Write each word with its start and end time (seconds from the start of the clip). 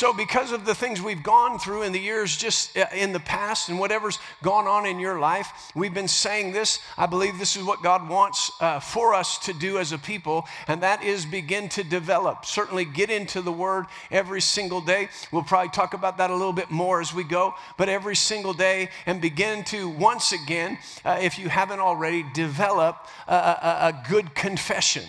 So, 0.00 0.14
because 0.14 0.50
of 0.50 0.64
the 0.64 0.74
things 0.74 1.02
we've 1.02 1.22
gone 1.22 1.58
through 1.58 1.82
in 1.82 1.92
the 1.92 2.00
years 2.00 2.34
just 2.34 2.74
uh, 2.74 2.86
in 2.96 3.12
the 3.12 3.20
past 3.20 3.68
and 3.68 3.78
whatever's 3.78 4.18
gone 4.42 4.66
on 4.66 4.86
in 4.86 4.98
your 4.98 5.20
life, 5.20 5.70
we've 5.74 5.92
been 5.92 6.08
saying 6.08 6.52
this. 6.52 6.78
I 6.96 7.04
believe 7.04 7.38
this 7.38 7.54
is 7.54 7.62
what 7.62 7.82
God 7.82 8.08
wants 8.08 8.50
uh, 8.62 8.80
for 8.80 9.12
us 9.12 9.36
to 9.40 9.52
do 9.52 9.76
as 9.76 9.92
a 9.92 9.98
people, 9.98 10.46
and 10.68 10.82
that 10.82 11.04
is 11.04 11.26
begin 11.26 11.68
to 11.68 11.84
develop. 11.84 12.46
Certainly, 12.46 12.86
get 12.86 13.10
into 13.10 13.42
the 13.42 13.52
Word 13.52 13.84
every 14.10 14.40
single 14.40 14.80
day. 14.80 15.10
We'll 15.32 15.42
probably 15.42 15.68
talk 15.68 15.92
about 15.92 16.16
that 16.16 16.30
a 16.30 16.34
little 16.34 16.54
bit 16.54 16.70
more 16.70 17.02
as 17.02 17.12
we 17.12 17.22
go, 17.22 17.52
but 17.76 17.90
every 17.90 18.16
single 18.16 18.54
day 18.54 18.88
and 19.04 19.20
begin 19.20 19.64
to 19.64 19.86
once 19.86 20.32
again, 20.32 20.78
uh, 21.04 21.18
if 21.20 21.38
you 21.38 21.50
haven't 21.50 21.80
already, 21.80 22.24
develop 22.32 23.06
a, 23.28 23.34
a, 23.34 23.78
a 23.88 24.02
good 24.08 24.34
confession. 24.34 25.04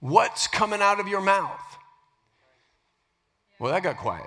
What's 0.00 0.48
coming 0.48 0.82
out 0.82 0.98
of 0.98 1.06
your 1.06 1.20
mouth? 1.20 1.71
Well, 3.58 3.72
that 3.72 3.82
got 3.82 3.98
quiet. 3.98 4.26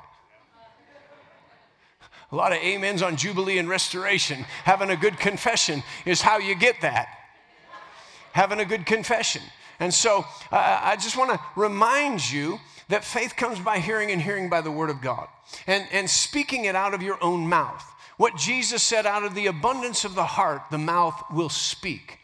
A 2.32 2.36
lot 2.36 2.52
of 2.52 2.58
amens 2.60 3.02
on 3.02 3.16
Jubilee 3.16 3.60
and 3.60 3.70
restoration. 3.70 4.46
Having 4.64 4.90
a 4.90 4.98
good 4.98 5.18
confession 5.18 5.84
is 6.06 6.22
how 6.22 6.38
you 6.38 6.56
get 6.56 6.82
that. 6.82 7.08
Having 8.34 8.60
a 8.60 8.66
good 8.66 8.86
confession. 8.86 9.42
And 9.80 9.94
so 9.94 10.26
uh, 10.52 10.80
I 10.82 10.96
just 10.96 11.18
want 11.18 11.32
to 11.32 11.40
remind 11.56 12.32
you 12.32 12.60
that 12.90 13.04
faith 13.04 13.36
comes 13.36 13.60
by 13.60 13.80
hearing 13.80 14.12
and 14.12 14.22
hearing 14.22 14.50
by 14.50 14.62
the 14.62 14.72
word 14.72 14.90
of 14.90 15.02
God 15.02 15.28
and, 15.68 15.86
and 15.92 16.10
speaking 16.10 16.66
it 16.66 16.76
out 16.76 16.94
of 16.94 17.02
your 17.02 17.22
own 17.24 17.48
mouth. 17.48 17.84
What 18.18 18.38
Jesus 18.38 18.82
said, 18.82 19.06
out 19.06 19.24
of 19.24 19.36
the 19.36 19.48
abundance 19.48 20.06
of 20.06 20.16
the 20.16 20.26
heart, 20.26 20.64
the 20.72 20.78
mouth 20.78 21.22
will 21.32 21.50
speak. 21.50 22.20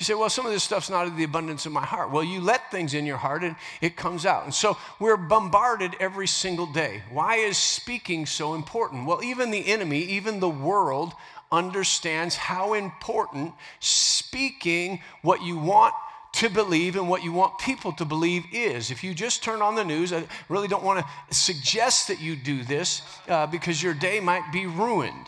You 0.00 0.04
say, 0.04 0.14
well, 0.14 0.30
some 0.30 0.46
of 0.46 0.52
this 0.52 0.64
stuff's 0.64 0.88
not 0.88 1.06
of 1.06 1.18
the 1.18 1.24
abundance 1.24 1.66
of 1.66 1.72
my 1.72 1.84
heart. 1.84 2.10
Well, 2.10 2.24
you 2.24 2.40
let 2.40 2.70
things 2.70 2.94
in 2.94 3.04
your 3.04 3.18
heart 3.18 3.44
and 3.44 3.54
it 3.82 3.96
comes 3.96 4.24
out. 4.24 4.44
And 4.44 4.54
so 4.54 4.78
we're 4.98 5.18
bombarded 5.18 5.94
every 6.00 6.26
single 6.26 6.64
day. 6.64 7.02
Why 7.12 7.36
is 7.36 7.58
speaking 7.58 8.24
so 8.24 8.54
important? 8.54 9.06
Well, 9.06 9.22
even 9.22 9.50
the 9.50 9.66
enemy, 9.66 10.00
even 10.00 10.40
the 10.40 10.48
world, 10.48 11.12
understands 11.52 12.34
how 12.34 12.72
important 12.72 13.52
speaking 13.80 15.02
what 15.20 15.42
you 15.42 15.58
want 15.58 15.94
to 16.32 16.48
believe 16.48 16.96
and 16.96 17.06
what 17.06 17.22
you 17.22 17.32
want 17.32 17.58
people 17.58 17.92
to 17.92 18.06
believe 18.06 18.44
is. 18.52 18.90
If 18.90 19.04
you 19.04 19.12
just 19.12 19.42
turn 19.42 19.60
on 19.60 19.74
the 19.74 19.84
news, 19.84 20.14
I 20.14 20.24
really 20.48 20.68
don't 20.68 20.84
want 20.84 21.04
to 21.04 21.34
suggest 21.34 22.08
that 22.08 22.22
you 22.22 22.36
do 22.36 22.64
this 22.64 23.02
uh, 23.28 23.46
because 23.48 23.82
your 23.82 23.92
day 23.92 24.18
might 24.18 24.50
be 24.50 24.64
ruined. 24.64 25.26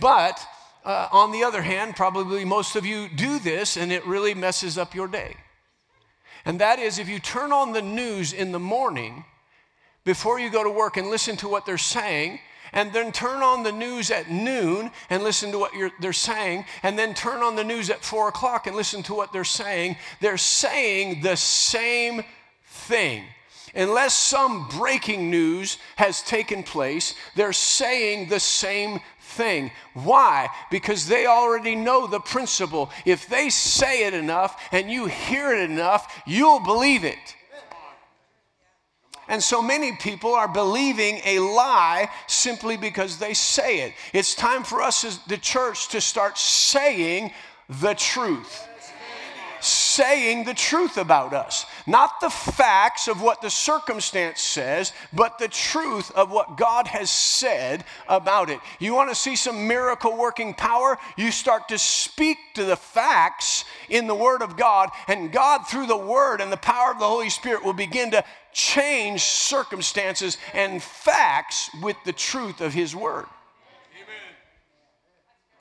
But 0.00 0.38
uh, 0.84 1.08
on 1.12 1.32
the 1.32 1.44
other 1.44 1.62
hand, 1.62 1.96
probably 1.96 2.44
most 2.44 2.76
of 2.76 2.86
you 2.86 3.08
do 3.08 3.38
this 3.38 3.76
and 3.76 3.92
it 3.92 4.06
really 4.06 4.34
messes 4.34 4.78
up 4.78 4.94
your 4.94 5.08
day. 5.08 5.36
And 6.44 6.60
that 6.60 6.78
is 6.78 6.98
if 6.98 7.08
you 7.08 7.18
turn 7.18 7.52
on 7.52 7.72
the 7.72 7.82
news 7.82 8.32
in 8.32 8.52
the 8.52 8.58
morning 8.58 9.24
before 10.04 10.40
you 10.40 10.50
go 10.50 10.64
to 10.64 10.70
work 10.70 10.96
and 10.96 11.08
listen 11.08 11.36
to 11.38 11.48
what 11.48 11.66
they're 11.66 11.76
saying, 11.76 12.40
and 12.72 12.92
then 12.92 13.12
turn 13.12 13.42
on 13.42 13.62
the 13.62 13.72
news 13.72 14.10
at 14.10 14.30
noon 14.30 14.90
and 15.10 15.22
listen 15.22 15.50
to 15.52 15.58
what 15.58 15.72
they're 16.00 16.12
saying, 16.12 16.64
and 16.82 16.98
then 16.98 17.14
turn 17.14 17.42
on 17.42 17.56
the 17.56 17.64
news 17.64 17.90
at 17.90 18.04
four 18.04 18.28
o'clock 18.28 18.66
and 18.66 18.76
listen 18.76 19.02
to 19.04 19.14
what 19.14 19.32
they're 19.32 19.44
saying, 19.44 19.96
they're 20.20 20.36
saying 20.36 21.22
the 21.22 21.36
same 21.36 22.22
thing. 22.64 23.24
Unless 23.74 24.14
some 24.14 24.68
breaking 24.68 25.30
news 25.30 25.78
has 25.96 26.22
taken 26.22 26.62
place, 26.62 27.14
they're 27.34 27.52
saying 27.52 28.28
the 28.28 28.40
same 28.40 29.00
thing. 29.20 29.70
Why? 29.94 30.48
Because 30.70 31.06
they 31.06 31.26
already 31.26 31.74
know 31.74 32.06
the 32.06 32.20
principle. 32.20 32.90
If 33.04 33.28
they 33.28 33.50
say 33.50 34.06
it 34.06 34.14
enough 34.14 34.60
and 34.72 34.90
you 34.90 35.06
hear 35.06 35.52
it 35.52 35.70
enough, 35.70 36.22
you'll 36.26 36.60
believe 36.60 37.04
it. 37.04 37.36
And 39.28 39.42
so 39.42 39.60
many 39.60 39.92
people 39.92 40.32
are 40.32 40.48
believing 40.48 41.20
a 41.24 41.38
lie 41.38 42.08
simply 42.26 42.78
because 42.78 43.18
they 43.18 43.34
say 43.34 43.82
it. 43.82 43.92
It's 44.14 44.34
time 44.34 44.64
for 44.64 44.80
us 44.80 45.04
as 45.04 45.18
the 45.24 45.36
church 45.36 45.88
to 45.88 46.00
start 46.00 46.38
saying 46.38 47.32
the 47.68 47.94
truth 47.94 48.68
saying 49.60 50.44
the 50.44 50.54
truth 50.54 50.96
about 50.96 51.32
us. 51.32 51.66
Not 51.88 52.20
the 52.20 52.28
facts 52.28 53.08
of 53.08 53.22
what 53.22 53.40
the 53.40 53.48
circumstance 53.48 54.42
says, 54.42 54.92
but 55.10 55.38
the 55.38 55.48
truth 55.48 56.10
of 56.10 56.30
what 56.30 56.58
God 56.58 56.86
has 56.86 57.10
said 57.10 57.82
about 58.06 58.50
it. 58.50 58.60
You 58.78 58.92
want 58.92 59.08
to 59.08 59.14
see 59.14 59.36
some 59.36 59.66
miracle 59.66 60.14
working 60.14 60.52
power? 60.52 60.98
You 61.16 61.32
start 61.32 61.66
to 61.68 61.78
speak 61.78 62.36
to 62.54 62.64
the 62.64 62.76
facts 62.76 63.64
in 63.88 64.06
the 64.06 64.14
Word 64.14 64.42
of 64.42 64.58
God, 64.58 64.90
and 65.08 65.32
God, 65.32 65.66
through 65.66 65.86
the 65.86 65.96
Word 65.96 66.42
and 66.42 66.52
the 66.52 66.58
power 66.58 66.92
of 66.92 66.98
the 66.98 67.08
Holy 67.08 67.30
Spirit, 67.30 67.64
will 67.64 67.72
begin 67.72 68.10
to 68.10 68.22
change 68.52 69.22
circumstances 69.22 70.36
and 70.52 70.82
facts 70.82 71.70
with 71.82 71.96
the 72.04 72.12
truth 72.12 72.60
of 72.60 72.74
His 72.74 72.94
Word. 72.94 73.24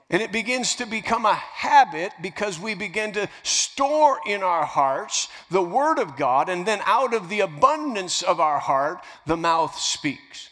And 0.10 0.22
it 0.22 0.32
begins 0.32 0.76
to 0.76 0.86
become 0.86 1.26
a 1.26 1.34
habit 1.34 2.14
because 2.22 2.58
we 2.58 2.76
begin 2.76 3.12
to 3.14 3.28
store 3.44 4.20
in 4.26 4.42
our 4.42 4.66
hearts 4.66 5.28
the 5.52 5.62
Word 5.62 6.00
of 6.00 6.16
God, 6.16 6.48
and 6.48 6.66
then 6.66 6.80
out 6.86 7.14
of 7.14 7.28
the 7.28 7.42
abundance 7.42 8.22
of 8.22 8.40
our 8.40 8.60
heart, 8.60 9.04
the 9.26 9.36
mouth 9.36 9.78
speaks. 9.78 10.50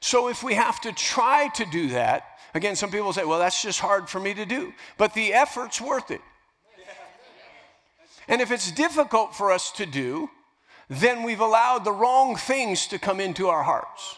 So 0.00 0.28
if 0.28 0.42
we 0.42 0.54
have 0.54 0.80
to 0.82 0.92
try 0.92 1.48
to 1.54 1.64
do 1.64 1.88
that, 1.88 2.24
again, 2.54 2.76
some 2.76 2.90
people 2.90 3.12
say, 3.14 3.24
well, 3.24 3.38
that's 3.38 3.62
just 3.62 3.80
hard 3.80 4.08
for 4.08 4.20
me 4.20 4.34
to 4.34 4.44
do, 4.44 4.74
but 4.98 5.14
the 5.14 5.32
effort's 5.32 5.80
worth 5.80 6.10
it. 6.10 6.20
And 8.28 8.40
if 8.40 8.50
it's 8.50 8.70
difficult 8.70 9.34
for 9.34 9.50
us 9.50 9.72
to 9.72 9.86
do, 9.86 10.30
then 10.88 11.22
we've 11.22 11.40
allowed 11.40 11.84
the 11.84 11.92
wrong 11.92 12.36
things 12.36 12.86
to 12.88 12.98
come 12.98 13.18
into 13.18 13.48
our 13.48 13.62
hearts. 13.62 14.16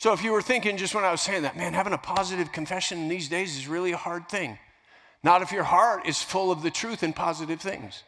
So 0.00 0.14
if 0.14 0.24
you 0.24 0.32
were 0.32 0.40
thinking 0.40 0.78
just 0.78 0.94
when 0.94 1.04
I 1.04 1.10
was 1.10 1.20
saying 1.20 1.42
that, 1.42 1.58
man, 1.58 1.74
having 1.74 1.92
a 1.92 1.98
positive 1.98 2.52
confession 2.52 3.00
in 3.00 3.08
these 3.08 3.28
days 3.28 3.58
is 3.58 3.68
really 3.68 3.92
a 3.92 3.98
hard 3.98 4.30
thing. 4.30 4.58
Not 5.22 5.42
if 5.42 5.52
your 5.52 5.62
heart 5.62 6.06
is 6.06 6.22
full 6.22 6.50
of 6.50 6.62
the 6.62 6.70
truth 6.70 7.02
and 7.02 7.14
positive 7.14 7.60
things 7.60 8.02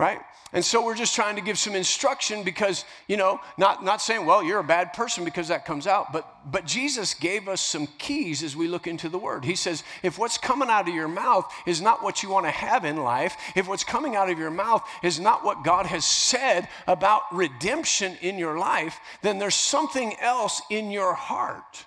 right? 0.00 0.20
And 0.54 0.64
so 0.64 0.82
we're 0.82 0.96
just 0.96 1.14
trying 1.14 1.36
to 1.36 1.42
give 1.42 1.58
some 1.58 1.74
instruction 1.74 2.42
because, 2.42 2.86
you 3.06 3.18
know, 3.18 3.38
not, 3.58 3.84
not 3.84 4.00
saying, 4.00 4.24
well, 4.24 4.42
you're 4.42 4.58
a 4.58 4.64
bad 4.64 4.94
person 4.94 5.24
because 5.26 5.48
that 5.48 5.66
comes 5.66 5.86
out, 5.86 6.10
but, 6.10 6.26
but 6.50 6.64
Jesus 6.64 7.12
gave 7.12 7.48
us 7.48 7.60
some 7.60 7.86
keys 7.98 8.42
as 8.42 8.56
we 8.56 8.66
look 8.66 8.86
into 8.86 9.10
the 9.10 9.18
Word. 9.18 9.44
He 9.44 9.54
says, 9.54 9.84
if 10.02 10.18
what's 10.18 10.38
coming 10.38 10.70
out 10.70 10.88
of 10.88 10.94
your 10.94 11.06
mouth 11.06 11.52
is 11.66 11.82
not 11.82 12.02
what 12.02 12.22
you 12.22 12.30
want 12.30 12.46
to 12.46 12.50
have 12.50 12.86
in 12.86 12.96
life, 12.96 13.36
if 13.54 13.68
what's 13.68 13.84
coming 13.84 14.16
out 14.16 14.30
of 14.30 14.38
your 14.38 14.50
mouth 14.50 14.82
is 15.04 15.20
not 15.20 15.44
what 15.44 15.64
God 15.64 15.84
has 15.84 16.06
said 16.06 16.66
about 16.86 17.22
redemption 17.30 18.16
in 18.22 18.38
your 18.38 18.58
life, 18.58 18.98
then 19.20 19.38
there's 19.38 19.54
something 19.54 20.18
else 20.18 20.62
in 20.70 20.90
your 20.90 21.12
heart. 21.12 21.84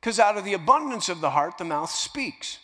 Because 0.00 0.18
out 0.18 0.36
of 0.36 0.44
the 0.44 0.54
abundance 0.54 1.08
of 1.08 1.20
the 1.20 1.30
heart, 1.30 1.56
the 1.56 1.64
mouth 1.64 1.90
speaks. 1.90 2.58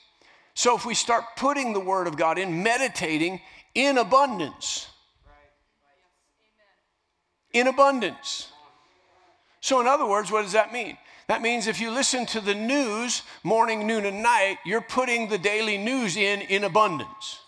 So 0.55 0.77
if 0.77 0.85
we 0.85 0.95
start 0.95 1.25
putting 1.37 1.73
the 1.73 1.81
Word 1.81 2.07
of 2.07 2.17
God 2.17 2.39
in, 2.39 2.63
meditating 2.63 3.41
in 3.75 3.99
abundance, 3.99 4.89
in 7.53 7.67
abundance. 7.67 8.51
So, 9.61 9.81
in 9.81 9.87
other 9.87 10.07
words, 10.07 10.31
what 10.31 10.43
does 10.43 10.53
that 10.53 10.73
mean? 10.73 10.99
That 11.29 11.41
means 11.41 11.67
if 11.67 11.81
you 11.81 11.91
listen 11.91 12.27
to 12.27 12.41
the 12.41 12.55
news 12.55 13.23
morning, 13.45 13.87
noon, 13.87 14.05
and 14.05 14.23
night, 14.23 14.59
you're 14.67 14.81
putting 14.81 15.29
the 15.29 15.39
daily 15.39 15.79
news 15.79 16.17
in 16.17 16.41
in 16.43 16.65
abundance. 16.65 17.39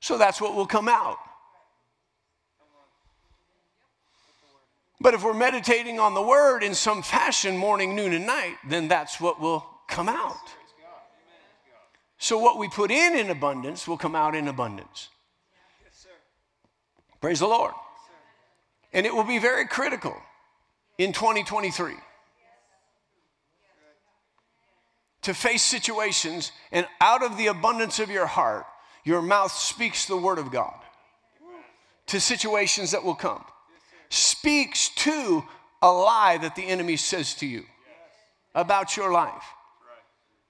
So 0.00 0.18
that's 0.18 0.40
what 0.40 0.54
will 0.54 0.66
come 0.66 0.88
out. 0.88 1.18
But 5.00 5.14
if 5.14 5.24
we're 5.24 5.34
meditating 5.34 5.98
on 5.98 6.14
the 6.14 6.22
word 6.22 6.62
in 6.62 6.74
some 6.74 7.02
fashion, 7.02 7.56
morning, 7.56 7.96
noon, 7.96 8.12
and 8.12 8.26
night, 8.26 8.56
then 8.68 8.86
that's 8.86 9.20
what 9.20 9.40
will 9.40 9.66
come 9.88 10.08
out. 10.08 10.36
So, 12.22 12.38
what 12.38 12.56
we 12.56 12.68
put 12.68 12.92
in 12.92 13.16
in 13.16 13.30
abundance 13.30 13.88
will 13.88 13.96
come 13.96 14.14
out 14.14 14.36
in 14.36 14.46
abundance. 14.46 15.08
Yes, 15.84 16.06
Praise 17.20 17.40
the 17.40 17.48
Lord. 17.48 17.72
Yes, 17.74 18.10
and 18.92 19.06
it 19.06 19.12
will 19.12 19.24
be 19.24 19.40
very 19.40 19.66
critical 19.66 20.14
in 20.98 21.12
2023 21.12 21.94
to 25.22 25.34
face 25.34 25.64
situations, 25.64 26.52
and 26.70 26.86
out 27.00 27.24
of 27.24 27.36
the 27.36 27.48
abundance 27.48 27.98
of 27.98 28.08
your 28.08 28.26
heart, 28.26 28.66
your 29.02 29.20
mouth 29.20 29.50
speaks 29.50 30.06
the 30.06 30.16
word 30.16 30.38
of 30.38 30.52
God 30.52 30.78
to 32.06 32.20
situations 32.20 32.92
that 32.92 33.02
will 33.02 33.16
come. 33.16 33.44
Speaks 34.10 34.90
to 34.90 35.42
a 35.82 35.90
lie 35.90 36.38
that 36.38 36.54
the 36.54 36.68
enemy 36.68 36.94
says 36.94 37.34
to 37.34 37.46
you 37.46 37.64
about 38.54 38.96
your 38.96 39.10
life. 39.10 39.42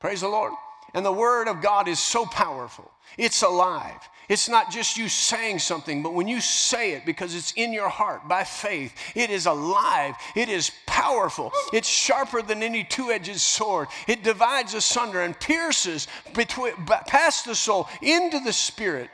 Praise 0.00 0.20
the 0.20 0.28
Lord. 0.28 0.52
And 0.94 1.04
the 1.04 1.12
Word 1.12 1.48
of 1.48 1.62
God 1.62 1.88
is 1.88 1.98
so 1.98 2.26
powerful, 2.26 2.90
it's 3.16 3.42
alive. 3.42 4.08
It's 4.28 4.48
not 4.48 4.70
just 4.70 4.96
you 4.96 5.08
saying 5.08 5.58
something, 5.58 6.02
but 6.02 6.14
when 6.14 6.28
you 6.28 6.40
say 6.40 6.92
it 6.92 7.04
because 7.04 7.34
it's 7.34 7.52
in 7.52 7.72
your 7.72 7.88
heart 7.88 8.28
by 8.28 8.44
faith, 8.44 8.94
it 9.14 9.30
is 9.30 9.46
alive, 9.46 10.14
it 10.36 10.48
is 10.48 10.70
powerful, 10.86 11.52
it's 11.72 11.88
sharper 11.88 12.40
than 12.40 12.62
any 12.62 12.84
two 12.84 13.10
edged 13.10 13.38
sword. 13.38 13.88
It 14.06 14.22
divides 14.22 14.74
asunder 14.74 15.20
and 15.20 15.38
pierces 15.38 16.06
between, 16.34 16.72
past 16.86 17.44
the 17.44 17.54
soul 17.54 17.88
into 18.00 18.40
the 18.40 18.52
spirit 18.52 19.10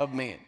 of 0.00 0.14
man. 0.14 0.38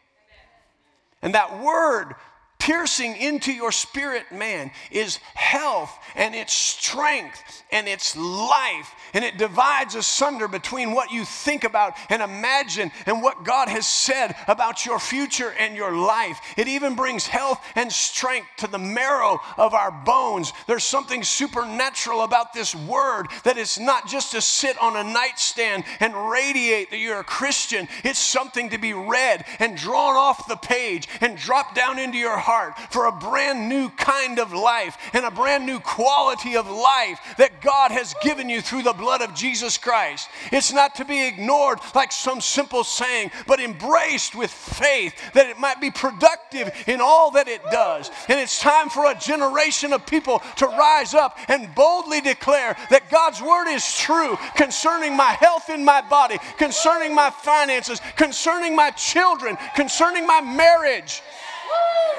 And 1.22 1.34
that 1.34 1.62
word 1.62 2.14
piercing 2.58 3.16
into 3.16 3.52
your 3.52 3.72
spirit 3.72 4.31
man 4.32 4.70
is 4.90 5.16
health 5.34 5.96
and 6.14 6.34
it's 6.34 6.52
strength 6.52 7.62
and 7.70 7.88
it's 7.88 8.16
life 8.16 8.94
and 9.14 9.25
it 9.25 9.38
divides 9.38 9.94
asunder 9.94 10.49
between 10.49 10.93
what 10.93 11.10
you 11.10 11.25
think 11.25 11.64
about 11.64 11.94
and 12.10 12.20
imagine 12.20 12.90
and 13.06 13.22
what 13.22 13.44
God 13.44 13.69
has 13.69 13.87
said 13.87 14.34
about 14.46 14.84
your 14.84 14.99
future 14.99 15.55
and 15.58 15.76
your 15.76 15.96
life. 15.96 16.40
It 16.56 16.69
even 16.69 16.94
brings 16.94 17.26
health 17.26 17.64
and 17.75 17.90
strength 17.90 18.49
to 18.58 18.66
the 18.66 18.78
marrow 18.78 19.38
of 19.56 19.72
our 19.72 19.90
bones. 19.90 20.52
There's 20.66 20.84
something 20.84 21.22
supernatural 21.22 22.22
about 22.22 22.52
this 22.52 22.75
word 22.75 23.28
that 23.44 23.56
it's 23.56 23.78
not 23.78 24.08
just 24.08 24.32
to 24.32 24.43
sit 24.43 24.76
on 24.82 24.96
a 24.96 25.10
nightstand 25.10 25.84
and 26.00 26.31
radiate 26.31 26.90
that 26.90 26.99
you're 26.99 27.20
a 27.20 27.25
Christian. 27.25 27.88
It's 28.05 28.19
something 28.19 28.70
to 28.70 28.78
be 28.78 28.93
read 28.93 29.44
and 29.58 29.76
drawn 29.76 30.16
off 30.16 30.49
the 30.49 30.56
page 30.56 31.08
and 31.20 31.38
dropped 31.38 31.75
down 31.75 31.99
into 31.99 32.19
your 32.19 32.37
heart 32.37 32.47
heart 32.48 32.78
for 32.90 33.04
a 33.04 33.12
brand 33.12 33.68
new 33.68 33.90
kind 33.90 34.38
of 34.38 34.54
life 34.54 34.96
and 35.12 35.26
a 35.26 35.30
brand 35.30 35.66
new 35.66 35.78
quality 35.80 36.56
of 36.56 36.66
life 36.66 37.20
that 37.36 37.60
God 37.60 37.90
has 37.90 38.14
given 38.22 38.48
you 38.48 38.62
through 38.62 38.84
the 38.84 38.94
blood 38.94 39.20
of 39.20 39.34
Jesus 39.34 39.76
Christ. 39.76 40.30
It's 40.50 40.72
not 40.72 40.94
to 40.94 41.04
be 41.04 41.26
ignored 41.26 41.78
like 41.94 42.10
some 42.10 42.40
simple 42.40 42.84
saying, 42.84 43.32
but 43.46 43.60
embraced 43.60 44.34
with 44.34 44.50
faith 44.50 45.14
that 45.34 45.50
it 45.50 45.58
might 45.58 45.78
be 45.78 45.90
productive 45.90 46.70
in 46.86 47.02
all 47.02 47.30
that 47.32 47.48
it 47.48 47.60
does. 47.70 48.10
And 48.28 48.40
it's 48.40 48.58
time 48.58 48.88
for 48.88 49.10
a 49.10 49.18
generation 49.18 49.92
of 49.92 50.06
people 50.06 50.42
to 50.56 50.66
rise 50.68 51.12
up 51.12 51.36
and 51.48 51.74
boldly 51.74 52.22
declare 52.22 52.78
that 52.88 53.10
God's 53.10 53.42
word 53.42 53.68
is 53.68 53.98
true 53.98 54.38
concerning 54.56 55.14
my 55.14 55.32
health 55.32 55.68
in 55.68 55.84
my 55.84 56.00
body, 56.00 56.38
concerning 56.56 57.14
my 57.14 57.28
finances, 57.28 58.00
concerning 58.16 58.74
my 58.74 58.90
children, 58.92 59.58
concerning 59.74 60.26
my 60.26 60.40
marriage. 60.40 61.22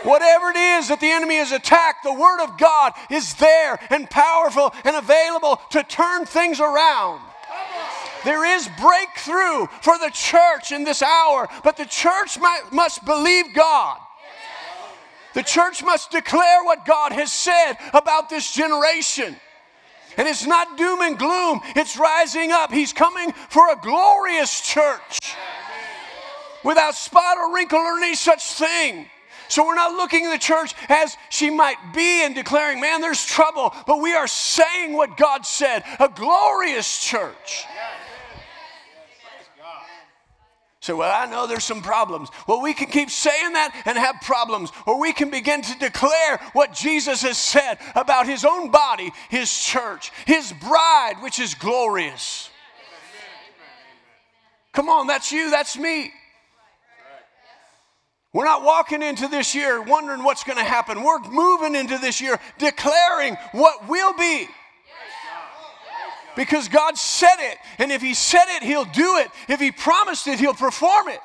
Whatever 0.04 0.50
it 0.50 0.56
is 0.56 0.88
that 0.88 1.00
the 1.02 1.12
enemy 1.12 1.36
has 1.36 1.52
attacked, 1.52 2.04
the 2.04 2.14
Word 2.14 2.42
of 2.42 2.58
God 2.58 2.94
is 3.10 3.34
there 3.36 3.80
and 3.90 4.10
powerful 4.10 4.74
and 4.86 4.96
available 4.96 5.60
to 5.72 5.84
turn 5.84 6.26
things 6.26 6.60
around. 6.60 7.22
There 8.24 8.46
is 8.46 8.70
breakthrough 8.80 9.68
for 9.82 9.98
the 9.98 10.12
church 10.14 10.72
in 10.72 10.84
this 10.84 11.02
hour, 11.02 11.48
but 11.64 11.78
the 11.78 11.86
church 11.86 12.40
might, 12.40 12.64
must 12.72 13.06
believe 13.06 13.54
God. 13.54 13.98
The 15.34 15.44
church 15.44 15.84
must 15.84 16.12
declare 16.12 16.64
what 16.64 16.86
God 16.86 17.12
has 17.12 17.32
said 17.32 17.74
about 17.94 18.30
this 18.30 18.52
generation. 18.52 19.36
And 20.18 20.28
it's 20.28 20.46
not 20.46 20.78
doom 20.78 21.02
and 21.02 21.18
gloom, 21.18 21.62
it's 21.76 21.98
rising 21.98 22.52
up. 22.52 22.72
He's 22.72 22.92
coming 22.92 23.32
for 23.50 23.72
a 23.72 23.76
glorious 23.82 24.60
church 24.62 25.36
without 26.64 26.96
spot 26.96 27.38
or 27.38 27.54
wrinkle 27.54 27.80
or 27.80 27.98
any 27.98 28.16
such 28.16 28.44
thing. 28.54 29.06
So 29.50 29.66
we're 29.66 29.76
not 29.76 29.94
looking 29.94 30.26
at 30.26 30.32
the 30.32 30.38
church 30.38 30.74
as 30.88 31.18
she 31.30 31.50
might 31.50 31.94
be 31.94 32.24
and 32.24 32.36
declaring, 32.36 32.80
man, 32.80 33.02
there's 33.02 33.26
trouble, 33.26 33.74
but 33.88 34.00
we 34.00 34.14
are 34.14 34.28
saying 34.28 34.94
what 34.94 35.18
God 35.18 35.46
said 35.46 35.84
a 36.00 36.08
glorious 36.08 37.04
church. 37.04 37.66
So, 40.82 40.96
well, 40.96 41.12
I 41.14 41.30
know 41.30 41.46
there's 41.46 41.66
some 41.66 41.82
problems. 41.82 42.30
Well, 42.48 42.62
we 42.62 42.74
can 42.74 42.88
keep 42.88 43.10
saying 43.10 43.54
that 43.54 43.76
and 43.86 43.98
have 43.98 44.16
problems, 44.22 44.72
or 44.86 45.00
we 45.00 45.14
can 45.14 45.30
begin 45.30 45.62
to 45.64 45.78
declare 45.78 46.40
what 46.54 46.74
Jesus 46.74 47.22
has 47.24 47.38
said 47.38 47.80
about 47.96 48.28
his 48.28 48.46
own 48.46 48.72
body, 48.72 49.12
his 49.30 49.52
church, 49.52 50.12
his 50.26 50.54
bride, 50.54 51.16
which 51.22 51.40
is 51.40 51.54
glorious. 51.54 52.50
Come 54.72 54.90
on, 54.90 55.08
that's 55.08 55.32
you, 55.32 55.52
that's 55.52 55.78
me. 55.78 56.14
We're 58.32 58.46
not 58.46 58.64
walking 58.64 59.02
into 59.02 59.28
this 59.28 59.56
year 59.56 59.82
wondering 59.82 60.24
what's 60.24 60.44
going 60.44 60.58
to 60.58 60.64
happen. 60.64 61.04
We're 61.04 61.20
moving 61.20 61.74
into 61.74 61.98
this 61.98 62.22
year 62.22 62.40
declaring 62.60 63.36
what 63.54 63.88
will 63.88 64.14
be. 64.14 64.48
Because 66.36 66.68
God 66.70 66.98
said 66.98 67.36
it, 67.40 67.58
and 67.80 67.92
if 67.92 68.02
He 68.02 68.14
said 68.14 68.46
it, 68.50 68.64
He'll 68.64 68.86
do 68.86 69.18
it. 69.18 69.30
If 69.48 69.60
He 69.60 69.72
promised 69.72 70.28
it, 70.28 70.40
He'll 70.40 70.54
perform 70.54 71.10
it. 71.10 71.20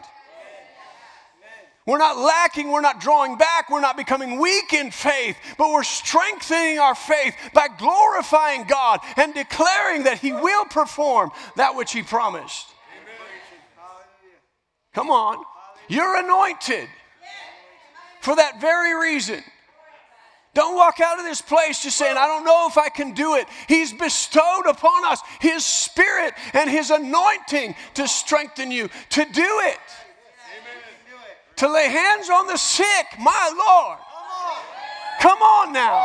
We're 1.86 1.98
not 1.98 2.16
lacking, 2.16 2.70
we're 2.72 2.80
not 2.80 3.00
drawing 3.00 3.36
back, 3.36 3.68
we're 3.68 3.82
not 3.82 3.98
becoming 3.98 4.40
weak 4.40 4.72
in 4.72 4.90
faith, 4.90 5.36
but 5.58 5.70
we're 5.70 5.82
strengthening 5.82 6.78
our 6.78 6.94
faith 6.94 7.36
by 7.52 7.68
glorifying 7.78 8.64
God 8.64 9.00
and 9.18 9.34
declaring 9.34 10.04
that 10.04 10.18
He 10.18 10.32
will 10.32 10.64
perform 10.64 11.30
that 11.56 11.76
which 11.76 11.92
He 11.92 12.02
promised. 12.02 12.68
Come 14.94 15.10
on. 15.10 15.44
You're 15.88 16.18
anointed 16.18 16.88
for 18.20 18.36
that 18.36 18.60
very 18.60 18.94
reason. 18.94 19.42
Don't 20.54 20.76
walk 20.76 21.00
out 21.00 21.18
of 21.18 21.24
this 21.24 21.42
place 21.42 21.82
just 21.82 21.98
saying, 21.98 22.16
I 22.16 22.26
don't 22.26 22.44
know 22.44 22.68
if 22.68 22.78
I 22.78 22.88
can 22.88 23.12
do 23.12 23.34
it. 23.34 23.46
He's 23.66 23.92
bestowed 23.92 24.66
upon 24.66 25.04
us 25.04 25.20
His 25.40 25.64
Spirit 25.64 26.32
and 26.52 26.70
His 26.70 26.90
anointing 26.90 27.74
to 27.94 28.06
strengthen 28.06 28.70
you 28.70 28.88
to 29.10 29.24
do 29.24 29.60
it. 29.64 29.78
To 31.56 31.72
lay 31.72 31.88
hands 31.88 32.30
on 32.30 32.46
the 32.46 32.56
sick, 32.56 33.06
my 33.18 33.52
Lord. 33.56 33.98
Come 35.20 35.42
on 35.42 35.72
now. 35.72 36.04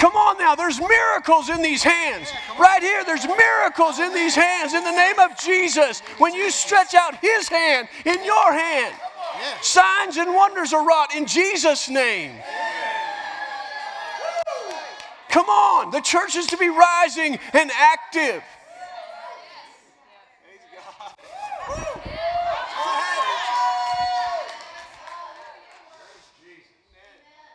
Come 0.00 0.16
on 0.16 0.38
now. 0.38 0.54
There's 0.54 0.80
miracles 0.80 1.50
in 1.50 1.60
these 1.60 1.82
hands. 1.82 2.32
Right 2.58 2.82
here, 2.82 3.04
there's 3.04 3.26
miracles 3.28 3.98
in 3.98 4.14
these 4.14 4.34
hands 4.34 4.72
in 4.72 4.82
the 4.82 4.90
name 4.90 5.18
of 5.18 5.38
Jesus. 5.38 6.00
When 6.16 6.32
you 6.32 6.50
stretch 6.50 6.94
out 6.94 7.16
His 7.16 7.48
hand 7.48 7.86
in 8.06 8.24
your 8.24 8.50
hand, 8.50 8.94
signs 9.60 10.16
and 10.16 10.34
wonders 10.34 10.72
are 10.72 10.86
wrought 10.86 11.14
in 11.14 11.26
Jesus' 11.26 11.90
name. 11.90 12.32
Come 15.28 15.50
on. 15.50 15.90
The 15.90 16.00
church 16.00 16.34
is 16.34 16.46
to 16.46 16.56
be 16.56 16.70
rising 16.70 17.38
and 17.52 17.70
active. 17.70 18.42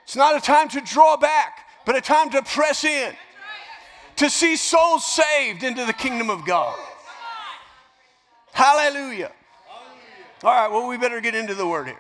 It's 0.04 0.16
not 0.16 0.38
a 0.38 0.40
time 0.40 0.70
to 0.70 0.82
draw 0.82 1.18
back 1.18 1.65
but 1.86 1.96
a 1.96 2.02
time 2.02 2.30
to 2.32 2.42
press 2.42 2.84
in, 2.84 3.14
to 4.18 4.30
see 4.30 4.56
souls 4.56 5.06
saved 5.06 5.64
into 5.64 5.86
the 5.86 5.94
kingdom 5.94 6.30
of 6.30 6.46
God. 6.46 6.78
Hallelujah. 8.52 9.32
All 10.44 10.52
right, 10.52 10.72
well, 10.72 10.88
we 10.88 10.98
better 10.98 11.22
get 11.22 11.36
into 11.36 11.54
the 11.54 11.68
word 11.68 11.88
here. 11.88 11.98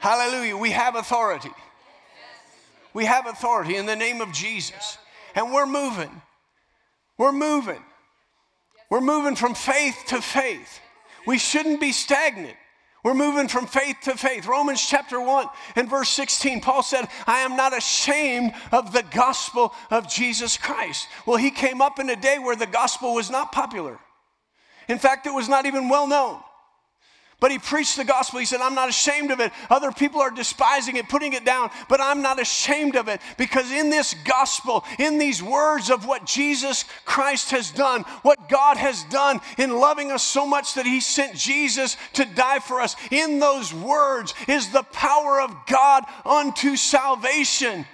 Hallelujah. 0.00 0.56
We 0.56 0.70
have 0.70 0.94
authority. 0.96 1.50
We 2.94 3.04
have 3.04 3.26
authority 3.26 3.76
in 3.76 3.86
the 3.86 3.96
name 3.96 4.20
of 4.20 4.32
Jesus. 4.32 4.98
And 5.34 5.52
we're 5.52 5.66
moving. 5.66 6.22
We're 7.16 7.32
moving. 7.32 7.82
We're 8.90 9.00
moving 9.00 9.36
from 9.36 9.54
faith 9.54 9.96
to 10.08 10.22
faith. 10.22 10.80
We 11.26 11.38
shouldn't 11.38 11.80
be 11.80 11.92
stagnant. 11.92 12.56
We're 13.04 13.14
moving 13.14 13.48
from 13.48 13.66
faith 13.66 13.96
to 14.02 14.16
faith. 14.16 14.46
Romans 14.46 14.84
chapter 14.84 15.20
1 15.20 15.46
and 15.76 15.88
verse 15.88 16.08
16, 16.10 16.60
Paul 16.60 16.82
said, 16.82 17.08
I 17.26 17.40
am 17.40 17.56
not 17.56 17.76
ashamed 17.76 18.52
of 18.72 18.92
the 18.92 19.04
gospel 19.04 19.72
of 19.90 20.08
Jesus 20.08 20.56
Christ. 20.56 21.06
Well, 21.24 21.36
he 21.36 21.50
came 21.50 21.80
up 21.80 22.00
in 22.00 22.10
a 22.10 22.16
day 22.16 22.38
where 22.38 22.56
the 22.56 22.66
gospel 22.66 23.14
was 23.14 23.30
not 23.30 23.52
popular. 23.52 23.98
In 24.88 24.98
fact, 24.98 25.26
it 25.26 25.34
was 25.34 25.48
not 25.48 25.66
even 25.66 25.88
well 25.88 26.08
known. 26.08 26.40
But 27.40 27.52
he 27.52 27.58
preached 27.58 27.96
the 27.96 28.04
gospel. 28.04 28.40
He 28.40 28.46
said, 28.46 28.60
I'm 28.60 28.74
not 28.74 28.88
ashamed 28.88 29.30
of 29.30 29.38
it. 29.38 29.52
Other 29.70 29.92
people 29.92 30.20
are 30.20 30.30
despising 30.30 30.96
it, 30.96 31.08
putting 31.08 31.34
it 31.34 31.44
down, 31.44 31.70
but 31.88 32.00
I'm 32.00 32.20
not 32.20 32.40
ashamed 32.40 32.96
of 32.96 33.06
it 33.06 33.20
because 33.36 33.70
in 33.70 33.90
this 33.90 34.14
gospel, 34.24 34.84
in 34.98 35.18
these 35.18 35.40
words 35.40 35.88
of 35.88 36.04
what 36.04 36.26
Jesus 36.26 36.84
Christ 37.04 37.52
has 37.52 37.70
done, 37.70 38.02
what 38.22 38.48
God 38.48 38.76
has 38.76 39.04
done 39.04 39.40
in 39.56 39.78
loving 39.78 40.10
us 40.10 40.24
so 40.24 40.44
much 40.44 40.74
that 40.74 40.86
he 40.86 41.00
sent 41.00 41.36
Jesus 41.36 41.96
to 42.14 42.24
die 42.24 42.58
for 42.58 42.80
us, 42.80 42.96
in 43.12 43.38
those 43.38 43.72
words 43.72 44.34
is 44.48 44.70
the 44.70 44.82
power 44.82 45.40
of 45.40 45.54
God 45.66 46.04
unto 46.24 46.74
salvation 46.74 47.86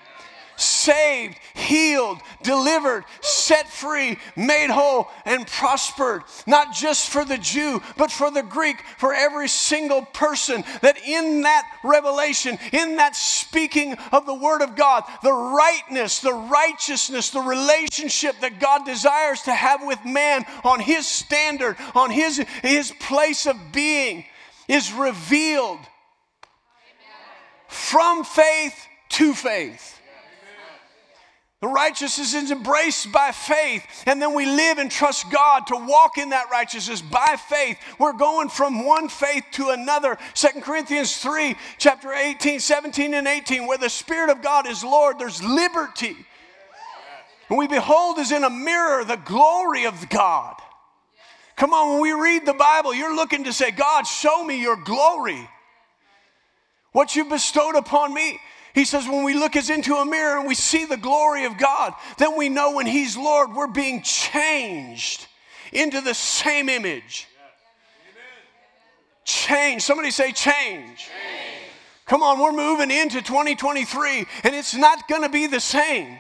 saved, 0.57 1.37
healed, 1.55 2.19
delivered, 2.43 3.05
set 3.21 3.69
free, 3.69 4.19
made 4.37 4.71
whole, 4.71 5.09
and 5.25 5.47
prospered. 5.47 6.23
Not 6.47 6.75
just 6.75 7.11
for 7.11 7.25
the 7.25 7.39
Jew, 7.39 7.83
but 7.97 8.11
for 8.11 8.31
the 8.31 8.43
Greek, 8.43 8.77
for 8.99 9.15
every 9.15 9.49
single 9.49 10.03
person. 10.03 10.65
That 10.83 10.99
in 11.07 11.43
that 11.43 11.65
revelation, 11.83 12.59
in 12.73 12.97
that 12.97 13.17
speaking 13.17 13.97
of 14.13 14.27
the 14.27 14.35
Word 14.35 14.63
of 14.63 14.77
God, 14.77 15.05
the 15.23 15.33
rightness, 15.33 16.21
the 16.21 16.33
righteousness, 16.33 17.31
the 17.31 17.41
relationship 17.41 18.37
that 18.41 18.61
God 18.61 18.85
desires 18.85 19.43
to 19.43 19.55
have 19.55 19.81
with 19.85 20.05
man 20.05 20.45
on 20.65 20.81
His 20.81 21.07
standard, 21.07 21.77
on 21.95 22.11
His, 22.11 22.39
his 22.63 22.93
place 23.01 23.47
of 23.47 23.57
being, 23.73 24.25
is 24.69 24.93
revealed 24.93 25.81
from 27.69 28.25
faith 28.25 28.87
to 29.11 29.35
faith. 29.35 30.01
The 31.65 31.71
righteousness 31.71 32.35
is 32.35 32.51
embraced 32.51 33.11
by 33.11 33.33
faith, 33.33 33.87
and 34.05 34.21
then 34.21 34.35
we 34.35 34.45
live 34.45 34.77
and 34.77 34.91
trust 34.91 35.31
God 35.31 35.67
to 35.69 35.77
walk 35.77 36.19
in 36.19 36.29
that 36.29 36.51
righteousness 36.51 37.01
by 37.01 37.37
faith. 37.49 37.79
We're 37.99 38.13
going 38.13 38.51
from 38.51 38.85
one 38.85 39.09
faith 39.09 39.45
to 39.53 39.71
another. 39.71 40.19
Second 40.35 40.61
Corinthians 40.61 41.17
3, 41.17 41.57
chapter 41.79 42.13
18, 42.13 42.61
17, 42.61 43.15
and 43.15 43.27
18, 43.27 43.67
where 43.67 43.79
the 43.79 43.89
Spirit 43.89 44.29
of 44.29 44.43
God 44.43 44.67
is 44.67 44.85
Lord, 44.85 45.19
there's 45.19 45.43
liberty. 45.43 46.15
And 47.49 47.57
we 47.57 47.67
behold 47.67 48.19
as 48.19 48.31
in 48.31 48.45
a 48.45 48.51
mirror 48.51 49.03
the 49.03 49.17
glory 49.17 49.87
of 49.87 50.11
God. 50.11 50.57
Come 51.57 51.73
on, 51.73 51.93
when 51.93 52.03
we 52.03 52.13
read 52.13 52.45
the 52.45 52.53
Bible, 52.53 52.93
you're 52.93 53.17
looking 53.17 53.45
to 53.45 53.55
say, 53.55 53.71
God, 53.71 54.03
show 54.03 54.45
me 54.45 54.61
your 54.61 54.77
glory. 54.77 55.49
What 56.93 57.17
you 57.17 57.25
bestowed 57.25 57.75
upon 57.75 58.13
me. 58.13 58.39
He 58.75 58.85
says, 58.85 59.07
when 59.07 59.23
we 59.23 59.35
look 59.35 59.55
as 59.55 59.71
into 59.71 59.95
a 59.95 60.05
mirror 60.05 60.37
and 60.37 60.49
we 60.49 60.57
see 60.57 60.85
the 60.85 60.97
glory 60.97 61.45
of 61.45 61.57
God, 61.57 61.95
then 62.19 62.37
we 62.37 62.49
know 62.49 62.73
when 62.73 62.87
He's 62.87 63.17
Lord, 63.17 63.55
we're 63.55 63.69
being 63.69 64.03
changed 64.03 65.29
into 65.73 66.01
the 66.01 66.13
same 66.13 66.69
image. 66.69 67.29
Change. 69.25 69.81
Somebody 69.81 70.11
say 70.11 70.33
change. 70.33 70.99
change. 70.99 71.11
Come 72.05 72.23
on, 72.23 72.41
we're 72.41 72.53
moving 72.53 72.91
into 72.91 73.23
2023 73.23 74.27
and 74.43 74.55
it's 74.55 74.75
not 74.75 75.09
going 75.09 75.23
to 75.23 75.29
be 75.29 75.47
the 75.47 75.61
same. 75.61 76.19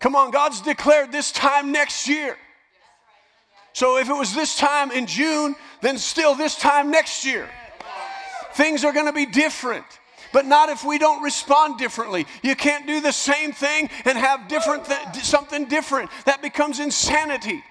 Come 0.00 0.16
on, 0.16 0.32
God's 0.32 0.60
declared 0.60 1.12
this 1.12 1.30
time 1.30 1.70
next 1.70 2.08
year. 2.08 2.36
So 3.72 3.98
if 3.98 4.08
it 4.10 4.14
was 4.14 4.34
this 4.34 4.56
time 4.56 4.90
in 4.90 5.06
June, 5.06 5.54
then 5.80 5.96
still 5.96 6.34
this 6.34 6.56
time 6.56 6.90
next 6.90 7.24
year 7.24 7.48
things 8.54 8.84
are 8.84 8.92
going 8.92 9.06
to 9.06 9.12
be 9.12 9.26
different 9.26 9.86
but 10.32 10.46
not 10.46 10.70
if 10.70 10.82
we 10.82 10.98
don't 10.98 11.22
respond 11.22 11.78
differently. 11.78 12.26
You 12.42 12.56
can't 12.56 12.86
do 12.86 13.00
the 13.00 13.12
same 13.12 13.52
thing 13.52 13.90
and 14.04 14.16
have 14.18 14.48
different 14.48 14.86
th- 14.86 15.22
something 15.22 15.66
different. 15.66 16.10
That 16.24 16.42
becomes 16.42 16.80
insanity. 16.80 17.62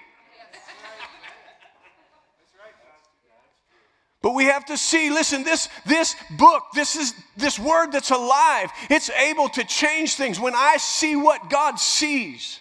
But 4.22 4.34
we 4.34 4.44
have 4.44 4.64
to 4.66 4.76
see, 4.76 5.10
listen, 5.10 5.42
this, 5.42 5.68
this 5.84 6.14
book, 6.38 6.62
this 6.74 6.94
is 6.94 7.12
this 7.36 7.58
word 7.58 7.90
that's 7.90 8.10
alive, 8.10 8.70
it's 8.88 9.10
able 9.10 9.48
to 9.48 9.64
change 9.64 10.14
things. 10.14 10.38
When 10.38 10.54
I 10.54 10.76
see 10.76 11.16
what 11.16 11.50
God 11.50 11.80
sees, 11.80 12.60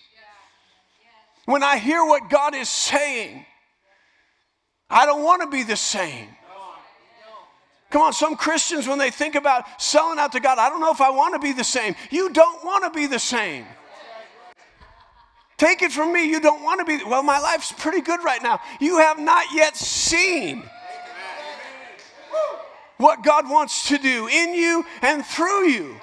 when 1.45 1.61
I 1.61 1.77
hear 1.77 2.03
what 2.03 2.31
God 2.31 2.55
is 2.55 2.67
saying, 2.67 3.45
I 4.89 5.05
don't 5.05 5.23
want 5.23 5.43
to 5.43 5.49
be 5.49 5.61
the 5.61 5.75
same. 5.75 6.27
Come 7.91 8.01
on, 8.01 8.13
some 8.13 8.37
Christians, 8.37 8.87
when 8.87 8.97
they 8.97 9.11
think 9.11 9.35
about 9.35 9.81
selling 9.81 10.17
out 10.17 10.31
to 10.31 10.39
God, 10.39 10.57
I 10.57 10.69
don't 10.69 10.79
know 10.79 10.91
if 10.91 11.01
I 11.01 11.09
want 11.09 11.33
to 11.33 11.39
be 11.39 11.51
the 11.51 11.63
same. 11.63 11.95
You 12.09 12.31
don't 12.31 12.63
want 12.63 12.85
to 12.85 12.89
be 12.89 13.05
the 13.05 13.19
same. 13.19 13.65
Take 15.57 15.81
it 15.83 15.91
from 15.91 16.11
me, 16.11 16.27
you 16.27 16.39
don't 16.39 16.63
want 16.63 16.79
to 16.79 16.85
be, 16.85 17.03
well, 17.03 17.21
my 17.21 17.37
life's 17.37 17.71
pretty 17.71 18.01
good 18.01 18.23
right 18.23 18.41
now. 18.41 18.59
You 18.79 18.97
have 18.97 19.19
not 19.19 19.45
yet 19.53 19.75
seen 19.75 20.63
what 22.97 23.23
God 23.23 23.49
wants 23.49 23.89
to 23.89 23.97
do 23.97 24.27
in 24.27 24.55
you 24.55 24.85
and 25.01 25.25
through 25.25 25.67
you. 25.67 26.01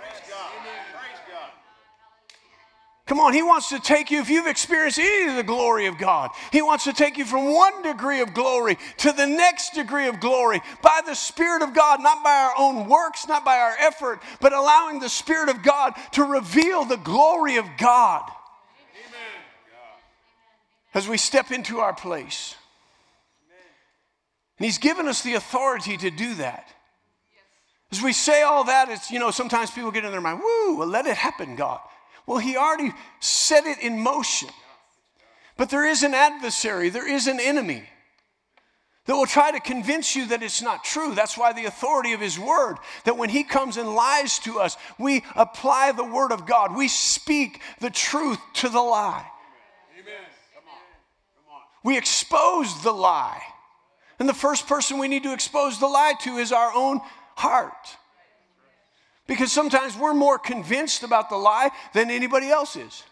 Come 3.09 3.21
on, 3.21 3.33
He 3.33 3.43
wants 3.43 3.71
to 3.71 3.81
take 3.81 4.11
you, 4.11 4.21
if 4.21 4.29
you've 4.29 4.47
experienced 4.47 4.99
any 4.99 5.31
of 5.31 5.37
the 5.37 5.43
glory 5.43 5.87
of 5.87 5.97
God, 5.97 6.31
He 6.53 6.61
wants 6.61 6.85
to 6.85 6.93
take 6.93 7.17
you 7.17 7.25
from 7.25 7.55
one 7.55 7.83
degree 7.83 8.21
of 8.21 8.35
glory 8.35 8.77
to 8.99 9.12
the 9.12 9.27
next 9.27 9.73
degree 9.73 10.09
of 10.09 10.21
glory 10.21 10.61
by 10.83 11.00
the 11.07 11.15
Spirit 11.15 11.62
of 11.62 11.73
God, 11.73 12.03
not 12.03 12.23
by 12.23 12.35
our 12.35 12.53
own 12.59 12.87
works, 12.87 13.27
not 13.27 13.47
by 13.47 13.57
our 13.57 13.75
effort, 13.81 14.21
but 14.43 14.53
allowing 14.53 15.00
the 15.00 15.09
Spirit 15.09 15.49
of 15.49 15.62
God 15.62 15.95
to 16.12 16.23
reveal 16.23 16.85
the 16.85 16.99
glory 16.99 17.57
of 17.57 17.65
God 17.79 18.31
Amen. 19.09 19.43
as 20.93 21.09
we 21.09 21.17
step 21.17 21.50
into 21.50 21.79
our 21.79 21.95
place. 21.95 22.57
And 24.59 24.67
He's 24.67 24.79
given 24.79 25.09
us 25.09 25.23
the 25.23 25.33
authority 25.33 25.97
to 25.97 26.11
do 26.11 26.35
that. 26.35 26.69
As 27.91 28.03
we 28.03 28.12
say 28.12 28.43
all 28.43 28.65
that, 28.65 28.91
it's, 28.91 29.11
you 29.11 29.19
know, 29.19 29.31
sometimes 29.31 29.71
people 29.71 29.91
get 29.93 30.05
in 30.05 30.12
their 30.12 30.21
mind, 30.21 30.41
woo, 30.41 30.77
well, 30.77 30.88
let 30.88 31.07
it 31.07 31.17
happen, 31.17 31.57
God. 31.57 31.81
Well, 32.28 32.37
he 32.37 32.58
already 32.58 32.92
set 33.20 33.64
it 33.64 33.78
in 33.78 33.99
motion. 33.99 34.50
But 35.56 35.70
there 35.70 35.87
is 35.87 36.02
an 36.02 36.12
adversary, 36.12 36.90
there 36.90 37.08
is 37.08 37.26
an 37.26 37.40
enemy 37.40 37.88
that 39.06 39.14
will 39.14 39.25
try 39.25 39.50
to 39.50 39.61
convince 39.61 40.14
you 40.14 40.26
that 40.26 40.42
it's 40.42 40.61
not 40.61 40.85
true. 40.85 41.14
That's 41.14 41.38
why 41.38 41.54
the 41.54 41.64
authority 41.64 42.12
of 42.12 42.20
His 42.20 42.38
Word, 42.38 42.76
that 43.04 43.16
when 43.16 43.30
He 43.30 43.44
comes 43.44 43.78
and 43.78 43.94
lies 43.94 44.38
to 44.40 44.61
us, 44.61 44.76
we 44.99 45.25
apply 45.37 45.92
the 45.92 46.04
Word 46.04 46.30
of 46.30 46.44
God. 46.44 46.76
We 46.76 46.87
speak 46.88 47.62
the 47.80 47.88
truth 47.88 48.38
to 48.56 48.68
the 48.68 48.78
lie. 48.78 49.26
Amen. 49.99 50.14
Come 50.54 50.68
on. 50.68 50.80
Come 51.35 51.54
on. 51.54 51.62
We 51.82 51.97
expose 51.97 52.82
the 52.82 52.92
lie. 52.92 53.40
And 54.18 54.28
the 54.28 54.35
first 54.35 54.66
person 54.66 54.99
we 54.99 55.08
need 55.08 55.23
to 55.23 55.32
expose 55.32 55.80
the 55.80 55.87
lie 55.87 56.12
to 56.20 56.37
is 56.37 56.52
our 56.52 56.75
own 56.75 57.00
heart. 57.37 57.97
Because 59.28 59.52
sometimes 59.52 59.97
we're 59.97 60.14
more 60.14 60.38
convinced 60.38 61.04
about 61.04 61.28
the 61.28 61.37
lie 61.37 61.70
than 61.92 62.11
anybody 62.11 62.49
else 62.49 62.75
is. 62.75 63.04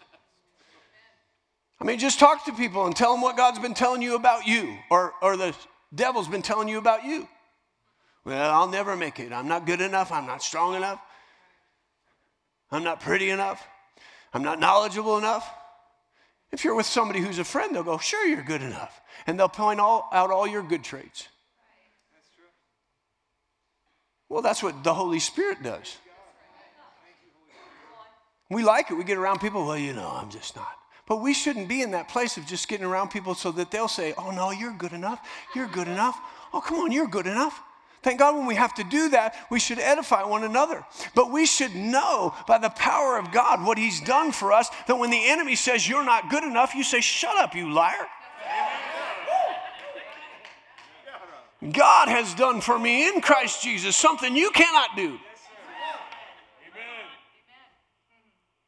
I 1.79 1.83
mean, 1.83 1.99
just 1.99 2.19
talk 2.19 2.43
to 2.45 2.53
people 2.53 2.87
and 2.87 2.95
tell 2.95 3.13
them 3.13 3.21
what 3.21 3.37
God's 3.37 3.59
been 3.59 3.75
telling 3.75 4.01
you 4.01 4.15
about 4.15 4.47
you 4.47 4.75
or, 4.89 5.13
or 5.21 5.37
the 5.37 5.55
devil's 5.93 6.27
been 6.27 6.41
telling 6.41 6.67
you 6.67 6.79
about 6.79 7.05
you. 7.05 7.27
Well, 8.25 8.51
I'll 8.51 8.67
never 8.67 8.95
make 8.95 9.19
it. 9.19 9.31
I'm 9.31 9.47
not 9.47 9.67
good 9.67 9.79
enough. 9.79 10.11
I'm 10.11 10.25
not 10.25 10.41
strong 10.41 10.73
enough. 10.73 10.99
I'm 12.71 12.83
not 12.83 12.99
pretty 12.99 13.29
enough. 13.29 13.65
I'm 14.33 14.43
not 14.43 14.59
knowledgeable 14.59 15.19
enough. 15.19 15.47
If 16.51 16.63
you're 16.63 16.75
with 16.75 16.87
somebody 16.87 17.19
who's 17.19 17.37
a 17.37 17.43
friend, 17.43 17.75
they'll 17.75 17.83
go, 17.83 17.99
Sure, 17.99 18.25
you're 18.25 18.41
good 18.41 18.63
enough. 18.63 18.99
And 19.27 19.39
they'll 19.39 19.47
point 19.47 19.79
all, 19.79 20.09
out 20.11 20.31
all 20.31 20.47
your 20.47 20.63
good 20.63 20.83
traits. 20.83 21.27
Well, 24.29 24.41
that's 24.41 24.63
what 24.63 24.83
the 24.83 24.93
Holy 24.93 25.19
Spirit 25.19 25.63
does. 25.63 25.97
We 28.49 28.63
like 28.63 28.91
it. 28.91 28.93
We 28.93 29.03
get 29.03 29.17
around 29.17 29.39
people, 29.39 29.65
well, 29.65 29.77
you 29.77 29.93
know, 29.93 30.09
I'm 30.09 30.29
just 30.29 30.55
not. 30.55 30.73
But 31.05 31.17
we 31.17 31.33
shouldn't 31.33 31.67
be 31.67 31.81
in 31.81 31.91
that 31.91 32.09
place 32.09 32.37
of 32.37 32.45
just 32.45 32.67
getting 32.67 32.85
around 32.85 33.09
people 33.09 33.33
so 33.33 33.51
that 33.53 33.71
they'll 33.71 33.87
say, 33.87 34.13
oh, 34.17 34.31
no, 34.31 34.51
you're 34.51 34.73
good 34.73 34.93
enough. 34.93 35.25
You're 35.55 35.67
good 35.67 35.87
enough. 35.87 36.19
Oh, 36.53 36.61
come 36.61 36.79
on, 36.79 36.91
you're 36.91 37.07
good 37.07 37.27
enough. 37.27 37.61
Thank 38.03 38.19
God 38.19 38.35
when 38.35 38.45
we 38.45 38.55
have 38.55 38.73
to 38.75 38.83
do 38.83 39.09
that, 39.09 39.35
we 39.49 39.59
should 39.59 39.79
edify 39.79 40.23
one 40.23 40.43
another. 40.43 40.85
But 41.15 41.31
we 41.31 41.45
should 41.45 41.75
know 41.75 42.33
by 42.47 42.57
the 42.57 42.69
power 42.69 43.17
of 43.17 43.31
God 43.31 43.65
what 43.65 43.77
He's 43.77 43.99
done 44.01 44.31
for 44.31 44.53
us 44.53 44.69
that 44.87 44.97
when 44.97 45.09
the 45.09 45.29
enemy 45.29 45.55
says 45.55 45.87
you're 45.87 46.05
not 46.05 46.29
good 46.29 46.43
enough, 46.43 46.75
you 46.75 46.83
say, 46.83 47.01
shut 47.01 47.37
up, 47.37 47.55
you 47.55 47.71
liar. 47.71 48.07
God 51.71 52.07
has 52.07 52.33
done 52.35 52.61
for 52.61 52.77
me 52.77 53.07
in 53.07 53.19
Christ 53.19 53.63
Jesus 53.63 53.95
something 53.95 54.35
you 54.35 54.51
cannot 54.51 54.95
do. 54.95 55.19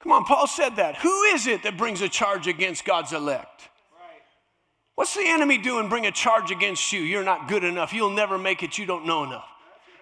Come 0.01 0.11
on, 0.13 0.23
Paul 0.25 0.47
said 0.47 0.77
that. 0.77 0.97
Who 0.97 1.23
is 1.23 1.45
it 1.47 1.63
that 1.63 1.77
brings 1.77 2.01
a 2.01 2.09
charge 2.09 2.47
against 2.47 2.85
God's 2.85 3.13
elect? 3.13 3.69
What's 4.95 5.15
the 5.15 5.25
enemy 5.25 5.57
doing? 5.57 5.87
Bring 5.87 6.05
a 6.05 6.11
charge 6.11 6.51
against 6.51 6.91
you. 6.91 7.01
You're 7.01 7.23
not 7.23 7.47
good 7.47 7.63
enough. 7.63 7.93
You'll 7.93 8.09
never 8.09 8.37
make 8.37 8.63
it. 8.63 8.77
You 8.77 8.85
don't 8.85 9.05
know 9.05 9.23
enough. 9.23 9.47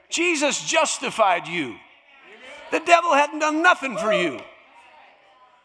Jesus 0.10 0.64
justified 0.64 1.48
you. 1.48 1.76
The 2.72 2.80
devil 2.80 3.14
hadn't 3.14 3.40
done 3.40 3.62
nothing 3.62 3.98
for 3.98 4.12
you. 4.12 4.40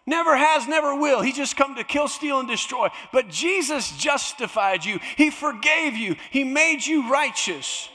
Never 0.06 0.36
has, 0.36 0.66
never 0.66 0.96
will. 0.96 1.20
He 1.22 1.32
just 1.32 1.56
come 1.56 1.76
to 1.76 1.84
kill, 1.84 2.08
steal, 2.08 2.40
and 2.40 2.48
destroy. 2.48 2.88
But 3.12 3.28
Jesus 3.28 3.96
justified 3.96 4.84
you. 4.84 4.98
He 5.16 5.30
forgave 5.30 5.96
you. 5.96 6.16
He 6.30 6.42
made 6.44 6.84
you 6.84 7.10
righteous. 7.10 7.88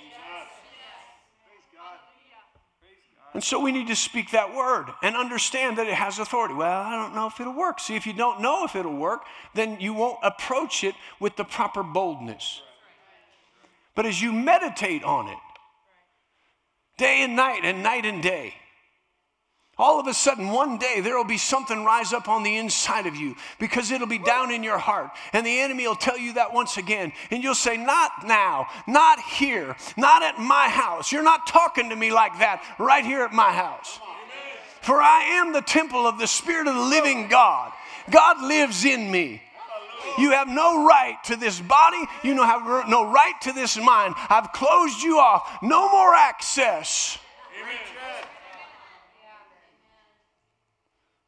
And 3.37 3.43
so 3.43 3.59
we 3.59 3.71
need 3.71 3.85
to 3.89 3.95
speak 3.95 4.31
that 4.31 4.55
word 4.55 4.87
and 5.03 5.15
understand 5.15 5.77
that 5.77 5.85
it 5.85 5.93
has 5.93 6.17
authority. 6.17 6.55
Well, 6.55 6.81
I 6.81 6.95
don't 6.95 7.13
know 7.13 7.27
if 7.27 7.39
it'll 7.39 7.53
work. 7.53 7.79
See, 7.79 7.95
if 7.95 8.07
you 8.07 8.13
don't 8.13 8.41
know 8.41 8.65
if 8.65 8.75
it'll 8.75 8.97
work, 8.97 9.25
then 9.53 9.79
you 9.79 9.93
won't 9.93 10.17
approach 10.23 10.83
it 10.83 10.95
with 11.19 11.35
the 11.35 11.43
proper 11.43 11.83
boldness. 11.83 12.63
But 13.93 14.07
as 14.07 14.19
you 14.19 14.33
meditate 14.33 15.03
on 15.03 15.27
it, 15.27 15.37
day 16.97 17.21
and 17.21 17.35
night 17.35 17.59
and 17.63 17.83
night 17.83 18.07
and 18.07 18.23
day, 18.23 18.55
All 19.79 19.99
of 19.99 20.07
a 20.07 20.13
sudden, 20.13 20.49
one 20.49 20.79
day, 20.79 21.01
there 21.01 21.15
will 21.15 21.23
be 21.23 21.37
something 21.37 21.85
rise 21.85 22.11
up 22.11 22.27
on 22.27 22.41
the 22.41 22.57
inside 22.57 23.05
of 23.05 23.15
you 23.15 23.35
because 23.59 23.91
it'll 23.91 24.07
be 24.07 24.17
down 24.17 24.51
in 24.51 24.63
your 24.63 24.79
heart. 24.79 25.11
And 25.33 25.45
the 25.45 25.59
enemy 25.59 25.87
will 25.87 25.95
tell 25.95 26.17
you 26.17 26.33
that 26.33 26.51
once 26.51 26.77
again. 26.77 27.13
And 27.29 27.43
you'll 27.43 27.53
say, 27.53 27.77
Not 27.77 28.25
now, 28.25 28.67
not 28.87 29.19
here, 29.19 29.75
not 29.95 30.23
at 30.23 30.39
my 30.39 30.67
house. 30.67 31.11
You're 31.11 31.21
not 31.21 31.45
talking 31.45 31.89
to 31.89 31.95
me 31.95 32.11
like 32.11 32.39
that 32.39 32.63
right 32.79 33.05
here 33.05 33.21
at 33.21 33.33
my 33.33 33.51
house. 33.51 33.99
For 34.81 34.99
I 34.99 35.23
am 35.41 35.53
the 35.53 35.61
temple 35.61 36.07
of 36.07 36.17
the 36.17 36.27
Spirit 36.27 36.67
of 36.67 36.73
the 36.73 36.81
living 36.81 37.27
God. 37.27 37.71
God 38.09 38.41
lives 38.41 38.83
in 38.83 39.11
me. 39.11 39.43
You 40.17 40.31
have 40.31 40.47
no 40.47 40.87
right 40.87 41.17
to 41.25 41.35
this 41.35 41.59
body. 41.59 42.03
You 42.23 42.41
have 42.41 42.87
no 42.89 43.11
right 43.11 43.33
to 43.41 43.53
this 43.53 43.77
mind. 43.77 44.15
I've 44.29 44.51
closed 44.53 45.03
you 45.03 45.19
off. 45.19 45.59
No 45.61 45.91
more 45.91 46.15
access. 46.15 47.19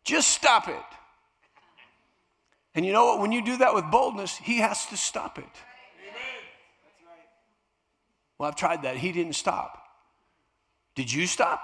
Just 0.10 0.30
stop 0.30 0.68
it. 0.68 0.90
And 2.74 2.84
you 2.84 2.92
know 2.94 3.06
what? 3.06 3.20
When 3.20 3.32
you 3.32 3.46
do 3.46 3.58
that 3.58 3.76
with 3.76 3.86
boldness, 3.92 4.38
he 4.38 4.58
has 4.58 4.88
to 4.88 4.98
stop 4.98 5.38
it. 5.38 5.46
Well, 8.40 8.50
I've 8.50 8.56
tried 8.56 8.82
that. 8.82 8.98
He 8.98 9.12
didn't 9.12 9.34
stop. 9.34 9.84
Did 10.96 11.14
you 11.14 11.28
stop? 11.28 11.62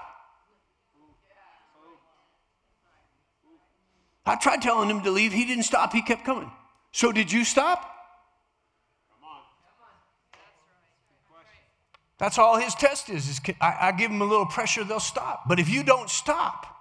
I 4.24 4.36
tried 4.36 4.62
telling 4.62 4.88
him 4.88 5.02
to 5.02 5.10
leave. 5.10 5.32
He 5.32 5.44
didn't 5.44 5.64
stop. 5.64 5.92
He 5.92 6.00
kept 6.00 6.24
coming. 6.24 6.52
So, 6.92 7.10
did 7.10 7.32
you 7.32 7.44
stop? 7.44 7.94
That's 12.18 12.38
all 12.38 12.58
his 12.58 12.76
test 12.76 13.10
is. 13.10 13.28
is 13.28 13.40
I, 13.60 13.88
I 13.88 13.92
give 13.92 14.12
them 14.12 14.22
a 14.22 14.24
little 14.24 14.46
pressure, 14.46 14.84
they'll 14.84 15.00
stop. 15.00 15.48
But 15.48 15.58
if 15.58 15.68
you 15.68 15.82
don't 15.82 16.08
stop, 16.08 16.75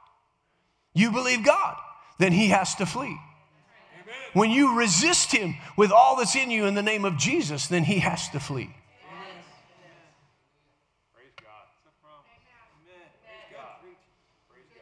you 0.96 1.12
believe 1.12 1.46
God, 1.46 1.76
then 2.18 2.32
he 2.32 2.48
has 2.48 2.74
to 2.76 2.88
flee. 2.88 3.06
Amen. 3.06 4.16
When 4.34 4.50
you 4.50 4.80
resist 4.80 5.32
him 5.32 5.56
with 5.78 5.92
all 5.92 6.16
that's 6.16 6.36
in 6.36 6.50
you 6.50 6.66
in 6.66 6.74
the 6.74 6.82
name 6.82 7.06
of 7.06 7.18
Jesus, 7.18 7.68
then 7.68 7.84
he 7.84 8.00
has 8.00 8.30
to 8.30 8.40
flee. 8.40 8.74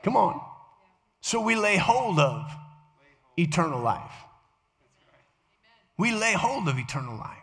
Come 0.03 0.17
on. 0.17 0.39
So 1.21 1.41
we 1.41 1.55
lay 1.55 1.77
hold 1.77 2.19
of 2.19 2.51
eternal 3.37 3.81
life. 3.81 4.11
We 5.97 6.13
lay 6.13 6.33
hold 6.33 6.67
of 6.67 6.77
eternal 6.77 7.15
life. 7.17 7.37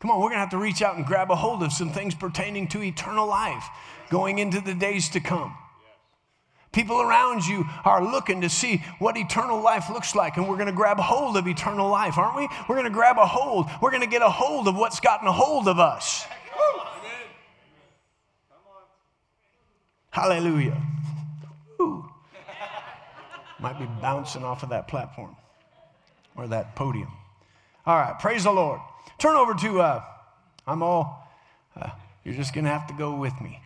Come 0.00 0.10
on, 0.10 0.18
we're 0.20 0.30
going 0.30 0.38
to 0.38 0.40
have 0.40 0.50
to 0.50 0.58
reach 0.58 0.82
out 0.82 0.96
and 0.96 1.06
grab 1.06 1.30
a 1.30 1.36
hold 1.36 1.62
of 1.62 1.72
some 1.72 1.92
things 1.92 2.14
pertaining 2.16 2.66
to 2.68 2.82
eternal 2.82 3.26
life 3.26 3.64
going 4.10 4.40
into 4.40 4.60
the 4.60 4.74
days 4.74 5.08
to 5.10 5.20
come. 5.20 5.56
People 6.72 7.02
around 7.02 7.46
you 7.46 7.66
are 7.84 8.02
looking 8.02 8.40
to 8.40 8.48
see 8.48 8.82
what 8.98 9.18
eternal 9.18 9.60
life 9.60 9.90
looks 9.90 10.14
like, 10.14 10.38
and 10.38 10.48
we're 10.48 10.56
going 10.56 10.66
to 10.66 10.72
grab 10.72 10.98
hold 10.98 11.36
of 11.36 11.46
eternal 11.46 11.88
life, 11.88 12.16
aren't 12.16 12.36
we? 12.36 12.48
We're 12.66 12.76
going 12.76 12.84
to 12.84 12.90
grab 12.90 13.18
a 13.18 13.26
hold. 13.26 13.66
We're 13.82 13.90
going 13.90 14.02
to 14.02 14.08
get 14.08 14.22
a 14.22 14.30
hold 14.30 14.66
of 14.68 14.74
what's 14.74 14.98
gotten 14.98 15.28
a 15.28 15.32
hold 15.32 15.68
of 15.68 15.78
us. 15.78 16.26
Hallelujah. 20.10 20.80
Ooh. 21.80 22.04
Might 23.58 23.78
be 23.78 23.86
bouncing 24.00 24.44
off 24.44 24.62
of 24.62 24.70
that 24.70 24.88
platform 24.88 25.36
or 26.36 26.48
that 26.48 26.74
podium. 26.74 27.10
All 27.86 27.96
right, 27.96 28.18
praise 28.18 28.44
the 28.44 28.52
Lord. 28.52 28.80
Turn 29.18 29.36
over 29.36 29.54
to, 29.54 29.80
uh, 29.80 30.04
I'm 30.66 30.82
all, 30.82 31.28
uh, 31.76 31.90
you're 32.24 32.34
just 32.34 32.54
going 32.54 32.64
to 32.64 32.70
have 32.70 32.86
to 32.88 32.94
go 32.94 33.14
with 33.14 33.38
me, 33.40 33.60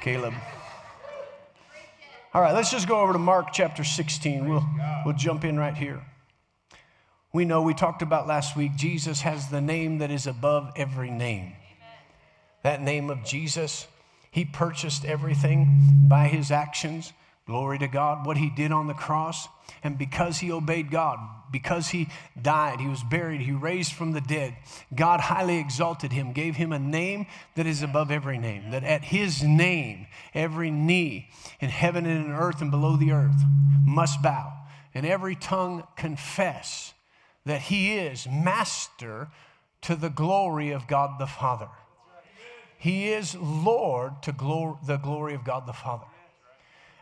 Caleb. 0.00 0.34
All 2.32 2.40
right, 2.40 2.54
let's 2.54 2.70
just 2.70 2.86
go 2.86 3.00
over 3.00 3.12
to 3.12 3.18
Mark 3.18 3.48
chapter 3.52 3.82
16. 3.82 4.48
We'll, 4.48 4.64
we'll 5.04 5.16
jump 5.16 5.44
in 5.44 5.58
right 5.58 5.76
here. 5.76 6.00
We 7.32 7.44
know 7.44 7.62
we 7.62 7.74
talked 7.74 8.02
about 8.02 8.28
last 8.28 8.56
week, 8.56 8.76
Jesus 8.76 9.22
has 9.22 9.48
the 9.48 9.60
name 9.60 9.98
that 9.98 10.12
is 10.12 10.28
above 10.28 10.70
every 10.76 11.10
name. 11.10 11.54
That 12.62 12.82
name 12.82 13.10
of 13.10 13.24
Jesus, 13.24 13.88
he 14.30 14.44
purchased 14.44 15.04
everything 15.04 16.06
by 16.08 16.28
his 16.28 16.52
actions. 16.52 17.12
Glory 17.50 17.80
to 17.80 17.88
God, 17.88 18.24
what 18.24 18.36
he 18.36 18.48
did 18.48 18.70
on 18.70 18.86
the 18.86 18.94
cross. 18.94 19.48
And 19.82 19.98
because 19.98 20.38
he 20.38 20.52
obeyed 20.52 20.88
God, 20.88 21.18
because 21.50 21.88
he 21.88 22.06
died, 22.40 22.78
he 22.78 22.86
was 22.86 23.02
buried, 23.02 23.40
he 23.40 23.50
raised 23.50 23.92
from 23.92 24.12
the 24.12 24.20
dead, 24.20 24.56
God 24.94 25.18
highly 25.18 25.58
exalted 25.58 26.12
him, 26.12 26.32
gave 26.32 26.54
him 26.54 26.72
a 26.72 26.78
name 26.78 27.26
that 27.56 27.66
is 27.66 27.82
above 27.82 28.12
every 28.12 28.38
name. 28.38 28.70
That 28.70 28.84
at 28.84 29.02
his 29.02 29.42
name, 29.42 30.06
every 30.32 30.70
knee 30.70 31.28
in 31.58 31.70
heaven 31.70 32.06
and 32.06 32.26
in 32.26 32.30
earth 32.30 32.62
and 32.62 32.70
below 32.70 32.96
the 32.96 33.10
earth 33.10 33.42
must 33.84 34.22
bow, 34.22 34.52
and 34.94 35.04
every 35.04 35.34
tongue 35.34 35.82
confess 35.96 36.94
that 37.46 37.62
he 37.62 37.98
is 37.98 38.28
master 38.28 39.26
to 39.82 39.96
the 39.96 40.10
glory 40.10 40.70
of 40.70 40.86
God 40.86 41.18
the 41.18 41.26
Father. 41.26 41.68
He 42.78 43.08
is 43.08 43.34
Lord 43.34 44.22
to 44.22 44.30
the 44.30 44.98
glory 44.98 45.34
of 45.34 45.42
God 45.42 45.66
the 45.66 45.72
Father. 45.72 46.06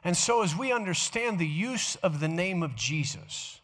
And 0.09 0.17
so, 0.17 0.43
as 0.43 0.57
we 0.57 0.73
understand 0.73 1.39
the 1.39 1.47
use 1.47 1.97
of 1.97 2.19
the 2.19 2.29
name 2.29 2.63
of 2.63 2.75
Jesus 2.75 3.61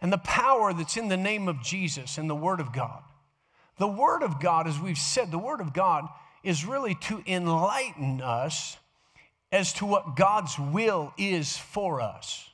and 0.00 0.10
the 0.10 0.16
power 0.16 0.72
that's 0.72 0.96
in 0.96 1.08
the 1.08 1.18
name 1.18 1.48
of 1.48 1.62
Jesus 1.62 2.16
and 2.16 2.30
the 2.30 2.34
Word 2.34 2.60
of 2.60 2.72
God, 2.72 3.02
the 3.76 3.86
Word 3.86 4.22
of 4.22 4.40
God, 4.40 4.66
as 4.66 4.80
we've 4.80 4.96
said, 4.96 5.30
the 5.30 5.36
Word 5.36 5.60
of 5.60 5.74
God 5.74 6.08
is 6.42 6.64
really 6.64 6.94
to 6.94 7.22
enlighten 7.26 8.22
us 8.22 8.78
as 9.52 9.74
to 9.74 9.84
what 9.84 10.16
God's 10.16 10.58
will 10.58 11.12
is 11.18 11.58
for 11.58 12.00
us. 12.00 12.48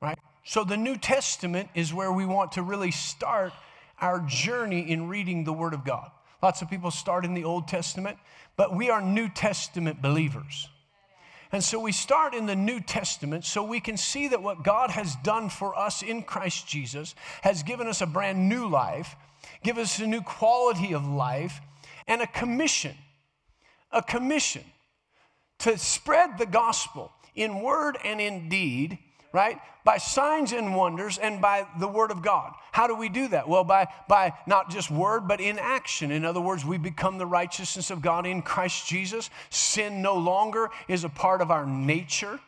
Right? 0.00 0.18
So, 0.46 0.64
the 0.64 0.78
New 0.78 0.96
Testament 0.96 1.68
is 1.74 1.92
where 1.92 2.10
we 2.10 2.24
want 2.24 2.52
to 2.52 2.62
really 2.62 2.92
start 2.92 3.52
our 4.00 4.20
journey 4.20 4.90
in 4.90 5.06
reading 5.06 5.44
the 5.44 5.52
Word 5.52 5.74
of 5.74 5.84
God. 5.84 6.10
Lots 6.44 6.60
of 6.60 6.68
people 6.68 6.90
start 6.90 7.24
in 7.24 7.32
the 7.32 7.44
Old 7.44 7.68
Testament, 7.68 8.18
but 8.54 8.76
we 8.76 8.90
are 8.90 9.00
New 9.00 9.30
Testament 9.30 10.02
believers. 10.02 10.68
And 11.50 11.64
so 11.64 11.80
we 11.80 11.90
start 11.90 12.34
in 12.34 12.44
the 12.44 12.54
New 12.54 12.80
Testament 12.80 13.46
so 13.46 13.64
we 13.64 13.80
can 13.80 13.96
see 13.96 14.28
that 14.28 14.42
what 14.42 14.62
God 14.62 14.90
has 14.90 15.16
done 15.24 15.48
for 15.48 15.74
us 15.74 16.02
in 16.02 16.22
Christ 16.22 16.68
Jesus 16.68 17.14
has 17.40 17.62
given 17.62 17.86
us 17.86 18.02
a 18.02 18.06
brand 18.06 18.46
new 18.46 18.68
life, 18.68 19.16
give 19.62 19.78
us 19.78 19.98
a 20.00 20.06
new 20.06 20.20
quality 20.20 20.92
of 20.92 21.08
life, 21.08 21.62
and 22.06 22.20
a 22.20 22.26
commission. 22.26 22.94
A 23.90 24.02
commission 24.02 24.64
to 25.60 25.78
spread 25.78 26.36
the 26.36 26.44
gospel 26.44 27.10
in 27.34 27.62
word 27.62 27.96
and 28.04 28.20
in 28.20 28.50
deed 28.50 28.98
right? 29.34 29.58
By 29.82 29.98
signs 29.98 30.52
and 30.52 30.76
wonders 30.76 31.18
and 31.18 31.40
by 31.40 31.66
the 31.80 31.88
word 31.88 32.12
of 32.12 32.22
God. 32.22 32.54
How 32.70 32.86
do 32.86 32.94
we 32.94 33.08
do 33.08 33.26
that? 33.28 33.48
Well, 33.48 33.64
by, 33.64 33.88
by 34.08 34.32
not 34.46 34.70
just 34.70 34.92
word, 34.92 35.26
but 35.26 35.40
in 35.40 35.58
action. 35.58 36.12
In 36.12 36.24
other 36.24 36.40
words, 36.40 36.64
we 36.64 36.78
become 36.78 37.18
the 37.18 37.26
righteousness 37.26 37.90
of 37.90 38.00
God 38.00 38.26
in 38.26 38.42
Christ 38.42 38.86
Jesus. 38.86 39.30
Sin 39.50 40.00
no 40.00 40.14
longer 40.14 40.70
is 40.86 41.02
a 41.02 41.08
part 41.08 41.42
of 41.42 41.50
our 41.50 41.66
nature. 41.66 42.38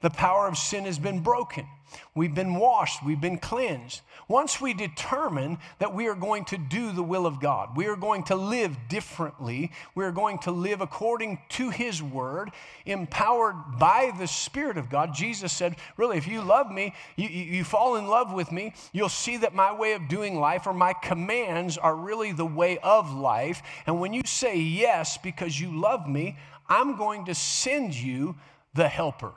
The 0.00 0.10
power 0.10 0.46
of 0.46 0.56
sin 0.56 0.84
has 0.84 0.98
been 0.98 1.20
broken. 1.20 1.66
We've 2.14 2.34
been 2.34 2.54
washed, 2.54 3.04
we've 3.04 3.20
been 3.20 3.38
cleansed. 3.38 4.02
Once 4.28 4.60
we 4.60 4.74
determine 4.74 5.58
that 5.78 5.94
we 5.94 6.06
are 6.06 6.14
going 6.14 6.44
to 6.46 6.58
do 6.58 6.92
the 6.92 7.02
will 7.02 7.26
of 7.26 7.40
God, 7.40 7.76
we 7.76 7.86
are 7.86 7.96
going 7.96 8.24
to 8.24 8.34
live 8.34 8.76
differently, 8.88 9.72
we 9.94 10.04
are 10.04 10.12
going 10.12 10.38
to 10.40 10.50
live 10.50 10.82
according 10.82 11.38
to 11.50 11.70
His 11.70 12.02
word, 12.02 12.50
empowered 12.84 13.78
by 13.78 14.12
the 14.18 14.26
Spirit 14.26 14.76
of 14.76 14.90
God. 14.90 15.14
Jesus 15.14 15.52
said, 15.52 15.76
Really, 15.96 16.18
if 16.18 16.28
you 16.28 16.42
love 16.42 16.70
me, 16.70 16.94
you, 17.16 17.28
you 17.28 17.64
fall 17.64 17.96
in 17.96 18.06
love 18.06 18.32
with 18.32 18.52
me, 18.52 18.74
you'll 18.92 19.08
see 19.08 19.38
that 19.38 19.54
my 19.54 19.72
way 19.72 19.94
of 19.94 20.08
doing 20.08 20.38
life 20.38 20.66
or 20.66 20.74
my 20.74 20.92
commands 20.92 21.78
are 21.78 21.96
really 21.96 22.32
the 22.32 22.46
way 22.46 22.78
of 22.78 23.12
life. 23.12 23.62
And 23.86 23.98
when 24.00 24.12
you 24.12 24.22
say 24.26 24.58
yes 24.58 25.16
because 25.16 25.58
you 25.58 25.80
love 25.80 26.06
me, 26.06 26.36
I'm 26.68 26.96
going 26.96 27.24
to 27.26 27.34
send 27.34 27.94
you 27.94 28.36
the 28.74 28.88
helper. 28.88 29.32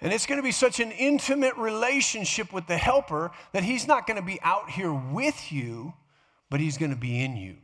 And 0.00 0.12
it's 0.12 0.26
going 0.26 0.38
to 0.38 0.44
be 0.44 0.52
such 0.52 0.78
an 0.78 0.92
intimate 0.92 1.56
relationship 1.56 2.52
with 2.52 2.66
the 2.66 2.76
helper 2.76 3.32
that 3.52 3.64
he's 3.64 3.88
not 3.88 4.06
going 4.06 4.18
to 4.18 4.24
be 4.24 4.40
out 4.42 4.70
here 4.70 4.92
with 4.92 5.50
you, 5.50 5.92
but 6.50 6.60
he's 6.60 6.78
going 6.78 6.92
to 6.92 6.96
be 6.96 7.22
in 7.22 7.36
you. 7.36 7.56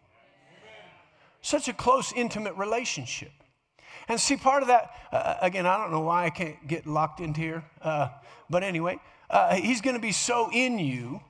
Such 1.43 1.69
a 1.69 1.73
close, 1.73 2.13
intimate 2.13 2.55
relationship. 2.57 3.31
And 4.09 4.21
see, 4.21 4.37
part 4.37 4.63
of 4.63 4.69
that, 4.69 4.91
uh, 5.13 5.17
uh, 5.17 5.39
again, 5.43 5.67
I 5.67 5.79
don't 5.79 5.93
know 5.93 6.01
why 6.01 6.25
I 6.25 6.31
can't 6.31 6.67
get 6.67 6.87
locked 6.87 7.21
into 7.21 7.41
here, 7.41 7.65
uh, 7.81 8.09
but 8.51 8.63
anyway, 8.63 8.99
uh, 9.31 9.55
he's 9.55 9.81
going 9.81 9.95
to 9.95 10.03
be 10.03 10.13
so 10.13 10.51
in 10.53 10.79
you. 10.79 11.21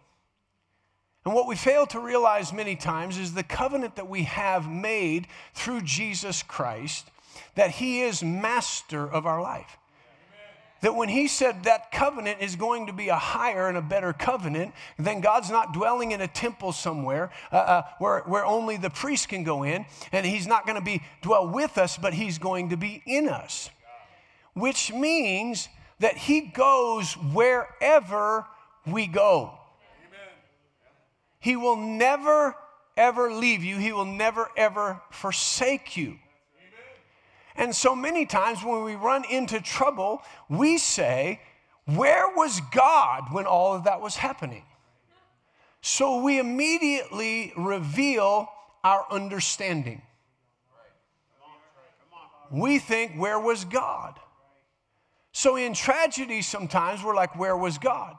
And 1.26 1.34
what 1.34 1.46
we 1.46 1.56
fail 1.56 1.86
to 1.86 2.00
realize 2.00 2.52
many 2.52 2.76
times 2.76 3.18
is 3.18 3.34
the 3.34 3.42
covenant 3.42 3.96
that 3.96 4.08
we 4.08 4.22
have 4.24 4.68
made 4.68 5.26
through 5.52 5.82
Jesus 5.82 6.42
Christ, 6.42 7.10
that 7.54 7.72
he 7.72 8.00
is 8.00 8.22
master 8.22 9.06
of 9.06 9.26
our 9.26 9.42
life 9.42 9.76
that 10.84 10.94
when 10.94 11.08
he 11.08 11.26
said 11.28 11.64
that 11.64 11.90
covenant 11.90 12.42
is 12.42 12.56
going 12.56 12.88
to 12.88 12.92
be 12.92 13.08
a 13.08 13.16
higher 13.16 13.68
and 13.68 13.78
a 13.78 13.80
better 13.80 14.12
covenant, 14.12 14.74
then 14.98 15.22
God's 15.22 15.48
not 15.48 15.72
dwelling 15.72 16.12
in 16.12 16.20
a 16.20 16.28
temple 16.28 16.72
somewhere 16.72 17.30
uh, 17.50 17.56
uh, 17.56 17.82
where, 17.98 18.20
where 18.26 18.44
only 18.44 18.76
the 18.76 18.90
priest 18.90 19.30
can 19.30 19.44
go 19.44 19.62
in, 19.62 19.86
and 20.12 20.26
he's 20.26 20.46
not 20.46 20.66
going 20.66 20.78
to 20.78 20.84
be 20.84 21.00
dwell 21.22 21.48
with 21.48 21.78
us, 21.78 21.96
but 21.96 22.12
he's 22.12 22.36
going 22.36 22.68
to 22.68 22.76
be 22.76 23.02
in 23.06 23.30
us. 23.30 23.70
Which 24.52 24.92
means 24.92 25.70
that 26.00 26.18
he 26.18 26.42
goes 26.42 27.14
wherever 27.14 28.44
we 28.86 29.06
go. 29.06 29.58
He 31.40 31.56
will 31.56 31.76
never, 31.76 32.54
ever 32.94 33.32
leave 33.32 33.64
you. 33.64 33.78
He 33.78 33.94
will 33.94 34.04
never, 34.04 34.50
ever 34.54 35.00
forsake 35.10 35.96
you. 35.96 36.18
And 37.56 37.74
so 37.74 37.94
many 37.94 38.26
times 38.26 38.64
when 38.64 38.82
we 38.82 38.94
run 38.96 39.24
into 39.30 39.60
trouble, 39.60 40.22
we 40.48 40.78
say, 40.78 41.40
Where 41.86 42.28
was 42.34 42.60
God 42.72 43.32
when 43.32 43.46
all 43.46 43.74
of 43.74 43.84
that 43.84 44.00
was 44.00 44.16
happening? 44.16 44.64
So 45.80 46.22
we 46.22 46.38
immediately 46.38 47.52
reveal 47.56 48.48
our 48.82 49.06
understanding. 49.10 50.02
We 52.50 52.78
think, 52.78 53.12
Where 53.16 53.38
was 53.38 53.64
God? 53.64 54.18
So 55.32 55.56
in 55.56 55.74
tragedy, 55.74 56.42
sometimes 56.42 57.04
we're 57.04 57.14
like, 57.14 57.38
Where 57.38 57.56
was 57.56 57.78
God? 57.78 58.16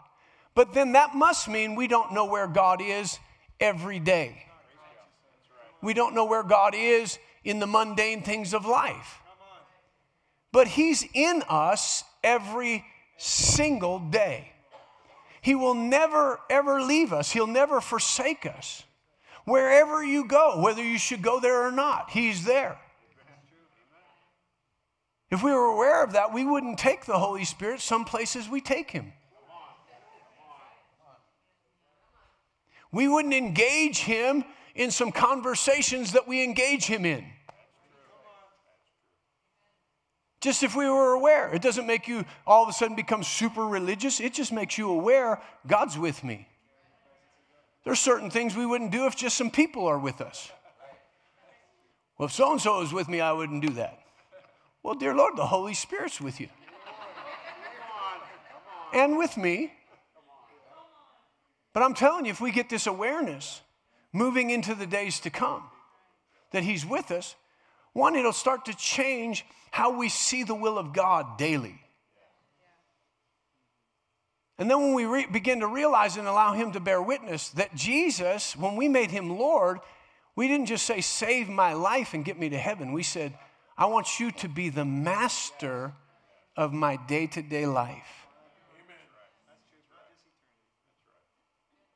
But 0.54 0.74
then 0.74 0.94
that 0.94 1.14
must 1.14 1.50
mean 1.50 1.76
we 1.76 1.88
don't 1.88 2.14
know 2.14 2.26
where 2.26 2.48
God 2.48 2.82
is 2.82 3.20
every 3.60 4.00
day. 4.00 4.46
We 5.82 5.94
don't 5.94 6.16
know 6.16 6.26
where 6.26 6.44
God 6.44 6.74
is 6.74 7.20
in 7.44 7.60
the 7.60 7.68
mundane 7.68 8.24
things 8.24 8.54
of 8.54 8.66
life. 8.66 9.22
But 10.56 10.70
He's 10.70 11.06
in 11.14 11.44
us 11.50 12.06
every 12.24 12.86
single 13.18 14.00
day. 14.00 14.54
He 15.42 15.54
will 15.54 15.74
never, 15.74 16.40
ever 16.50 16.82
leave 16.82 17.12
us, 17.12 17.34
He'll 17.34 17.46
never 17.46 17.82
forsake 17.82 18.46
us. 18.46 18.84
Wherever 19.44 20.02
you 20.02 20.24
go, 20.24 20.62
whether 20.62 20.82
you 20.82 20.98
should 20.98 21.22
go 21.22 21.42
there 21.42 21.68
or 21.68 21.74
not, 21.74 22.10
He's 22.12 22.46
there. 22.46 22.80
If 25.30 25.44
we 25.44 25.52
were 25.52 25.66
aware 25.66 26.02
of 26.02 26.14
that, 26.14 26.34
we 26.34 26.46
wouldn't 26.46 26.80
take 26.80 27.04
the 27.04 27.20
Holy 27.20 27.44
Spirit 27.44 27.82
some 27.82 28.06
places 28.06 28.48
we 28.48 28.62
take 28.62 28.92
Him. 28.92 29.12
we 32.94 33.10
wouldn't 33.10 33.34
engage 33.34 33.98
him 33.98 34.46
in 34.74 34.90
some 34.90 35.12
conversations 35.12 36.14
that 36.14 36.30
we 36.30 36.42
engage 36.46 36.86
him 36.86 37.06
in. 37.06 37.26
Just 40.46 40.62
if 40.62 40.76
we 40.76 40.88
were 40.88 41.14
aware, 41.14 41.52
it 41.56 41.64
doesn't 41.64 41.88
make 41.88 42.08
you 42.08 42.24
all 42.46 42.62
of 42.62 42.70
a 42.70 42.72
sudden 42.72 42.96
become 42.96 43.24
super 43.24 43.66
religious. 43.66 44.20
It 44.20 44.32
just 44.32 44.52
makes 44.52 44.78
you 44.78 44.92
aware 44.92 45.42
God's 45.66 45.98
with 45.98 46.24
me. 46.24 46.48
There's 47.84 47.98
certain 47.98 48.30
things 48.30 48.56
we 48.56 48.64
wouldn't 48.64 48.92
do 48.92 49.08
if 49.08 49.16
just 49.16 49.38
some 49.38 49.50
people 49.50 49.88
are 49.88 49.98
with 49.98 50.22
us. 50.22 50.52
Well, 52.20 52.28
if 52.28 52.32
so 52.32 52.52
and 52.52 52.62
so 52.62 52.84
is 52.84 52.94
with 52.94 53.10
me, 53.10 53.22
I 53.22 53.32
wouldn't 53.32 53.64
do 53.64 53.74
that. 53.74 53.98
Well, 54.84 54.94
dear 54.94 55.16
Lord, 55.16 55.36
the 55.36 55.48
Holy 55.48 55.74
Spirit's 55.74 56.22
with 56.22 56.40
you. 56.40 56.50
And 58.94 59.18
with 59.18 59.38
me. 59.38 59.74
But 61.74 61.82
I'm 61.82 61.96
telling 61.96 62.26
you, 62.26 62.32
if 62.32 62.40
we 62.40 62.52
get 62.52 62.70
this 62.70 62.86
awareness 62.86 63.62
moving 64.14 64.52
into 64.52 64.76
the 64.76 64.86
days 64.86 65.20
to 65.22 65.32
come, 65.32 65.64
that 66.52 66.62
He's 66.62 66.86
with 66.86 67.10
us, 67.10 67.36
one, 67.96 68.18
it'll 68.18 68.34
start 68.34 68.66
to 68.66 68.76
change 68.76 69.46
how 69.72 69.98
we 69.98 70.10
see 70.10 70.44
the 70.44 70.54
will 70.54 70.78
of 70.78 70.92
God 70.92 71.38
daily. 71.38 71.80
And 74.58 74.70
then 74.70 74.82
when 74.82 74.94
we 74.94 75.06
re- 75.06 75.28
begin 75.32 75.62
to 75.62 75.68
realize 75.68 76.18
and 76.18 76.28
allow 76.28 76.52
Him 76.52 76.74
to 76.74 76.82
bear 76.82 77.02
witness 77.02 77.50
that 77.52 77.74
Jesus, 77.74 78.54
when 78.58 78.76
we 78.76 78.90
made 78.90 79.12
Him 79.12 79.40
Lord, 79.40 79.80
we 80.36 80.50
didn't 80.50 80.66
just 80.66 80.86
say, 80.86 81.00
save 81.00 81.48
my 81.48 81.72
life 81.72 82.14
and 82.14 82.26
get 82.26 82.38
me 82.38 82.50
to 82.50 82.58
heaven. 82.58 82.92
We 82.92 83.02
said, 83.02 83.34
I 83.78 83.86
want 83.86 84.20
you 84.20 84.30
to 84.32 84.50
be 84.50 84.68
the 84.68 84.84
master 84.84 85.94
of 86.58 86.74
my 86.74 86.98
day 87.08 87.28
to 87.28 87.42
day 87.42 87.66
life. 87.66 88.28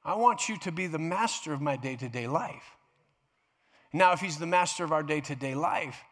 I 0.05 0.15
want 0.15 0.47
you 0.47 0.57
to 0.59 0.71
be 0.71 0.88
the 0.88 0.97
master 0.97 1.51
of 1.51 1.59
my 1.59 1.75
day 1.75 1.97
to 1.97 2.07
day 2.07 2.25
life. 2.25 2.77
Now, 3.91 4.12
if 4.13 4.19
he's 4.19 4.38
the 4.38 4.47
master 4.47 4.84
of 4.84 4.91
our 4.91 5.04
day 5.04 5.21
to 5.21 5.36
day 5.36 5.56
life, 5.56 6.04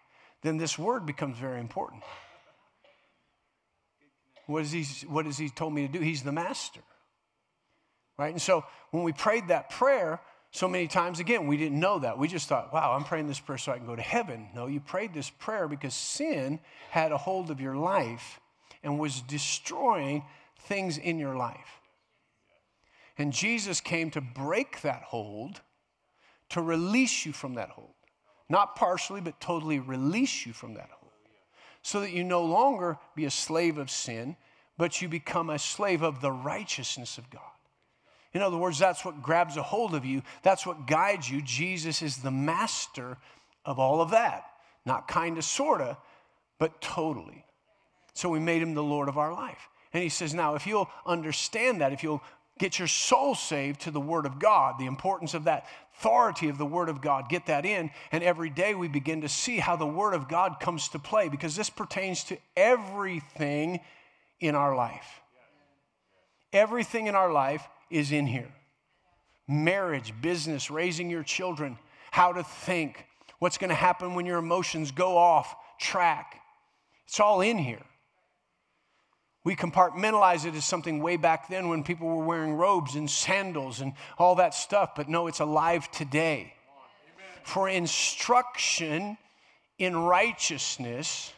then 0.42 0.58
this 0.58 0.78
word 0.78 1.06
becomes 1.06 1.38
very 1.38 1.60
important. 1.60 2.04
What, 4.46 4.64
is 4.64 4.72
he, 4.72 4.84
what 5.08 5.26
has 5.26 5.38
he 5.38 5.50
told 5.50 5.74
me 5.74 5.88
to 5.88 5.94
do? 5.94 6.00
He's 6.00 6.24
the 6.24 6.32
master. 6.32 6.80
Right? 8.18 8.32
And 8.32 8.42
so 8.42 8.64
when 8.92 9.04
we 9.04 9.12
prayed 9.12 9.50
that 9.50 9.70
prayer, 9.70 10.20
so 10.52 10.68
many 10.68 10.88
times, 10.88 11.20
again, 11.20 11.48
we 11.48 11.58
didn't 11.58 11.80
know 11.80 12.00
that. 12.00 12.18
We 12.18 12.28
just 12.28 12.48
thought, 12.48 12.74
wow, 12.74 12.94
I'm 12.94 13.04
praying 13.04 13.28
this 13.28 13.40
prayer 13.40 13.58
so 13.58 13.72
I 13.72 13.78
can 13.78 13.86
go 13.86 13.96
to 13.96 14.02
heaven. 14.02 14.48
No, 14.56 14.68
you 14.68 14.80
prayed 14.80 15.14
this 15.14 15.30
prayer 15.30 15.68
because 15.68 15.94
sin 15.94 16.60
had 16.90 17.12
a 17.12 17.18
hold 17.18 17.52
of 17.52 17.60
your 17.60 17.76
life 17.76 18.40
and 18.82 18.98
was 18.98 19.22
destroying 19.22 20.24
things 20.62 20.98
in 20.98 21.20
your 21.20 21.36
life. 21.36 21.82
And 23.18 23.34
Jesus 23.34 23.82
came 23.82 24.10
to 24.12 24.22
break 24.22 24.82
that 24.82 25.04
hold, 25.04 25.62
to 26.50 26.62
release 26.62 27.26
you 27.26 27.34
from 27.34 27.56
that 27.56 27.70
hold. 27.70 27.94
Not 28.50 28.76
partially, 28.76 29.22
but 29.22 29.40
totally 29.40 29.80
release 29.80 30.46
you 30.46 30.54
from 30.54 30.76
that 30.76 30.90
hold. 30.92 31.12
So 31.82 32.02
that 32.02 32.12
you 32.12 32.24
no 32.24 32.44
longer 32.44 32.98
be 33.16 33.26
a 33.26 33.32
slave 33.32 33.78
of 33.78 33.90
sin, 33.90 34.36
but 34.78 35.02
you 35.02 35.10
become 35.10 35.50
a 35.50 35.60
slave 35.60 36.02
of 36.02 36.22
the 36.22 36.32
righteousness 36.32 37.18
of 37.18 37.30
God. 37.30 37.42
In 38.34 38.42
other 38.42 38.58
words, 38.58 38.78
that's 38.78 39.04
what 39.04 39.22
grabs 39.22 39.58
a 39.58 39.64
hold 39.64 39.96
of 39.96 40.06
you, 40.06 40.22
that's 40.44 40.66
what 40.66 40.86
guides 40.86 41.30
you. 41.30 41.42
Jesus 41.42 42.02
is 42.02 42.18
the 42.18 42.32
master 42.32 43.18
of 43.66 43.80
all 43.80 44.02
of 44.02 44.12
that. 44.12 44.46
Not 44.86 45.08
kind 45.08 45.38
of, 45.38 45.44
sort 45.44 45.82
of, 45.82 45.98
but 46.60 46.80
totally. 46.82 47.46
So 48.14 48.30
we 48.30 48.40
made 48.40 48.62
him 48.62 48.74
the 48.74 48.84
Lord 48.84 49.10
of 49.10 49.18
our 49.18 49.34
life. 49.34 49.70
And 49.94 50.04
he 50.04 50.10
says, 50.10 50.34
now, 50.34 50.56
if 50.56 50.68
you'll 50.68 50.90
understand 51.06 51.82
that, 51.82 51.94
if 51.94 52.04
you'll 52.04 52.22
Get 52.58 52.80
your 52.80 52.88
soul 52.88 53.36
saved 53.36 53.82
to 53.82 53.92
the 53.92 54.00
Word 54.00 54.26
of 54.26 54.40
God, 54.40 54.80
the 54.80 54.86
importance 54.86 55.34
of 55.34 55.44
that 55.46 55.66
authority 55.98 56.50
of 56.50 56.58
the 56.58 56.66
Word 56.66 56.90
of 56.90 57.02
God. 57.02 57.30
Get 57.30 57.48
that 57.48 57.66
in. 57.66 57.92
And 58.12 58.24
every 58.24 58.50
day 58.50 58.74
we 58.74 58.88
begin 58.88 59.22
to 59.22 59.30
see 59.30 59.58
how 59.58 59.76
the 59.76 59.86
Word 59.86 60.14
of 60.14 60.28
God 60.28 60.60
comes 60.60 60.90
to 60.90 61.00
play 61.00 61.30
because 61.30 61.56
this 61.56 61.70
pertains 61.70 62.24
to 62.26 62.38
everything 62.56 63.80
in 64.40 64.56
our 64.56 64.76
life. 64.76 65.22
Everything 66.54 67.08
in 67.08 67.16
our 67.16 67.32
life 67.32 67.68
is 67.90 68.12
in 68.12 68.28
here 68.28 68.50
marriage, 69.48 70.14
business, 70.22 70.70
raising 70.70 71.10
your 71.10 71.24
children, 71.24 71.78
how 72.12 72.34
to 72.34 72.44
think, 72.44 73.06
what's 73.40 73.58
going 73.58 73.70
to 73.70 73.76
happen 73.76 74.14
when 74.14 74.26
your 74.26 74.40
emotions 74.40 74.92
go 74.92 75.18
off 75.18 75.56
track. 75.80 76.42
It's 77.08 77.20
all 77.20 77.40
in 77.40 77.58
here. 77.58 77.87
We 79.48 79.56
compartmentalize 79.56 80.46
it 80.46 80.56
as 80.56 80.66
something 80.66 81.02
way 81.02 81.16
back 81.16 81.48
then 81.48 81.70
when 81.70 81.82
people 81.82 82.06
were 82.06 82.26
wearing 82.26 82.56
robes 82.56 82.96
and 82.96 83.10
sandals 83.10 83.80
and 83.80 83.94
all 84.18 84.36
that 84.36 84.54
stuff, 84.54 84.90
but 84.94 85.08
no, 85.08 85.28
it's 85.28 85.40
alive 85.40 85.90
today. 85.90 86.54
For 87.44 87.70
instruction 87.70 89.18
in 89.78 89.96
righteousness, 89.96 91.32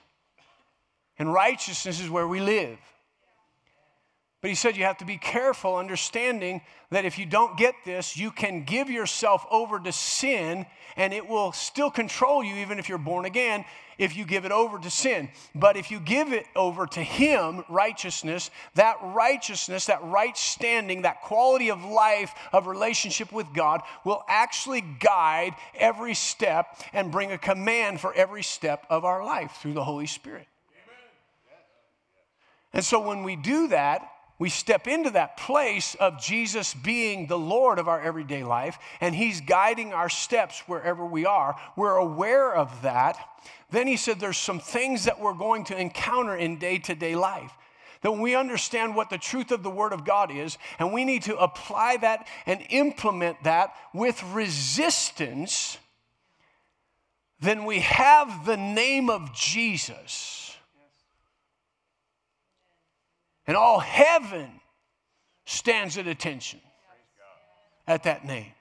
and 1.20 1.32
righteousness 1.32 2.00
is 2.00 2.10
where 2.10 2.28
we 2.28 2.40
live. 2.40 2.80
But 4.42 4.50
he 4.50 4.56
said 4.56 4.78
you 4.78 4.86
have 4.86 5.00
to 5.00 5.06
be 5.06 5.18
careful, 5.18 5.76
understanding 5.76 6.62
that 6.92 7.04
if 7.04 7.20
you 7.20 7.26
don't 7.26 7.58
get 7.58 7.76
this, 7.86 8.16
you 8.16 8.32
can 8.32 8.64
give 8.64 8.90
yourself 8.90 9.46
over 9.52 9.80
to 9.80 9.92
sin 9.92 10.66
and 10.96 11.14
it 11.14 11.28
will 11.28 11.52
still 11.52 11.92
control 11.92 12.42
you, 12.42 12.56
even 12.56 12.80
if 12.80 12.88
you're 12.88 12.98
born 12.98 13.26
again, 13.26 13.66
if 13.98 14.16
you 14.16 14.24
give 14.24 14.46
it 14.46 14.54
over 14.54 14.80
to 14.80 14.90
sin. 14.90 15.30
But 15.54 15.76
if 15.76 15.92
you 15.92 16.00
give 16.00 16.32
it 16.32 16.46
over 16.56 16.88
to 16.88 17.02
Him, 17.02 17.66
righteousness, 17.68 18.50
that 18.76 18.96
righteousness, 19.04 19.88
that 19.88 20.02
right 20.04 20.36
standing, 20.38 21.02
that 21.02 21.22
quality 21.22 21.70
of 21.70 21.84
life, 21.84 22.34
of 22.54 22.66
relationship 22.66 23.34
with 23.34 23.54
God, 23.54 23.82
will 24.06 24.24
actually 24.30 24.82
guide 25.02 25.54
every 25.78 26.14
step 26.14 26.80
and 26.94 27.12
bring 27.12 27.34
a 27.34 27.38
command 27.38 28.00
for 28.00 28.14
every 28.14 28.44
step 28.44 28.86
of 28.90 29.04
our 29.04 29.24
life 29.24 29.58
through 29.62 29.74
the 29.74 29.84
Holy 29.84 30.08
Spirit. 30.08 30.48
And 32.72 32.86
so 32.86 33.02
when 33.02 33.24
we 33.24 33.36
do 33.36 33.68
that, 33.70 34.10
we 34.40 34.50
step 34.50 34.88
into 34.88 35.10
that 35.12 35.36
place 35.36 35.96
of 35.96 36.22
Jesus 36.22 36.74
being 36.74 37.28
the 37.28 37.38
Lord 37.38 37.78
of 37.78 37.90
our 37.90 38.02
everyday 38.02 38.46
life, 38.46 38.80
and 39.02 39.14
He's 39.14 39.42
guiding 39.42 39.92
our 39.92 40.08
steps 40.08 40.64
wherever 40.66 41.06
we 41.06 41.26
are. 41.26 41.58
We're 41.76 41.98
aware 41.98 42.56
of 42.56 42.82
that. 42.82 43.18
Then 43.70 43.86
He 43.86 43.98
said 43.98 44.20
there's 44.20 44.38
some 44.38 44.60
things 44.60 45.06
that 45.06 45.20
we're 45.20 45.34
going 45.34 45.66
to 45.66 45.80
encounter 45.80 46.38
in 46.38 46.58
day 46.58 46.80
to 46.80 46.96
day 46.96 47.16
life. 47.16 47.52
That 48.02 48.14
we 48.14 48.34
understand 48.34 48.96
what 48.96 49.10
the 49.10 49.18
truth 49.18 49.52
of 49.52 49.62
the 49.62 49.70
Word 49.70 49.92
of 49.92 50.06
God 50.06 50.32
is, 50.32 50.58
and 50.80 50.94
we 50.94 51.04
need 51.04 51.24
to 51.24 51.38
apply 51.38 51.98
that 51.98 52.26
and 52.46 52.66
implement 52.70 53.44
that 53.44 53.76
with 53.94 54.24
resistance, 54.32 55.78
then 57.42 57.66
we 57.66 57.80
have 57.80 58.46
the 58.46 58.56
name 58.56 59.10
of 59.10 59.34
Jesus 59.34 60.49
And 63.50 63.58
all 63.58 63.80
heaven 63.80 64.48
stands 65.48 65.98
at 65.98 66.06
attention 66.06 66.60
at 67.88 68.04
that 68.04 68.24
name. 68.24 68.52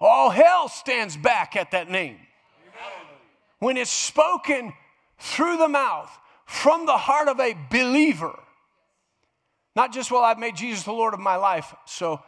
All 0.00 0.30
hell 0.30 0.70
stands 0.70 1.18
back 1.18 1.54
at 1.54 1.72
that 1.72 1.90
name. 1.90 2.16
When 3.58 3.76
it's 3.76 3.90
spoken 3.90 4.72
through 5.18 5.58
the 5.58 5.68
mouth, 5.68 6.10
from 6.46 6.86
the 6.86 6.96
heart 6.96 7.28
of 7.28 7.40
a 7.40 7.54
believer, 7.70 8.40
not 9.76 9.92
just, 9.92 10.10
well, 10.10 10.24
I've 10.24 10.38
made 10.38 10.56
Jesus 10.56 10.84
the 10.84 10.92
Lord 10.92 11.12
of 11.12 11.20
my 11.20 11.36
life, 11.36 11.74
so 11.84 12.22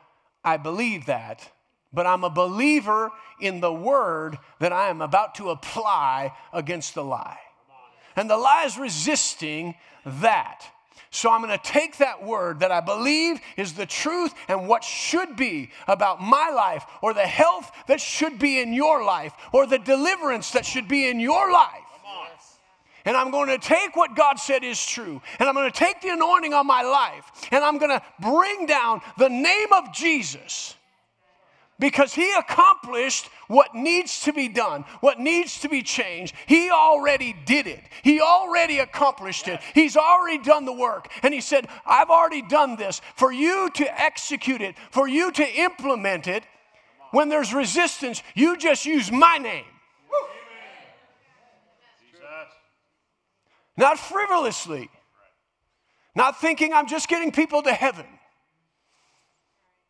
I 0.44 0.58
believe 0.58 1.06
that, 1.06 1.50
but 1.90 2.06
I'm 2.06 2.24
a 2.24 2.28
believer 2.28 3.10
in 3.40 3.60
the 3.60 3.72
word 3.72 4.36
that 4.60 4.74
I 4.74 4.90
am 4.90 5.00
about 5.00 5.36
to 5.36 5.48
apply 5.48 6.34
against 6.52 6.94
the 6.94 7.02
lie. 7.02 7.38
And 8.14 8.28
the 8.28 8.36
lie 8.36 8.64
is 8.66 8.76
resisting 8.76 9.74
that. 10.04 10.66
So 11.14 11.30
I'm 11.30 11.42
going 11.42 11.56
to 11.56 11.64
take 11.64 11.98
that 11.98 12.24
word 12.24 12.58
that 12.58 12.72
I 12.72 12.80
believe 12.80 13.40
is 13.56 13.74
the 13.74 13.86
truth 13.86 14.34
and 14.48 14.66
what 14.66 14.82
should 14.82 15.36
be 15.36 15.70
about 15.86 16.20
my 16.20 16.50
life, 16.50 16.84
or 17.02 17.14
the 17.14 17.20
health 17.20 17.70
that 17.86 18.00
should 18.00 18.40
be 18.40 18.58
in 18.58 18.72
your 18.72 19.04
life, 19.04 19.32
or 19.52 19.64
the 19.64 19.78
deliverance 19.78 20.50
that 20.50 20.66
should 20.66 20.88
be 20.88 21.08
in 21.08 21.20
your 21.20 21.52
life. 21.52 21.70
And 23.04 23.16
I'm 23.16 23.30
going 23.30 23.48
to 23.48 23.58
take 23.58 23.94
what 23.94 24.16
God 24.16 24.40
said 24.40 24.64
is 24.64 24.84
true, 24.84 25.22
and 25.38 25.48
I'm 25.48 25.54
going 25.54 25.70
to 25.70 25.78
take 25.78 26.00
the 26.00 26.08
anointing 26.08 26.52
on 26.52 26.66
my 26.66 26.82
life, 26.82 27.24
and 27.52 27.62
I'm 27.62 27.78
going 27.78 27.96
to 27.96 28.02
bring 28.18 28.66
down 28.66 29.00
the 29.16 29.28
name 29.28 29.72
of 29.72 29.92
Jesus 29.92 30.74
because 31.78 32.14
he 32.14 32.32
accomplished 32.34 33.28
what 33.48 33.74
needs 33.74 34.22
to 34.22 34.32
be 34.32 34.48
done, 34.48 34.84
what 35.00 35.18
needs 35.18 35.60
to 35.60 35.68
be 35.68 35.82
changed. 35.82 36.34
He 36.46 36.70
already 36.70 37.34
did 37.44 37.66
it. 37.66 37.80
He 38.02 38.20
already 38.20 38.78
accomplished 38.78 39.48
it. 39.48 39.60
He's 39.74 39.96
already 39.96 40.42
done 40.42 40.64
the 40.64 40.72
work. 40.72 41.10
And 41.22 41.34
he 41.34 41.40
said, 41.40 41.68
I've 41.84 42.10
already 42.10 42.42
done 42.42 42.76
this 42.76 43.00
for 43.16 43.32
you 43.32 43.70
to 43.74 44.00
execute 44.00 44.62
it, 44.62 44.76
for 44.90 45.08
you 45.08 45.32
to 45.32 45.46
implement 45.46 46.26
it. 46.26 46.44
When 47.10 47.28
there's 47.28 47.52
resistance, 47.52 48.22
you 48.34 48.56
just 48.56 48.86
use 48.86 49.10
my 49.10 49.38
name. 49.38 49.64
Not 53.76 53.98
frivolously, 53.98 54.88
not 56.14 56.40
thinking 56.40 56.72
I'm 56.72 56.86
just 56.86 57.08
getting 57.08 57.32
people 57.32 57.62
to 57.62 57.72
heaven, 57.72 58.06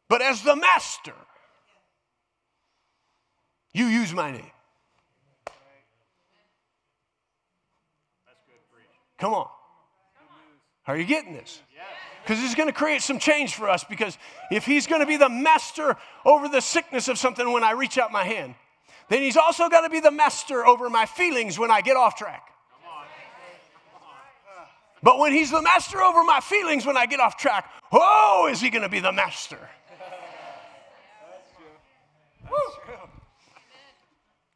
but 0.09 0.23
as 0.23 0.43
the 0.43 0.57
master 0.57 1.13
you 3.75 3.87
use 3.87 4.15
my 4.15 4.31
name. 4.31 4.51
Come 9.19 9.35
on. 9.35 9.49
Are 10.87 10.97
you 10.97 11.05
getting 11.05 11.35
this? 11.35 11.61
Because 12.23 12.43
it's 12.43 12.55
going 12.55 12.69
to 12.69 12.75
create 12.75 13.03
some 13.03 13.19
change 13.19 13.55
for 13.55 13.69
us. 13.69 13.85
Because 13.85 14.17
if 14.51 14.65
he's 14.65 14.87
going 14.87 15.01
to 15.01 15.07
be 15.07 15.17
the 15.17 15.29
master 15.29 15.97
over 16.25 16.49
the 16.49 16.61
sickness 16.61 17.09
of 17.09 17.19
something 17.19 17.53
when 17.53 17.65
I 17.65 17.73
reach 17.73 17.99
out 17.99 18.13
my 18.13 18.25
hand, 18.25 18.55
then 19.09 19.21
he's 19.21 19.37
also 19.37 19.69
got 19.69 19.83
to 19.83 19.91
be 19.91 20.01
the 20.01 20.11
master 20.11 20.67
over 20.67 20.89
my 20.89 21.05
feelings 21.05 21.59
when 21.59 21.71
I 21.71 21.81
get 21.81 21.97
off 21.97 22.17
track. 22.17 22.49
But 25.03 25.19
when 25.19 25.33
he's 25.33 25.51
the 25.51 25.61
master 25.61 26.01
over 26.01 26.25
my 26.25 26.41
feelings 26.41 26.87
when 26.87 26.97
I 26.97 27.05
get 27.05 27.21
off 27.21 27.37
track, 27.37 27.71
oh, 27.93 28.49
is 28.51 28.63
he 28.63 28.71
going 28.71 28.83
to 28.83 28.89
be 28.89 29.01
the 29.01 29.13
master? 29.13 29.59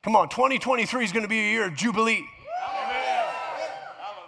Come 0.08 0.16
on, 0.16 0.30
2023 0.30 1.04
is 1.04 1.12
going 1.12 1.24
to 1.24 1.28
be 1.28 1.38
a 1.38 1.50
year 1.50 1.66
of 1.66 1.74
Jubilee. 1.74 2.26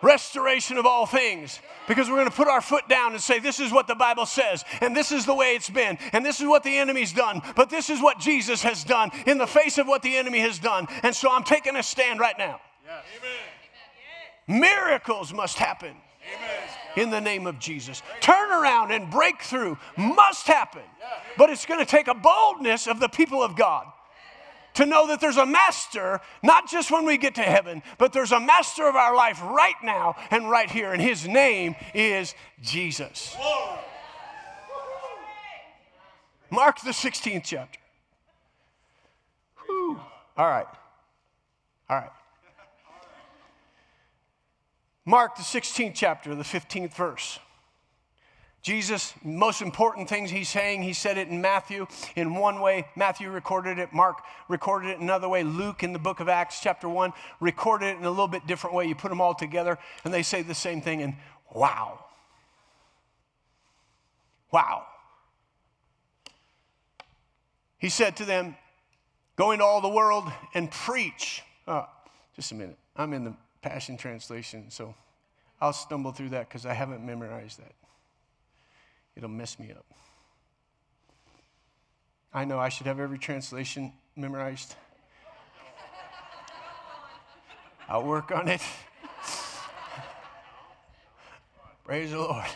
Restoration 0.02 0.76
of 0.76 0.84
all 0.84 1.06
things. 1.06 1.58
Because 1.88 2.06
we're 2.06 2.16
going 2.16 2.28
to 2.28 2.36
put 2.36 2.48
our 2.48 2.60
foot 2.60 2.86
down 2.86 3.12
and 3.12 3.20
say, 3.22 3.38
This 3.38 3.60
is 3.60 3.72
what 3.72 3.86
the 3.86 3.94
Bible 3.94 4.26
says, 4.26 4.62
and 4.82 4.94
this 4.94 5.10
is 5.10 5.24
the 5.24 5.34
way 5.34 5.54
it's 5.54 5.70
been, 5.70 5.96
and 6.12 6.22
this 6.22 6.38
is 6.38 6.46
what 6.46 6.64
the 6.64 6.76
enemy's 6.76 7.14
done, 7.14 7.40
but 7.56 7.70
this 7.70 7.88
is 7.88 7.98
what 8.02 8.18
Jesus 8.18 8.62
has 8.62 8.84
done 8.84 9.10
in 9.24 9.38
the 9.38 9.46
face 9.46 9.78
of 9.78 9.86
what 9.86 10.02
the 10.02 10.18
enemy 10.18 10.40
has 10.40 10.58
done. 10.58 10.86
And 11.02 11.16
so 11.16 11.32
I'm 11.32 11.44
taking 11.44 11.76
a 11.76 11.82
stand 11.82 12.20
right 12.20 12.36
now. 12.36 12.60
Miracles 14.46 15.32
must 15.32 15.56
happen 15.56 15.96
in 16.94 17.08
the 17.08 17.22
name 17.22 17.46
of 17.46 17.58
Jesus. 17.58 18.02
Turnaround 18.20 18.94
and 18.94 19.10
breakthrough 19.10 19.76
must 19.96 20.46
happen, 20.46 20.82
but 21.38 21.48
it's 21.48 21.64
going 21.64 21.80
to 21.80 21.90
take 21.90 22.06
a 22.06 22.14
boldness 22.14 22.86
of 22.86 23.00
the 23.00 23.08
people 23.08 23.42
of 23.42 23.56
God 23.56 23.86
to 24.74 24.86
know 24.86 25.06
that 25.08 25.20
there's 25.20 25.36
a 25.36 25.46
master, 25.46 26.20
not 26.42 26.68
just 26.68 26.90
when 26.90 27.04
we 27.04 27.18
get 27.18 27.34
to 27.36 27.42
heaven, 27.42 27.82
but 27.98 28.12
there's 28.12 28.32
a 28.32 28.40
master 28.40 28.88
of 28.88 28.96
our 28.96 29.14
life 29.14 29.40
right 29.42 29.74
now 29.82 30.16
and 30.30 30.50
right 30.50 30.70
here, 30.70 30.92
and 30.92 31.02
his 31.02 31.26
name 31.26 31.74
is 31.94 32.34
Jesus. 32.62 33.36
Mark 36.50 36.80
the 36.80 36.90
16th 36.90 37.44
chapter. 37.44 37.78
Whew. 39.66 40.00
All 40.36 40.48
right. 40.48 40.66
All 41.88 41.96
right. 41.96 42.10
Mark 45.04 45.36
the 45.36 45.42
16th 45.42 45.92
chapter, 45.94 46.34
the 46.34 46.44
15th 46.44 46.94
verse. 46.94 47.38
Jesus, 48.62 49.14
most 49.24 49.62
important 49.62 50.08
things 50.08 50.30
he's 50.30 50.48
saying, 50.48 50.82
he 50.82 50.92
said 50.92 51.16
it 51.16 51.28
in 51.28 51.40
Matthew 51.40 51.86
in 52.14 52.34
one 52.34 52.60
way. 52.60 52.86
Matthew 52.94 53.30
recorded 53.30 53.78
it, 53.78 53.92
Mark 53.92 54.18
recorded 54.48 54.90
it 54.90 55.00
another 55.00 55.28
way, 55.28 55.42
Luke 55.42 55.82
in 55.82 55.94
the 55.94 55.98
book 55.98 56.20
of 56.20 56.28
Acts, 56.28 56.60
chapter 56.60 56.86
1, 56.86 57.12
recorded 57.40 57.86
it 57.86 57.98
in 57.98 58.04
a 58.04 58.10
little 58.10 58.28
bit 58.28 58.46
different 58.46 58.76
way. 58.76 58.86
You 58.86 58.94
put 58.94 59.08
them 59.08 59.20
all 59.20 59.34
together, 59.34 59.78
and 60.04 60.12
they 60.12 60.22
say 60.22 60.42
the 60.42 60.54
same 60.54 60.82
thing, 60.82 61.00
and 61.00 61.14
wow. 61.54 62.04
Wow. 64.52 64.84
He 67.78 67.88
said 67.88 68.16
to 68.16 68.26
them, 68.26 68.56
Go 69.36 69.52
into 69.52 69.64
all 69.64 69.80
the 69.80 69.88
world 69.88 70.30
and 70.52 70.70
preach. 70.70 71.42
Oh, 71.66 71.88
just 72.36 72.52
a 72.52 72.54
minute. 72.54 72.76
I'm 72.94 73.14
in 73.14 73.24
the 73.24 73.34
Passion 73.62 73.96
Translation, 73.96 74.66
so 74.68 74.94
I'll 75.62 75.72
stumble 75.72 76.12
through 76.12 76.28
that 76.30 76.46
because 76.50 76.66
I 76.66 76.74
haven't 76.74 77.06
memorized 77.06 77.58
that 77.58 77.72
it'll 79.16 79.28
mess 79.28 79.58
me 79.58 79.72
up. 79.72 79.84
I 82.32 82.44
know 82.44 82.58
I 82.58 82.68
should 82.68 82.86
have 82.86 83.00
every 83.00 83.18
translation 83.18 83.92
memorized. 84.16 84.76
I'll 87.88 88.04
work 88.04 88.30
on 88.30 88.46
it. 88.46 88.60
Praise 91.84 92.12
the 92.12 92.18
Lord. 92.18 92.46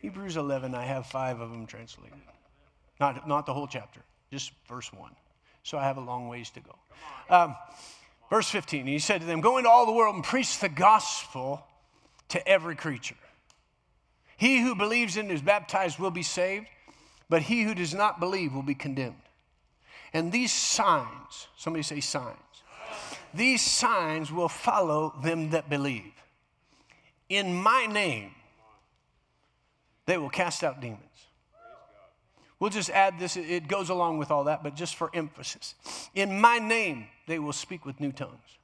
Hebrews 0.00 0.38
11, 0.38 0.74
I 0.74 0.84
have 0.84 1.06
five 1.06 1.40
of 1.40 1.50
them 1.50 1.66
translated. 1.66 2.16
Not, 2.98 3.28
not 3.28 3.44
the 3.44 3.52
whole 3.52 3.66
chapter, 3.66 4.00
just 4.32 4.52
verse 4.68 4.90
1. 4.92 5.12
So 5.64 5.76
I 5.76 5.84
have 5.84 5.98
a 5.98 6.00
long 6.00 6.28
ways 6.28 6.48
to 6.50 6.60
go. 6.60 6.78
Um, 7.28 7.56
verse 8.30 8.48
15, 8.48 8.86
he 8.86 8.98
said 8.98 9.20
to 9.20 9.26
them, 9.26 9.42
Go 9.42 9.58
into 9.58 9.68
all 9.68 9.84
the 9.84 9.92
world 9.92 10.14
and 10.14 10.24
preach 10.24 10.60
the 10.60 10.70
gospel 10.70 11.62
to 12.30 12.48
every 12.48 12.74
creature. 12.74 13.16
He 14.38 14.60
who 14.60 14.76
believes 14.76 15.16
and 15.16 15.32
is 15.32 15.42
baptized 15.42 15.98
will 15.98 16.12
be 16.12 16.22
saved, 16.22 16.68
but 17.28 17.42
he 17.42 17.64
who 17.64 17.74
does 17.74 17.92
not 17.92 18.20
believe 18.20 18.54
will 18.54 18.62
be 18.62 18.74
condemned. 18.74 19.20
And 20.12 20.30
these 20.30 20.52
signs, 20.52 21.48
somebody 21.56 21.82
say 21.82 21.98
signs, 21.98 22.38
these 23.34 23.60
signs 23.60 24.30
will 24.32 24.48
follow 24.48 25.12
them 25.22 25.50
that 25.50 25.68
believe. 25.68 26.12
In 27.28 27.52
my 27.52 27.86
name, 27.86 28.30
they 30.06 30.16
will 30.16 30.30
cast 30.30 30.62
out 30.62 30.80
demons. 30.80 31.02
We'll 32.60 32.70
just 32.70 32.90
add 32.90 33.18
this, 33.18 33.36
it 33.36 33.66
goes 33.66 33.88
along 33.88 34.18
with 34.18 34.30
all 34.30 34.44
that, 34.44 34.62
but 34.62 34.76
just 34.76 34.94
for 34.94 35.10
emphasis. 35.12 35.74
In 36.14 36.40
my 36.40 36.58
name, 36.58 37.08
they 37.26 37.40
will 37.40 37.52
speak 37.52 37.84
with 37.84 38.00
new 38.00 38.12
tongues. 38.12 38.57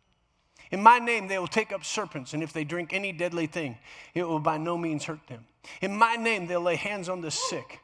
In 0.74 0.82
my 0.82 0.98
name, 0.98 1.28
they 1.28 1.38
will 1.38 1.46
take 1.46 1.70
up 1.70 1.84
serpents, 1.84 2.34
and 2.34 2.42
if 2.42 2.52
they 2.52 2.64
drink 2.64 2.92
any 2.92 3.12
deadly 3.12 3.46
thing, 3.46 3.78
it 4.12 4.24
will 4.24 4.40
by 4.40 4.58
no 4.58 4.76
means 4.76 5.04
hurt 5.04 5.24
them. 5.28 5.44
In 5.80 5.96
my 5.96 6.16
name, 6.16 6.48
they'll 6.48 6.60
lay 6.60 6.74
hands 6.74 7.08
on 7.08 7.20
the 7.20 7.30
sick, 7.30 7.78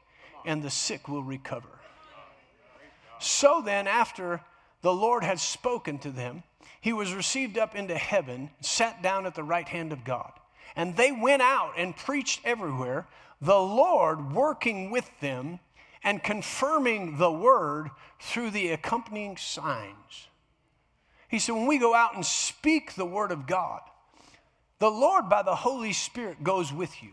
and 0.44 0.61
the 0.61 0.70
sick 0.70 1.07
will 1.07 1.22
recover. 1.22 1.68
So 3.20 3.62
then, 3.64 3.87
after 3.87 4.40
the 4.83 4.92
Lord 4.92 5.22
had 5.22 5.38
spoken 5.38 5.98
to 5.98 6.11
them, 6.11 6.42
he 6.81 6.92
was 6.92 7.14
received 7.14 7.59
up 7.59 7.76
into 7.76 7.96
heaven, 7.96 8.50
sat 8.61 9.00
down 9.05 9.24
at 9.24 9.37
the 9.37 9.44
right 9.44 9.68
hand 9.68 9.92
of 9.92 10.03
God. 10.03 10.33
And 10.74 10.96
they 10.96 11.12
went 11.12 11.42
out 11.42 11.74
and 11.76 11.96
preached 11.96 12.40
everywhere, 12.42 13.07
the 13.40 13.61
Lord 13.61 14.33
working 14.33 14.90
with 14.90 15.09
them 15.20 15.61
and 16.03 16.24
confirming 16.24 17.18
the 17.18 17.31
word 17.31 17.90
through 18.18 18.50
the 18.50 18.70
accompanying 18.70 19.37
signs. 19.37 20.26
He 21.30 21.38
said, 21.38 21.54
when 21.54 21.66
we 21.66 21.78
go 21.78 21.94
out 21.94 22.14
and 22.16 22.26
speak 22.26 22.94
the 22.94 23.06
word 23.06 23.30
of 23.30 23.46
God, 23.46 23.80
the 24.80 24.90
Lord 24.90 25.28
by 25.28 25.42
the 25.42 25.54
Holy 25.54 25.92
Spirit 25.92 26.42
goes 26.42 26.72
with 26.72 27.02
you. 27.02 27.10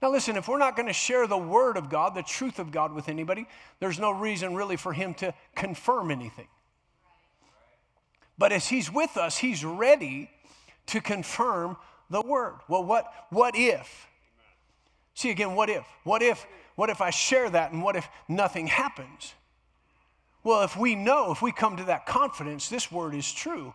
Now, 0.00 0.10
listen, 0.10 0.36
if 0.36 0.48
we're 0.48 0.58
not 0.58 0.76
going 0.76 0.86
to 0.86 0.92
share 0.92 1.26
the 1.26 1.36
word 1.38 1.76
of 1.76 1.88
God, 1.88 2.14
the 2.14 2.22
truth 2.22 2.58
of 2.58 2.70
God 2.70 2.92
with 2.92 3.08
anybody, 3.08 3.46
there's 3.80 3.98
no 3.98 4.10
reason 4.10 4.54
really 4.54 4.76
for 4.76 4.92
him 4.92 5.14
to 5.14 5.34
confirm 5.56 6.10
anything. 6.10 6.46
But 8.36 8.52
as 8.52 8.68
he's 8.68 8.92
with 8.92 9.16
us, 9.16 9.38
he's 9.38 9.64
ready 9.64 10.30
to 10.86 11.00
confirm 11.00 11.76
the 12.10 12.20
word. 12.20 12.56
Well, 12.68 12.84
what, 12.84 13.10
what 13.30 13.56
if? 13.56 14.06
See 15.14 15.30
again, 15.30 15.54
what 15.54 15.70
if? 15.70 15.84
What 16.04 16.22
if? 16.22 16.46
What 16.76 16.90
if 16.90 17.00
I 17.00 17.10
share 17.10 17.48
that 17.50 17.72
and 17.72 17.82
what 17.82 17.96
if 17.96 18.06
nothing 18.28 18.66
happens? 18.66 19.34
Well, 20.44 20.62
if 20.62 20.76
we 20.76 20.94
know, 20.94 21.32
if 21.32 21.40
we 21.40 21.50
come 21.50 21.78
to 21.78 21.84
that 21.84 22.04
confidence, 22.04 22.68
this 22.68 22.92
word 22.92 23.14
is 23.14 23.32
true. 23.32 23.72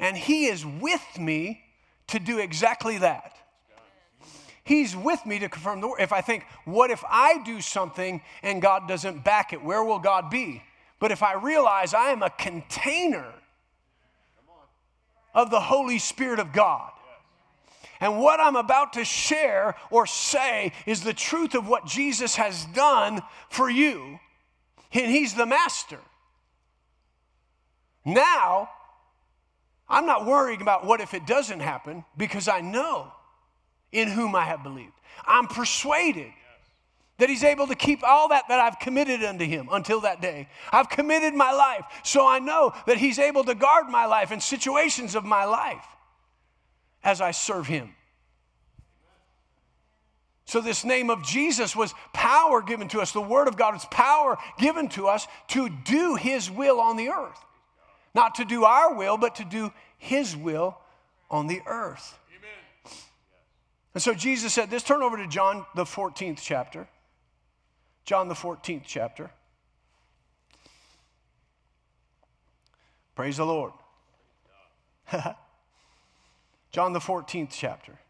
And 0.00 0.16
He 0.16 0.46
is 0.46 0.66
with 0.66 1.18
me 1.18 1.62
to 2.08 2.18
do 2.18 2.38
exactly 2.38 2.98
that. 2.98 3.36
He's 4.64 4.94
with 4.94 5.24
me 5.24 5.38
to 5.38 5.48
confirm 5.48 5.80
the 5.80 5.88
word. 5.88 6.00
If 6.00 6.12
I 6.12 6.20
think, 6.20 6.44
what 6.64 6.90
if 6.90 7.02
I 7.08 7.42
do 7.44 7.60
something 7.60 8.20
and 8.42 8.60
God 8.60 8.88
doesn't 8.88 9.24
back 9.24 9.52
it? 9.52 9.64
Where 9.64 9.82
will 9.82 9.98
God 9.98 10.28
be? 10.28 10.62
But 10.98 11.12
if 11.12 11.22
I 11.22 11.34
realize 11.34 11.94
I 11.94 12.10
am 12.10 12.22
a 12.22 12.30
container 12.30 13.32
of 15.34 15.50
the 15.50 15.60
Holy 15.60 15.98
Spirit 15.98 16.40
of 16.40 16.52
God, 16.52 16.90
and 18.00 18.18
what 18.18 18.40
I'm 18.40 18.56
about 18.56 18.94
to 18.94 19.04
share 19.04 19.76
or 19.90 20.06
say 20.06 20.72
is 20.86 21.02
the 21.02 21.12
truth 21.12 21.54
of 21.54 21.68
what 21.68 21.86
Jesus 21.86 22.36
has 22.36 22.64
done 22.66 23.20
for 23.50 23.68
you, 23.70 24.18
And 24.92 25.10
he's 25.10 25.34
the 25.34 25.46
master. 25.46 25.98
Now, 28.04 28.70
I'm 29.88 30.06
not 30.06 30.26
worrying 30.26 30.62
about 30.62 30.86
what 30.86 31.00
if 31.00 31.14
it 31.14 31.26
doesn't 31.26 31.60
happen 31.60 32.04
because 32.16 32.48
I 32.48 32.60
know 32.60 33.12
in 33.92 34.08
whom 34.08 34.34
I 34.34 34.44
have 34.44 34.62
believed. 34.62 34.92
I'm 35.26 35.46
persuaded 35.46 36.32
that 37.18 37.28
he's 37.28 37.44
able 37.44 37.66
to 37.66 37.74
keep 37.74 38.02
all 38.02 38.28
that 38.28 38.44
that 38.48 38.60
I've 38.60 38.78
committed 38.78 39.22
unto 39.22 39.44
him 39.44 39.68
until 39.70 40.00
that 40.02 40.22
day. 40.22 40.48
I've 40.72 40.88
committed 40.88 41.34
my 41.34 41.52
life, 41.52 41.84
so 42.02 42.26
I 42.26 42.38
know 42.38 42.72
that 42.86 42.96
he's 42.96 43.18
able 43.18 43.44
to 43.44 43.54
guard 43.54 43.88
my 43.88 44.06
life 44.06 44.30
and 44.30 44.42
situations 44.42 45.14
of 45.14 45.24
my 45.24 45.44
life 45.44 45.84
as 47.04 47.20
I 47.20 47.32
serve 47.32 47.66
him. 47.66 47.94
So, 50.50 50.60
this 50.60 50.84
name 50.84 51.10
of 51.10 51.22
Jesus 51.22 51.76
was 51.76 51.94
power 52.12 52.60
given 52.60 52.88
to 52.88 52.98
us. 52.98 53.12
The 53.12 53.20
Word 53.20 53.46
of 53.46 53.56
God 53.56 53.76
is 53.76 53.84
power 53.84 54.36
given 54.58 54.88
to 54.88 55.06
us 55.06 55.28
to 55.50 55.68
do 55.68 56.16
His 56.16 56.50
will 56.50 56.80
on 56.80 56.96
the 56.96 57.10
earth. 57.10 57.38
Not 58.16 58.34
to 58.34 58.44
do 58.44 58.64
our 58.64 58.92
will, 58.92 59.16
but 59.16 59.36
to 59.36 59.44
do 59.44 59.72
His 59.96 60.36
will 60.36 60.76
on 61.30 61.46
the 61.46 61.60
earth. 61.66 62.18
Amen. 62.36 62.96
And 63.94 64.02
so 64.02 64.12
Jesus 64.12 64.52
said 64.52 64.70
this. 64.70 64.82
Turn 64.82 65.02
over 65.02 65.16
to 65.18 65.28
John, 65.28 65.64
the 65.76 65.84
14th 65.84 66.40
chapter. 66.42 66.88
John, 68.04 68.26
the 68.26 68.34
14th 68.34 68.82
chapter. 68.84 69.30
Praise 73.14 73.36
the 73.36 73.46
Lord. 73.46 73.70
John, 76.72 76.92
the 76.92 76.98
14th 76.98 77.50
chapter. 77.52 78.00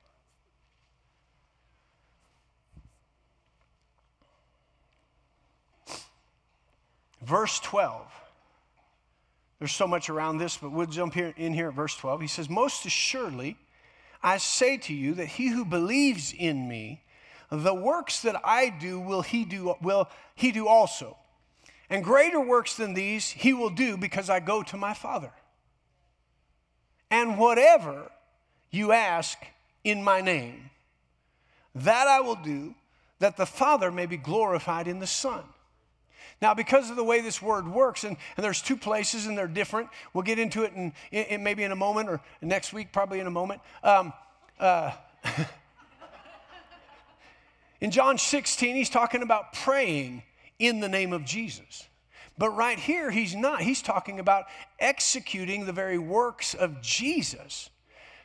Verse 7.23 7.61
12. 7.61 8.07
There's 9.59 9.73
so 9.73 9.87
much 9.87 10.09
around 10.09 10.39
this, 10.39 10.57
but 10.57 10.73
we'll 10.73 10.87
jump 10.87 11.13
here, 11.13 11.35
in 11.37 11.53
here 11.53 11.69
at 11.69 11.75
verse 11.75 11.95
12. 11.97 12.23
He 12.23 12.27
says, 12.27 12.49
Most 12.49 12.87
assuredly, 12.87 13.59
I 14.23 14.39
say 14.39 14.79
to 14.79 14.95
you 14.95 15.15
that 15.15 15.27
he 15.27 15.49
who 15.49 15.65
believes 15.65 16.33
in 16.37 16.67
me, 16.67 17.03
the 17.51 17.75
works 17.75 18.23
that 18.23 18.41
I 18.45 18.71
do 18.71 18.99
will 18.99 19.23
he 19.23 19.45
do, 19.45 19.75
will 19.83 20.09
he 20.35 20.51
do 20.51 20.67
also. 20.67 21.17
And 21.91 22.05
greater 22.05 22.41
works 22.41 22.77
than 22.77 22.95
these 22.95 23.29
he 23.29 23.53
will 23.53 23.71
do 23.71 23.97
because 23.97 24.31
I 24.31 24.41
go 24.41 24.63
to 24.63 24.77
my 24.77 24.95
Father. 24.95 25.33
And 27.11 27.39
whatever 27.39 28.11
you 28.71 28.93
ask 28.93 29.37
in 29.83 30.03
my 30.03 30.21
name, 30.21 30.71
that 31.75 32.07
I 32.07 32.21
will 32.21 32.37
do, 32.37 32.75
that 33.19 33.37
the 33.37 33.47
Father 33.47 33.91
may 33.91 34.07
be 34.07 34.17
glorified 34.17 34.87
in 34.87 35.01
the 35.01 35.07
Son. 35.07 35.43
Now, 36.43 36.55
because 36.55 36.89
of 36.89 36.97
the 36.97 37.05
way 37.05 37.21
this 37.21 37.43
word 37.43 37.69
works, 37.69 38.05
and, 38.05 38.17
and 38.37 38.45
there's 38.45 38.63
two 38.63 38.77
places 38.77 39.27
and 39.27 39.37
they're 39.37 39.47
different, 39.47 39.89
we'll 40.15 40.25
get 40.25 40.39
into 40.39 40.63
it 40.63 40.73
in, 40.75 40.93
in, 41.11 41.25
in 41.25 41.43
maybe 41.43 41.65
in 41.65 41.73
a 41.73 41.77
moment 41.77 42.09
or 42.09 42.21
next 42.41 42.73
week, 42.73 42.93
probably 42.93 43.21
in 43.21 43.27
a 43.27 43.31
moment. 43.31 43.61
Um, 43.83 44.13
uh, 44.59 44.93
in 47.81 47.91
John 47.91 48.17
16, 48.17 48.75
he's 48.75 48.89
talking 48.89 49.23
about 49.23 49.53
praying 49.53 50.23
in 50.59 50.81
the 50.81 50.89
name 50.89 51.13
of 51.13 51.25
Jesus. 51.25 51.87
But 52.39 52.51
right 52.51 52.79
here, 52.79 53.11
he's 53.11 53.35
not. 53.35 53.61
He's 53.61 53.83
talking 53.83 54.19
about 54.19 54.47
executing 54.79 55.67
the 55.67 55.73
very 55.73 55.99
works 55.99 56.55
of 56.55 56.81
Jesus. 56.81 57.69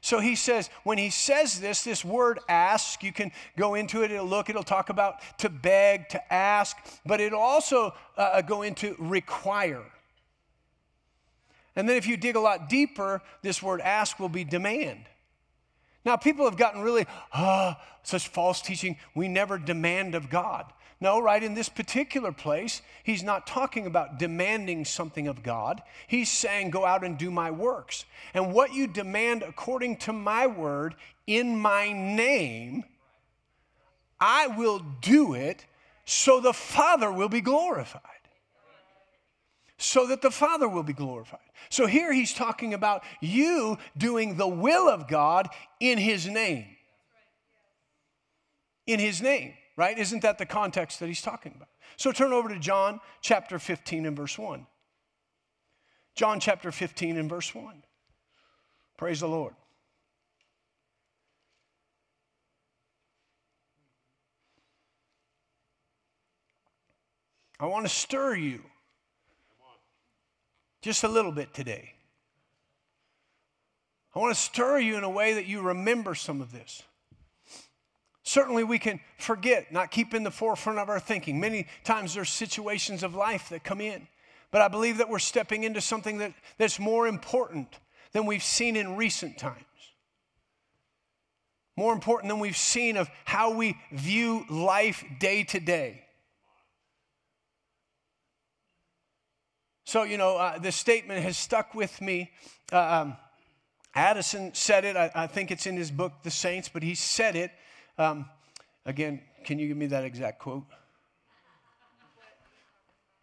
So 0.06 0.20
he 0.20 0.36
says, 0.36 0.70
when 0.84 1.00
he 1.00 1.10
says 1.10 1.60
this, 1.60 1.84
this 1.84 2.06
word 2.06 2.38
ask, 2.48 3.02
you 3.02 3.12
can 3.12 3.32
go 3.58 3.74
into 3.74 4.04
it, 4.04 4.12
it'll 4.12 4.28
look, 4.28 4.52
it'll 4.52 4.62
talk 4.62 4.90
about 4.90 5.16
to 5.40 5.50
beg, 5.50 6.10
to 6.10 6.32
ask, 6.32 6.78
but 7.08 7.20
it'll 7.20 7.40
also 7.40 7.92
uh, 8.16 8.44
go 8.44 8.62
into 8.62 8.96
require. 9.00 9.82
And 11.76 11.90
then 11.90 11.98
if 11.98 12.06
you 12.06 12.18
dig 12.18 12.36
a 12.36 12.40
lot 12.40 12.70
deeper, 12.70 13.20
this 13.42 13.64
word 13.64 13.82
ask 13.82 14.20
will 14.20 14.30
be 14.30 14.44
demand. 14.44 15.06
Now, 16.06 16.18
people 16.18 16.46
have 16.46 16.56
gotten 16.56 16.84
really, 16.84 17.08
ah, 17.34 17.82
such 18.04 18.28
false 18.28 18.62
teaching. 18.62 18.98
We 19.16 19.28
never 19.28 19.58
demand 19.58 20.14
of 20.14 20.30
God. 20.30 20.72
No, 21.02 21.20
right 21.20 21.44
in 21.44 21.56
this 21.56 21.68
particular 21.68 22.32
place, 22.32 22.82
he's 23.04 23.24
not 23.24 23.46
talking 23.46 23.86
about 23.86 24.18
demanding 24.18 24.86
something 24.86 25.28
of 25.28 25.44
God. 25.44 25.82
He's 26.08 26.32
saying, 26.32 26.70
Go 26.70 26.86
out 26.86 27.04
and 27.04 27.18
do 27.18 27.30
my 27.30 27.52
works. 27.52 28.06
And 28.34 28.54
what 28.54 28.74
you 28.74 28.88
demand 28.88 29.44
according 29.44 29.98
to 29.98 30.14
my 30.14 30.48
word 30.48 30.96
in 31.28 31.58
my 31.58 31.92
name, 31.92 32.86
I 34.20 34.48
will 34.48 34.80
do 35.02 35.34
it 35.34 35.66
so 36.06 36.40
the 36.40 36.54
Father 36.54 37.12
will 37.12 37.30
be 37.30 37.42
glorified. 37.42 38.02
So 39.78 40.08
that 40.08 40.22
the 40.22 40.32
Father 40.32 40.70
will 40.70 40.84
be 40.84 40.94
glorified. 40.94 41.40
So 41.70 41.88
here 41.88 42.14
he's 42.14 42.34
talking 42.34 42.74
about 42.74 43.04
you 43.20 43.78
doing 43.98 44.38
the 44.38 44.48
will 44.48 44.88
of 44.88 45.10
God 45.10 45.50
in 45.82 45.98
his 45.98 46.26
name. 46.26 46.68
In 48.88 49.00
his 49.00 49.22
name 49.22 49.56
right? 49.78 49.98
Isn't 49.98 50.22
that 50.22 50.38
the 50.38 50.46
context 50.46 51.00
that 51.00 51.08
he's 51.08 51.22
talking 51.22 51.54
about? 51.56 51.70
So 51.98 52.12
turn 52.12 52.34
over 52.34 52.50
to 52.50 52.60
John 52.60 53.00
chapter 53.22 53.60
15 53.60 54.06
and 54.06 54.16
verse 54.16 54.38
1. 54.38 54.66
John 56.16 56.40
chapter 56.40 56.72
15 56.72 57.18
and 57.18 57.30
verse 57.30 57.54
1. 57.54 57.84
Praise 58.98 59.20
the 59.20 59.28
Lord. 59.28 59.54
I 67.60 67.68
want 67.68 67.86
to 67.86 67.94
stir 67.94 68.36
you 68.36 68.62
just 70.82 71.04
a 71.04 71.08
little 71.08 71.32
bit 71.32 71.54
today. 71.54 71.94
I 74.14 74.20
want 74.20 74.36
to 74.36 74.40
stir 74.40 74.80
you 74.80 74.98
in 74.98 75.04
a 75.04 75.10
way 75.10 75.34
that 75.34 75.46
you 75.46 75.62
remember 75.62 76.16
some 76.16 76.42
of 76.42 76.52
this. 76.52 76.84
Certainly, 78.28 78.64
we 78.64 78.80
can 78.80 79.00
forget, 79.20 79.72
not 79.72 79.92
keep 79.92 80.16
in 80.16 80.24
the 80.24 80.32
forefront 80.32 80.80
of 80.80 80.90
our 80.90 81.00
thinking. 81.00 81.40
Many 81.40 81.68
times 81.84 82.16
there's 82.16 82.32
situations 82.32 83.04
of 83.04 83.14
life 83.14 83.50
that 83.50 83.64
come 83.64 83.80
in. 83.80 84.08
But 84.50 84.64
I 84.64 84.68
believe 84.68 84.98
that 84.98 85.10
we're 85.10 85.20
stepping 85.20 85.64
into 85.64 85.80
something 85.80 86.18
that, 86.18 86.34
that's 86.58 86.80
more 86.80 87.08
important 87.08 87.68
than 88.14 88.26
we've 88.26 88.44
seen 88.44 88.78
in 88.78 88.96
recent 88.96 89.38
times. 89.38 89.64
More 91.78 91.94
important 91.94 92.32
than 92.32 92.40
we've 92.40 92.58
seen 92.58 92.98
of 92.98 93.10
how 93.26 93.54
we 93.54 93.78
view 93.92 94.46
life 94.50 95.04
day 95.20 95.44
to 95.44 95.60
day. 95.60 96.02
So, 99.84 100.02
you 100.02 100.18
know, 100.18 100.38
uh, 100.38 100.58
this 100.58 100.76
statement 100.76 101.22
has 101.22 101.38
stuck 101.38 101.76
with 101.76 102.02
me. 102.02 102.32
Uh, 102.74 102.80
um, 102.80 103.18
Addison 103.94 104.56
said 104.56 104.84
it, 104.84 104.98
I, 104.98 105.12
I 105.14 105.28
think 105.28 105.52
it's 105.52 105.68
in 105.68 105.78
his 105.78 105.92
book, 105.92 106.24
The 106.24 106.32
Saints, 106.32 106.70
but 106.70 106.82
he 106.82 106.96
said 106.96 107.36
it 107.36 107.52
um, 107.98 108.26
again, 108.86 109.22
can 109.46 109.60
you 109.60 109.68
give 109.68 109.78
me 109.78 109.88
that 109.88 110.04
exact 110.04 110.40
quote? 110.40 110.64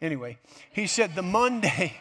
Anyway, 0.01 0.39
he 0.73 0.87
said, 0.87 1.15
the 1.15 1.23
mundane, 1.23 1.93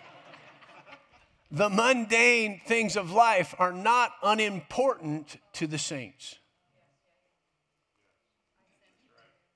the 1.52 1.70
mundane 1.70 2.60
things 2.66 2.96
of 2.96 3.12
life 3.12 3.54
are 3.60 3.72
not 3.72 4.12
unimportant 4.24 5.38
to 5.54 5.68
the 5.68 5.78
saints. 5.78 6.36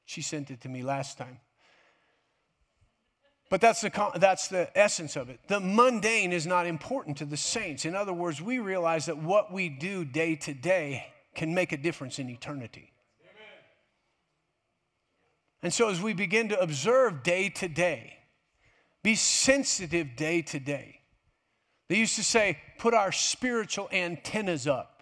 She 0.05 0.21
sent 0.21 0.51
it 0.51 0.61
to 0.61 0.69
me 0.69 0.83
last 0.83 1.17
time. 1.17 1.39
But 3.49 3.61
that's 3.61 3.81
the, 3.81 4.11
that's 4.15 4.47
the 4.47 4.75
essence 4.77 5.15
of 5.15 5.29
it. 5.29 5.39
The 5.47 5.59
mundane 5.59 6.31
is 6.31 6.45
not 6.45 6.65
important 6.65 7.17
to 7.17 7.25
the 7.25 7.37
saints. 7.37 7.85
In 7.85 7.95
other 7.95 8.13
words, 8.13 8.41
we 8.41 8.59
realize 8.59 9.05
that 9.05 9.17
what 9.17 9.51
we 9.51 9.69
do 9.69 10.03
day 10.03 10.35
to 10.35 10.53
day 10.53 11.07
can 11.35 11.53
make 11.53 11.71
a 11.71 11.77
difference 11.77 12.17
in 12.19 12.29
eternity. 12.29 12.91
And 15.65 15.73
so, 15.73 15.89
as 15.89 15.99
we 15.99 16.13
begin 16.13 16.49
to 16.49 16.59
observe 16.59 17.23
day 17.23 17.49
to 17.49 17.67
day, 17.67 18.17
be 19.01 19.15
sensitive 19.15 20.15
day 20.15 20.43
to 20.43 20.59
day. 20.59 20.99
They 21.87 21.95
used 21.95 22.17
to 22.17 22.23
say, 22.23 22.59
put 22.77 22.93
our 22.93 23.11
spiritual 23.11 23.89
antennas 23.91 24.67
up. 24.67 25.01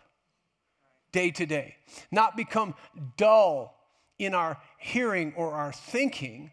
day 1.11 1.31
to 1.31 1.45
day, 1.45 1.75
not 2.11 2.37
become 2.37 2.75
dull 3.17 3.75
in 4.17 4.33
our 4.33 4.57
hearing 4.77 5.33
or 5.35 5.51
our 5.51 5.73
thinking, 5.73 6.51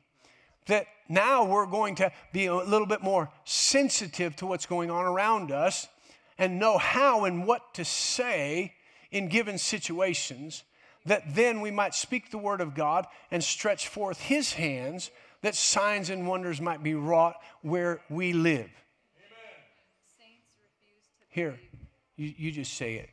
that 0.67 0.87
now 1.09 1.45
we're 1.45 1.67
going 1.67 1.95
to 1.95 2.11
be 2.33 2.47
a 2.47 2.57
little 2.57 2.89
bit 2.89 3.03
more 3.03 3.31
sensitive 3.45 4.35
to 4.35 4.45
what's 4.45 4.67
going 4.67 4.91
on 4.91 5.07
around 5.07 5.53
us 5.53 5.87
and 6.37 6.59
know 6.59 6.79
how 6.79 7.27
and 7.27 7.47
what 7.47 7.75
to 7.75 7.85
say 7.85 8.75
in 9.13 9.29
given 9.29 9.57
situations, 9.57 10.65
that 11.07 11.35
then 11.35 11.61
we 11.61 11.71
might 11.71 11.95
speak 11.95 12.31
the 12.31 12.39
word 12.39 12.61
of 12.61 12.75
God 12.75 13.07
and 13.31 13.43
stretch 13.43 13.89
forth 13.89 14.21
his 14.21 14.53
hands 14.53 15.11
that 15.43 15.55
signs 15.55 16.11
and 16.11 16.29
wonders 16.29 16.61
might 16.61 16.83
be 16.83 16.95
wrought 16.95 17.37
where 17.63 18.01
we 18.11 18.33
live. 18.33 18.71
Here, 21.29 21.59
you, 22.17 22.35
you 22.37 22.53
just 22.53 22.75
say 22.75 22.95
it. 22.97 23.11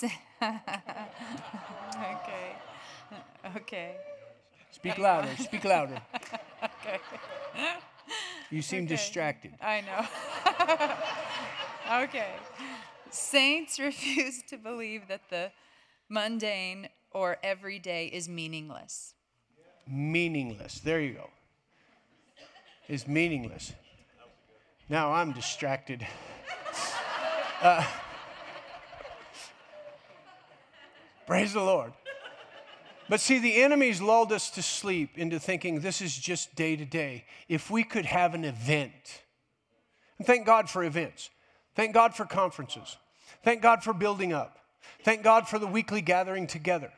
okay. 0.42 2.56
Okay. 3.56 3.94
Speak 4.70 4.98
louder. 4.98 5.28
Speak 5.38 5.64
louder. 5.64 6.00
okay. 6.64 6.98
You 8.50 8.62
seem 8.62 8.84
Okay. 8.84 8.96
distracted. 8.96 9.52
I 9.60 9.82
know. 9.82 10.06
okay. 12.04 12.32
Saints 13.10 13.78
refuse 13.80 14.42
to 14.48 14.56
believe 14.56 15.08
that 15.08 15.20
the 15.30 15.50
mundane 16.08 16.88
or 17.10 17.38
everyday 17.42 18.06
is 18.06 18.28
meaningless. 18.28 19.14
Meaningless. 19.86 20.80
There 20.80 21.00
you 21.00 21.14
go. 21.14 21.30
Is 22.88 23.06
meaningless. 23.06 23.72
Now 24.88 25.12
I'm 25.12 25.32
distracted. 25.32 26.06
Uh, 27.60 27.84
praise 31.26 31.52
the 31.52 31.60
Lord. 31.60 31.92
But 33.08 33.20
see, 33.20 33.38
the 33.38 33.62
enemy's 33.62 34.00
lulled 34.00 34.32
us 34.32 34.50
to 34.50 34.62
sleep 34.62 35.16
into 35.16 35.40
thinking 35.40 35.80
this 35.80 36.00
is 36.00 36.16
just 36.16 36.54
day 36.54 36.76
to 36.76 36.84
day. 36.84 37.24
If 37.48 37.70
we 37.70 37.82
could 37.82 38.04
have 38.04 38.34
an 38.34 38.44
event, 38.44 39.22
and 40.18 40.26
thank 40.26 40.46
God 40.46 40.68
for 40.68 40.84
events, 40.84 41.30
thank 41.74 41.94
God 41.94 42.14
for 42.14 42.26
conferences, 42.26 42.96
thank 43.42 43.62
God 43.62 43.82
for 43.82 43.94
building 43.94 44.32
up, 44.32 44.58
thank 45.02 45.22
God 45.22 45.48
for 45.48 45.58
the 45.58 45.66
weekly 45.66 46.00
gathering 46.00 46.46
together. 46.46 46.92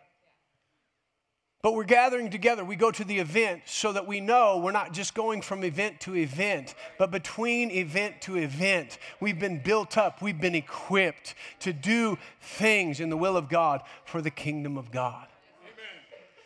But 1.63 1.75
we're 1.75 1.85
gathering 1.85 2.31
together. 2.31 2.65
We 2.65 2.77
go 2.77 2.91
to 2.91 3.05
the 3.05 3.19
event 3.19 3.63
so 3.67 3.93
that 3.93 4.07
we 4.07 4.21
know 4.21 4.59
we're 4.59 4.73
not 4.73 4.93
just 4.93 5.15
going 5.15 5.43
from 5.43 5.63
event 5.63 6.01
to 6.01 6.17
event, 6.17 6.75
but 6.99 7.11
between 7.11 7.71
event 7.71 8.23
to 8.23 8.39
event, 8.39 8.99
we've 9.21 9.39
been 9.39 9.63
built 9.63 9.99
up, 9.99 10.23
we've 10.23 10.41
been 10.41 10.55
equipped 10.55 11.35
to 11.61 11.75
do 11.75 12.17
things 12.41 12.99
in 12.99 13.11
the 13.11 13.17
will 13.17 13.37
of 13.37 13.51
God 13.51 13.83
for 14.07 14.23
the 14.23 14.31
kingdom 14.31 14.79
of 14.79 14.91
God. 14.91 15.27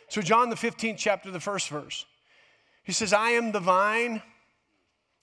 So, 0.09 0.21
John, 0.21 0.51
the 0.51 0.57
15th 0.57 0.97
chapter, 0.99 1.31
the 1.31 1.41
first 1.41 1.69
verse, 1.69 2.07
he 2.83 2.93
says, 2.93 3.13
I 3.13 3.31
am 3.31 3.53
the 3.53 3.61
vine, 3.61 4.21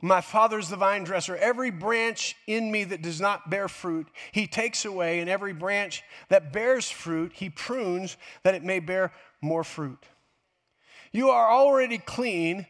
my 0.02 0.22
father's 0.22 0.70
the 0.70 0.76
vine 0.76 1.04
dresser. 1.04 1.36
Every 1.36 1.70
branch 1.70 2.36
in 2.48 2.72
me 2.72 2.84
that 2.86 3.02
does 3.02 3.22
not 3.22 3.50
bear 3.50 3.68
fruit, 3.68 4.08
he 4.32 4.48
takes 4.48 4.86
away, 4.86 5.20
and 5.20 5.30
every 5.30 5.54
branch 5.54 6.04
that 6.30 6.52
bears 6.52 6.90
fruit, 6.90 7.32
he 7.34 7.50
prunes 7.50 8.18
that 8.44 8.56
it 8.56 8.64
may 8.64 8.80
bear 8.80 9.12
more 9.42 9.64
fruit. 9.64 10.04
You 11.12 11.30
are 11.30 11.52
already 11.52 11.98
clean 11.98 12.66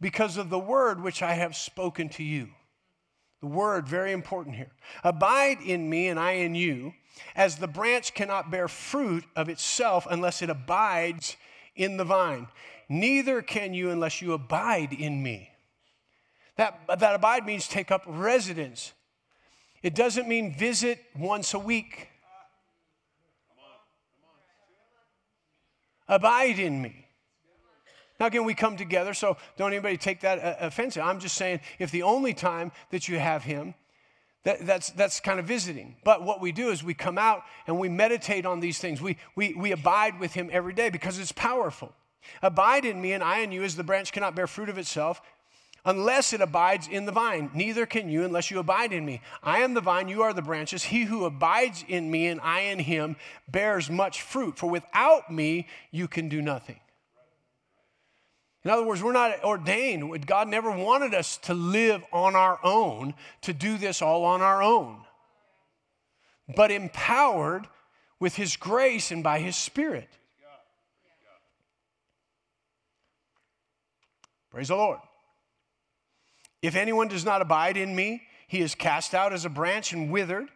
because 0.00 0.36
of 0.36 0.48
the 0.48 0.58
word 0.58 1.02
which 1.02 1.22
I 1.22 1.34
have 1.34 1.56
spoken 1.56 2.08
to 2.10 2.22
you. 2.22 2.48
The 3.40 3.46
word, 3.46 3.88
very 3.88 4.12
important 4.12 4.56
here. 4.56 4.72
Abide 5.02 5.60
in 5.62 5.88
me 5.88 6.08
and 6.08 6.20
I 6.20 6.32
in 6.32 6.54
you, 6.54 6.94
as 7.34 7.56
the 7.56 7.68
branch 7.68 8.14
cannot 8.14 8.50
bear 8.50 8.68
fruit 8.68 9.24
of 9.34 9.48
itself 9.48 10.06
unless 10.10 10.42
it 10.42 10.50
abides 10.50 11.36
in 11.74 11.96
the 11.96 12.04
vine. 12.04 12.48
Neither 12.88 13.42
can 13.42 13.74
you 13.74 13.90
unless 13.90 14.20
you 14.20 14.32
abide 14.32 14.92
in 14.92 15.22
me. 15.22 15.49
That, 16.60 16.98
that 16.98 17.14
abide 17.14 17.46
means 17.46 17.66
take 17.66 17.90
up 17.90 18.02
residence. 18.06 18.92
It 19.82 19.94
doesn't 19.94 20.28
mean 20.28 20.54
visit 20.54 21.02
once 21.18 21.54
a 21.54 21.58
week. 21.58 22.08
Abide 26.06 26.58
in 26.58 26.82
me. 26.82 27.06
Now, 28.18 28.26
again, 28.26 28.44
we 28.44 28.52
come 28.52 28.76
together, 28.76 29.14
so 29.14 29.38
don't 29.56 29.72
anybody 29.72 29.96
take 29.96 30.20
that 30.20 30.38
uh, 30.38 30.66
offensive. 30.66 31.02
I'm 31.02 31.18
just 31.18 31.34
saying 31.34 31.60
if 31.78 31.90
the 31.92 32.02
only 32.02 32.34
time 32.34 32.72
that 32.90 33.08
you 33.08 33.18
have 33.18 33.42
Him, 33.42 33.72
that, 34.44 34.66
that's, 34.66 34.90
that's 34.90 35.18
kind 35.18 35.40
of 35.40 35.46
visiting. 35.46 35.96
But 36.04 36.24
what 36.24 36.42
we 36.42 36.52
do 36.52 36.68
is 36.68 36.84
we 36.84 36.92
come 36.92 37.16
out 37.16 37.44
and 37.66 37.78
we 37.78 37.88
meditate 37.88 38.44
on 38.44 38.60
these 38.60 38.78
things. 38.78 39.00
We, 39.00 39.16
we, 39.34 39.54
we 39.54 39.72
abide 39.72 40.20
with 40.20 40.34
Him 40.34 40.50
every 40.52 40.74
day 40.74 40.90
because 40.90 41.18
it's 41.18 41.32
powerful. 41.32 41.94
Abide 42.42 42.84
in 42.84 43.00
me 43.00 43.14
and 43.14 43.24
I 43.24 43.38
in 43.38 43.50
you 43.50 43.62
as 43.62 43.76
the 43.76 43.82
branch 43.82 44.12
cannot 44.12 44.34
bear 44.34 44.46
fruit 44.46 44.68
of 44.68 44.76
itself 44.76 45.22
unless 45.84 46.32
it 46.32 46.40
abides 46.40 46.88
in 46.88 47.06
the 47.06 47.12
vine. 47.12 47.50
Neither 47.54 47.86
can 47.86 48.08
you 48.08 48.24
unless 48.24 48.50
you 48.50 48.58
abide 48.58 48.92
in 48.92 49.04
me. 49.04 49.20
I 49.42 49.60
am 49.60 49.74
the 49.74 49.80
vine, 49.80 50.08
you 50.08 50.22
are 50.22 50.32
the 50.32 50.42
branches. 50.42 50.84
He 50.84 51.04
who 51.04 51.24
abides 51.24 51.84
in 51.88 52.10
me 52.10 52.26
and 52.28 52.40
I 52.40 52.60
in 52.60 52.78
him 52.78 53.16
bears 53.48 53.90
much 53.90 54.22
fruit, 54.22 54.58
for 54.58 54.68
without 54.68 55.32
me 55.32 55.66
you 55.90 56.08
can 56.08 56.28
do 56.28 56.42
nothing. 56.42 56.80
In 58.62 58.70
other 58.70 58.84
words, 58.84 59.02
we're 59.02 59.12
not 59.12 59.42
ordained. 59.42 60.26
God 60.26 60.48
never 60.48 60.70
wanted 60.70 61.14
us 61.14 61.38
to 61.38 61.54
live 61.54 62.04
on 62.12 62.36
our 62.36 62.58
own, 62.62 63.14
to 63.42 63.54
do 63.54 63.78
this 63.78 64.02
all 64.02 64.24
on 64.24 64.42
our 64.42 64.62
own, 64.62 64.98
but 66.54 66.70
empowered 66.70 67.66
with 68.18 68.36
His 68.36 68.56
grace 68.56 69.10
and 69.10 69.22
by 69.22 69.38
His 69.38 69.56
Spirit. 69.56 70.10
Praise 74.50 74.68
the 74.68 74.76
Lord. 74.76 74.98
If 76.62 76.76
anyone 76.76 77.08
does 77.08 77.24
not 77.24 77.42
abide 77.42 77.76
in 77.76 77.94
me, 77.94 78.22
he 78.46 78.60
is 78.60 78.74
cast 78.74 79.14
out 79.14 79.32
as 79.32 79.44
a 79.44 79.50
branch 79.50 79.92
and 79.92 80.10
withered. 80.10 80.48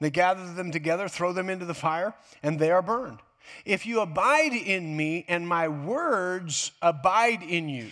They 0.00 0.10
gather 0.10 0.52
them 0.52 0.70
together, 0.70 1.08
throw 1.08 1.32
them 1.32 1.48
into 1.48 1.64
the 1.64 1.74
fire, 1.74 2.14
and 2.42 2.58
they 2.58 2.70
are 2.70 2.82
burned. 2.82 3.18
If 3.64 3.86
you 3.86 4.00
abide 4.00 4.52
in 4.52 4.96
me 4.96 5.24
and 5.28 5.46
my 5.46 5.68
words 5.68 6.72
abide 6.82 7.42
in 7.42 7.68
you, 7.68 7.88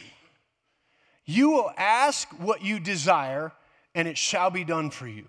you 1.25 1.51
will 1.51 1.73
ask 1.77 2.29
what 2.39 2.62
you 2.62 2.79
desire, 2.79 3.53
and 3.95 4.07
it 4.07 4.19
shall 4.19 4.51
be 4.51 4.65
done 4.65 4.91
for 4.91 5.07
you. 5.07 5.27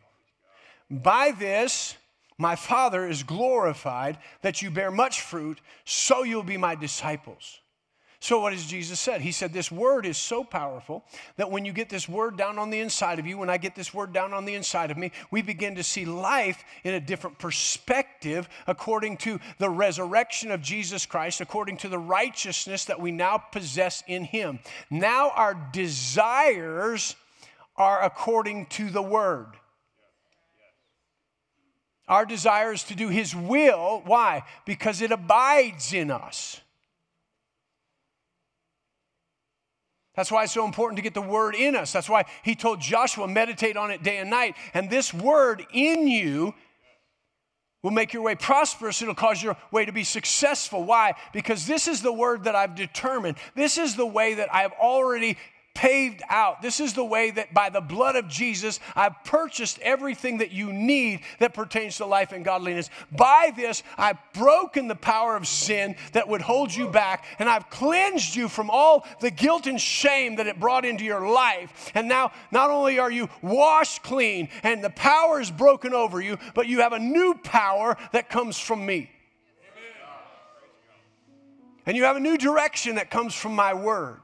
By 0.89 1.31
this, 1.31 1.95
my 2.37 2.55
Father 2.55 3.07
is 3.07 3.23
glorified 3.23 4.17
that 4.41 4.61
you 4.61 4.69
bear 4.69 4.91
much 4.91 5.21
fruit, 5.21 5.61
so 5.85 6.23
you'll 6.23 6.43
be 6.43 6.57
my 6.57 6.75
disciples. 6.75 7.59
So, 8.25 8.39
what 8.39 8.53
has 8.53 8.65
Jesus 8.65 8.99
said? 8.99 9.21
He 9.21 9.31
said, 9.31 9.53
This 9.53 9.71
word 9.71 10.03
is 10.03 10.17
so 10.17 10.43
powerful 10.43 11.03
that 11.37 11.51
when 11.51 11.63
you 11.63 11.71
get 11.71 11.89
this 11.89 12.09
word 12.09 12.37
down 12.37 12.57
on 12.57 12.71
the 12.71 12.79
inside 12.79 13.19
of 13.19 13.27
you, 13.27 13.37
when 13.37 13.51
I 13.51 13.57
get 13.57 13.75
this 13.75 13.93
word 13.93 14.13
down 14.13 14.33
on 14.33 14.45
the 14.45 14.55
inside 14.55 14.89
of 14.89 14.97
me, 14.97 15.11
we 15.29 15.43
begin 15.43 15.75
to 15.75 15.83
see 15.83 16.05
life 16.05 16.63
in 16.83 16.95
a 16.95 16.99
different 16.99 17.37
perspective 17.37 18.49
according 18.65 19.17
to 19.17 19.39
the 19.59 19.69
resurrection 19.69 20.49
of 20.49 20.63
Jesus 20.63 21.05
Christ, 21.05 21.39
according 21.39 21.77
to 21.77 21.87
the 21.87 21.99
righteousness 21.99 22.85
that 22.85 22.99
we 22.99 23.11
now 23.11 23.37
possess 23.37 24.03
in 24.07 24.23
Him. 24.23 24.57
Now, 24.89 25.29
our 25.29 25.53
desires 25.71 27.15
are 27.77 28.03
according 28.03 28.65
to 28.71 28.89
the 28.89 29.03
word. 29.03 29.49
Our 32.07 32.25
desire 32.25 32.73
is 32.73 32.81
to 32.85 32.95
do 32.95 33.09
His 33.09 33.35
will. 33.35 34.01
Why? 34.03 34.45
Because 34.65 35.03
it 35.03 35.11
abides 35.11 35.93
in 35.93 36.09
us. 36.09 36.59
That's 40.15 40.31
why 40.31 40.43
it's 40.43 40.53
so 40.53 40.65
important 40.65 40.97
to 40.97 41.01
get 41.01 41.13
the 41.13 41.21
word 41.21 41.55
in 41.55 41.75
us. 41.75 41.91
That's 41.91 42.09
why 42.09 42.25
he 42.43 42.55
told 42.55 42.79
Joshua, 42.79 43.27
meditate 43.27 43.77
on 43.77 43.91
it 43.91 44.03
day 44.03 44.17
and 44.17 44.29
night. 44.29 44.55
And 44.73 44.89
this 44.89 45.13
word 45.13 45.65
in 45.73 46.07
you 46.07 46.53
will 47.83 47.91
make 47.91 48.13
your 48.13 48.23
way 48.23 48.33
prosperous. 48.33 49.01
It'll 49.01 49.13
cause 49.13 49.43
your 49.43 49.55
way 49.71 49.85
to 49.85 49.91
be 49.91 50.03
successful. 50.03 50.83
Why? 50.83 51.13
Because 51.33 51.67
this 51.67 51.87
is 51.87 52.01
the 52.01 52.11
word 52.11 52.45
that 52.45 52.55
I've 52.55 52.75
determined. 52.75 53.37
This 53.55 53.77
is 53.77 53.95
the 53.95 54.07
way 54.07 54.35
that 54.35 54.53
I've 54.53 54.71
already 54.71 55.37
paved 55.75 56.23
out. 56.29 56.61
This 56.61 56.79
is 56.79 56.93
the 56.93 57.05
way 57.05 57.29
that 57.31 57.53
by 57.53 57.69
the 57.69 57.81
blood 57.81 58.15
of 58.15 58.27
Jesus, 58.27 58.79
I've 58.95 59.23
purchased 59.25 59.77
everything 59.79 60.39
that 60.39 60.51
you 60.51 60.73
need 60.73 61.19
that 61.39 61.53
pertains 61.53 61.97
to 61.97 62.05
life 62.05 62.31
and 62.31 62.43
godliness. 62.43 62.89
By 63.11 63.51
this, 63.55 63.83
I've 63.97 64.17
broken 64.33 64.87
the 64.87 64.95
power 64.95 65.35
of 65.35 65.47
sin 65.47 65.95
that 66.13 66.27
would 66.27 66.41
hold 66.41 66.73
you 66.73 66.87
back, 66.87 67.25
and 67.37 67.47
I've 67.47 67.69
cleansed 67.69 68.35
you 68.35 68.47
from 68.47 68.69
all 68.71 69.05
the 69.19 69.29
guilt 69.29 69.67
and 69.67 69.79
shame 69.79 70.37
that 70.37 70.47
it 70.47 70.59
brought 70.59 70.85
into 70.85 71.03
your 71.03 71.29
life. 71.29 71.91
And 71.93 72.07
now, 72.07 72.31
not 72.51 72.71
only 72.71 72.97
are 72.97 73.11
you 73.11 73.29
washed 73.41 74.01
clean 74.01 74.49
and 74.63 74.83
the 74.83 74.89
power 74.89 75.41
is 75.41 75.51
broken 75.51 75.93
over 75.93 76.21
you, 76.21 76.37
but 76.53 76.67
you 76.67 76.79
have 76.79 76.93
a 76.93 76.99
new 76.99 77.35
power 77.43 77.97
that 78.13 78.29
comes 78.29 78.57
from 78.57 78.85
me. 78.85 79.11
And 81.85 81.95
you 81.95 82.05
have 82.05 82.15
a 82.15 82.21
new 82.21 82.37
direction 82.37 82.95
that 82.95 83.11
comes 83.11 83.35
from 83.35 83.53
my 83.53 83.73
word. 83.73 84.21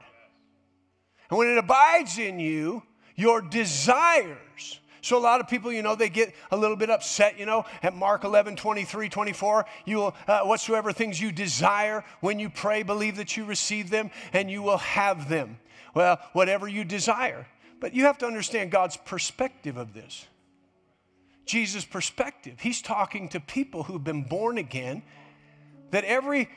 And 1.32 1.38
when 1.38 1.48
it 1.48 1.56
abides 1.56 2.18
in 2.18 2.38
you, 2.38 2.82
your 3.16 3.40
desires 3.40 4.80
So 5.00 5.16
a 5.16 5.18
lot 5.18 5.40
of 5.40 5.48
people, 5.48 5.72
you 5.72 5.80
know, 5.80 5.94
they 5.94 6.10
get 6.10 6.34
a 6.50 6.56
little 6.58 6.76
bit 6.76 6.90
upset, 6.90 7.38
you 7.38 7.46
know, 7.46 7.64
at 7.82 7.96
Mark 7.96 8.24
11, 8.24 8.56
23, 8.56 9.08
24, 9.08 9.64
you 9.86 9.96
will, 9.96 10.14
uh, 10.28 10.42
whatsoever 10.42 10.92
things 10.92 11.18
you 11.18 11.32
desire 11.32 12.04
when 12.20 12.38
you 12.38 12.50
pray, 12.50 12.82
believe 12.82 13.16
that 13.16 13.34
you 13.34 13.46
receive 13.46 13.88
them 13.88 14.10
and 14.34 14.50
you 14.50 14.60
will 14.60 14.76
have 14.76 15.30
them. 15.30 15.58
Well, 15.94 16.18
whatever 16.34 16.68
you 16.68 16.84
desire. 16.84 17.46
But 17.80 17.94
you 17.94 18.04
have 18.04 18.18
to 18.18 18.26
understand 18.26 18.70
God's 18.70 18.98
perspective 18.98 19.78
of 19.78 19.94
this. 19.94 20.26
Jesus' 21.46 21.86
perspective. 21.86 22.60
He's 22.60 22.82
talking 22.82 23.30
to 23.30 23.40
people 23.40 23.84
who've 23.84 24.04
been 24.04 24.24
born 24.24 24.58
again, 24.58 25.02
that 25.92 26.04
every 26.04 26.50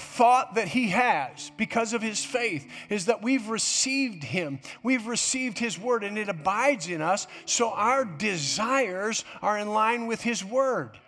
thought 0.00 0.54
that 0.54 0.68
he 0.68 0.88
has 0.88 1.50
because 1.56 1.92
of 1.92 2.02
his 2.02 2.24
faith 2.24 2.70
is 2.88 3.06
that 3.06 3.22
we've 3.22 3.48
received 3.48 4.24
him. 4.24 4.60
We've 4.82 5.06
received 5.06 5.58
his 5.58 5.78
word 5.78 6.02
and 6.04 6.18
it 6.18 6.28
abides 6.28 6.88
in 6.88 7.02
us, 7.02 7.26
so 7.44 7.70
our 7.70 8.04
desires 8.04 9.24
are 9.42 9.58
in 9.58 9.68
line 9.68 10.06
with 10.06 10.22
his 10.22 10.44
word. 10.44 10.98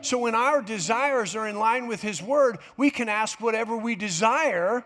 So 0.00 0.18
when 0.18 0.34
our 0.34 0.62
desires 0.62 1.36
are 1.36 1.46
in 1.46 1.58
line 1.58 1.86
with 1.86 2.02
his 2.02 2.20
word, 2.20 2.58
we 2.76 2.90
can 2.90 3.08
ask 3.08 3.40
whatever 3.40 3.76
we 3.76 3.94
desire. 3.94 4.84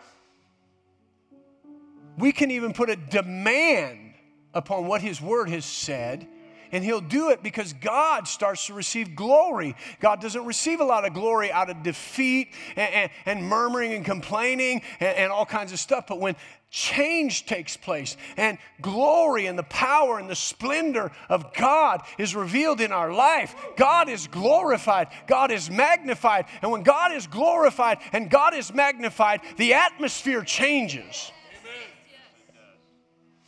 We 2.18 2.32
can 2.32 2.51
even 2.51 2.74
put 2.74 2.90
a 2.90 2.97
demand 2.97 4.14
upon 4.53 4.86
what 4.86 5.01
his 5.01 5.20
word 5.20 5.49
has 5.49 5.64
said 5.64 6.28
and 6.72 6.84
he'll 6.84 7.00
do 7.00 7.30
it 7.30 7.42
because 7.42 7.72
God 7.72 8.28
starts 8.28 8.66
to 8.66 8.74
receive 8.74 9.14
glory. 9.14 9.76
God 10.00 10.20
doesn't 10.20 10.44
receive 10.44 10.80
a 10.80 10.84
lot 10.84 11.06
of 11.06 11.14
glory 11.14 11.50
out 11.52 11.70
of 11.70 11.82
defeat 11.82 12.52
and, 12.76 12.92
and, 12.94 13.10
and 13.26 13.44
murmuring 13.44 13.92
and 13.92 14.04
complaining 14.04 14.82
and, 15.00 15.16
and 15.16 15.32
all 15.32 15.46
kinds 15.46 15.72
of 15.72 15.78
stuff. 15.78 16.06
But 16.06 16.20
when 16.20 16.36
change 16.70 17.46
takes 17.46 17.76
place 17.76 18.16
and 18.36 18.58
glory 18.82 19.46
and 19.46 19.58
the 19.58 19.62
power 19.64 20.18
and 20.18 20.28
the 20.28 20.36
splendor 20.36 21.10
of 21.28 21.54
God 21.54 22.02
is 22.18 22.34
revealed 22.34 22.80
in 22.80 22.92
our 22.92 23.12
life. 23.12 23.54
God 23.76 24.08
is 24.08 24.26
glorified, 24.26 25.08
God 25.26 25.50
is 25.50 25.70
magnified. 25.70 26.46
And 26.62 26.70
when 26.70 26.82
God 26.82 27.12
is 27.12 27.26
glorified 27.26 27.98
and 28.12 28.28
God 28.28 28.54
is 28.54 28.74
magnified, 28.74 29.40
the 29.56 29.74
atmosphere 29.74 30.42
changes. 30.42 31.32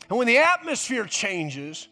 And 0.08 0.16
when 0.16 0.26
the 0.26 0.38
atmosphere 0.38 1.04
changes, 1.04 1.86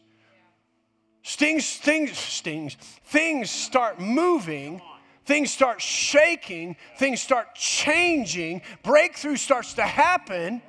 Stings, 1.27 1.77
things, 1.79 2.17
stings, 2.17 2.77
things 3.07 3.51
start 3.51 3.99
moving, 3.99 4.81
things 5.25 5.51
start 5.51 5.83
shaking, 5.83 6.77
things 6.99 7.21
start 7.21 7.53
changing, 7.57 8.63
breakthrough 8.85 9.35
starts 9.35 9.75
to 9.75 9.83
happen. 9.83 10.63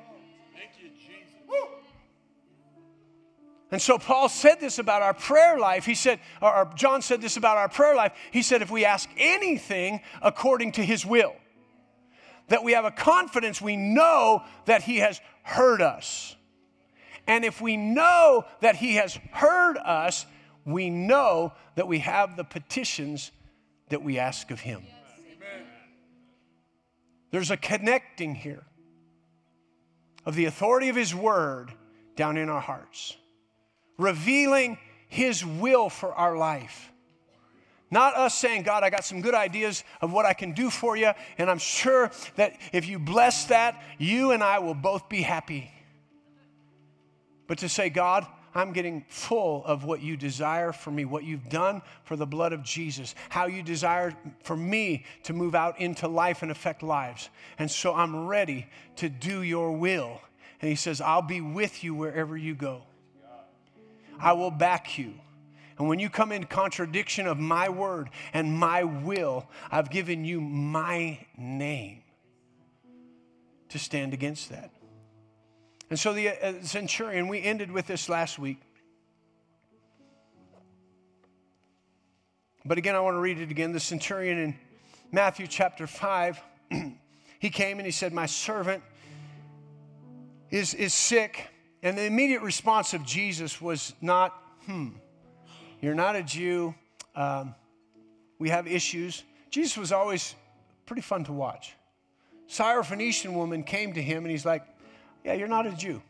And 3.70 3.80
so 3.80 3.98
Paul 3.98 4.28
said 4.28 4.58
this 4.58 4.80
about 4.80 5.00
our 5.00 5.14
prayer 5.14 5.60
life. 5.60 5.86
He 5.86 5.94
said, 5.94 6.18
or 6.42 6.68
John 6.74 7.02
said 7.02 7.22
this 7.22 7.36
about 7.36 7.56
our 7.56 7.68
prayer 7.68 7.94
life. 7.94 8.12
He 8.32 8.42
said, 8.42 8.60
if 8.60 8.68
we 8.68 8.84
ask 8.84 9.08
anything 9.16 10.00
according 10.20 10.72
to 10.72 10.82
his 10.84 11.06
will, 11.06 11.36
that 12.48 12.64
we 12.64 12.72
have 12.72 12.84
a 12.84 12.90
confidence, 12.90 13.62
we 13.62 13.76
know 13.76 14.42
that 14.64 14.82
he 14.82 14.96
has 14.96 15.20
heard 15.44 15.80
us. 15.80 16.34
And 17.28 17.44
if 17.44 17.60
we 17.60 17.76
know 17.76 18.44
that 18.60 18.74
he 18.74 18.96
has 18.96 19.20
heard 19.30 19.76
us, 19.76 20.26
we 20.68 20.90
know 20.90 21.52
that 21.76 21.88
we 21.88 22.00
have 22.00 22.36
the 22.36 22.44
petitions 22.44 23.32
that 23.88 24.02
we 24.02 24.18
ask 24.18 24.50
of 24.50 24.60
Him. 24.60 24.82
There's 27.30 27.50
a 27.50 27.56
connecting 27.56 28.34
here 28.34 28.64
of 30.26 30.34
the 30.34 30.44
authority 30.44 30.90
of 30.90 30.96
His 30.96 31.14
Word 31.14 31.72
down 32.16 32.36
in 32.36 32.50
our 32.50 32.60
hearts, 32.60 33.16
revealing 33.96 34.78
His 35.08 35.44
will 35.44 35.88
for 35.88 36.12
our 36.12 36.36
life. 36.36 36.92
Not 37.90 38.14
us 38.14 38.34
saying, 38.34 38.64
God, 38.64 38.84
I 38.84 38.90
got 38.90 39.04
some 39.06 39.22
good 39.22 39.34
ideas 39.34 39.82
of 40.02 40.12
what 40.12 40.26
I 40.26 40.34
can 40.34 40.52
do 40.52 40.68
for 40.68 40.94
you, 40.96 41.12
and 41.38 41.50
I'm 41.50 41.58
sure 41.58 42.10
that 42.36 42.58
if 42.74 42.86
you 42.86 42.98
bless 42.98 43.46
that, 43.46 43.82
you 43.96 44.32
and 44.32 44.42
I 44.42 44.58
will 44.58 44.74
both 44.74 45.08
be 45.08 45.22
happy. 45.22 45.72
But 47.46 47.58
to 47.58 47.70
say, 47.70 47.88
God, 47.88 48.26
I'm 48.58 48.72
getting 48.72 49.04
full 49.08 49.64
of 49.64 49.84
what 49.84 50.02
you 50.02 50.16
desire 50.16 50.72
for 50.72 50.90
me, 50.90 51.04
what 51.04 51.24
you've 51.24 51.48
done 51.48 51.82
for 52.04 52.16
the 52.16 52.26
blood 52.26 52.52
of 52.52 52.62
Jesus, 52.62 53.14
how 53.28 53.46
you 53.46 53.62
desire 53.62 54.14
for 54.42 54.56
me 54.56 55.04
to 55.24 55.32
move 55.32 55.54
out 55.54 55.80
into 55.80 56.08
life 56.08 56.42
and 56.42 56.50
affect 56.50 56.82
lives. 56.82 57.28
And 57.58 57.70
so 57.70 57.94
I'm 57.94 58.26
ready 58.26 58.66
to 58.96 59.08
do 59.08 59.42
your 59.42 59.72
will. 59.72 60.20
And 60.60 60.68
he 60.68 60.76
says, 60.76 61.00
I'll 61.00 61.22
be 61.22 61.40
with 61.40 61.84
you 61.84 61.94
wherever 61.94 62.36
you 62.36 62.54
go. 62.54 62.82
I 64.18 64.32
will 64.32 64.50
back 64.50 64.98
you. 64.98 65.14
And 65.78 65.88
when 65.88 66.00
you 66.00 66.10
come 66.10 66.32
in 66.32 66.44
contradiction 66.44 67.28
of 67.28 67.38
my 67.38 67.68
word 67.68 68.10
and 68.32 68.52
my 68.58 68.82
will, 68.82 69.46
I've 69.70 69.90
given 69.90 70.24
you 70.24 70.40
my 70.40 71.24
name 71.36 72.02
to 73.68 73.78
stand 73.78 74.12
against 74.12 74.50
that. 74.50 74.72
And 75.90 75.98
so 75.98 76.12
the 76.12 76.28
uh, 76.28 76.62
centurion, 76.62 77.28
we 77.28 77.42
ended 77.42 77.70
with 77.70 77.86
this 77.86 78.08
last 78.08 78.38
week. 78.38 78.60
But 82.64 82.76
again, 82.76 82.94
I 82.94 83.00
want 83.00 83.14
to 83.14 83.20
read 83.20 83.38
it 83.38 83.50
again. 83.50 83.72
The 83.72 83.80
centurion 83.80 84.38
in 84.38 84.56
Matthew 85.10 85.46
chapter 85.46 85.86
5, 85.86 86.42
he 87.40 87.50
came 87.50 87.78
and 87.78 87.86
he 87.86 87.92
said, 87.92 88.12
My 88.12 88.26
servant 88.26 88.82
is, 90.50 90.74
is 90.74 90.92
sick. 90.92 91.48
And 91.82 91.96
the 91.96 92.04
immediate 92.04 92.42
response 92.42 92.92
of 92.92 93.04
Jesus 93.04 93.60
was 93.60 93.94
not, 94.02 94.34
hmm, 94.66 94.88
you're 95.80 95.94
not 95.94 96.16
a 96.16 96.22
Jew. 96.22 96.74
Um, 97.14 97.54
we 98.38 98.50
have 98.50 98.66
issues. 98.66 99.22
Jesus 99.50 99.78
was 99.78 99.92
always 99.92 100.34
pretty 100.84 101.02
fun 101.02 101.24
to 101.24 101.32
watch. 101.32 101.74
Syrophoenician 102.48 103.32
woman 103.32 103.62
came 103.62 103.94
to 103.94 104.02
him 104.02 104.24
and 104.24 104.30
he's 104.30 104.44
like, 104.44 104.62
yeah, 105.24 105.34
you're 105.34 105.48
not 105.48 105.66
a 105.66 105.72
Jew. 105.72 106.02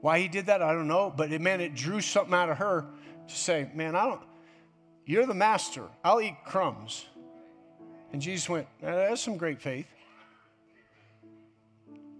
Why 0.00 0.18
he 0.18 0.28
did 0.28 0.46
that, 0.46 0.62
I 0.62 0.72
don't 0.72 0.88
know, 0.88 1.12
but 1.14 1.32
it, 1.32 1.40
man, 1.40 1.60
it 1.60 1.74
drew 1.74 2.00
something 2.00 2.34
out 2.34 2.48
of 2.48 2.58
her 2.58 2.86
to 3.28 3.34
say, 3.34 3.70
man, 3.74 3.94
I 3.94 4.06
don't, 4.06 4.20
you're 5.06 5.26
the 5.26 5.34
master. 5.34 5.84
I'll 6.04 6.20
eat 6.20 6.36
crumbs. 6.44 7.06
And 8.12 8.20
Jesus 8.20 8.48
went, 8.48 8.66
that's 8.80 9.20
some 9.20 9.36
great 9.36 9.60
faith. 9.60 9.86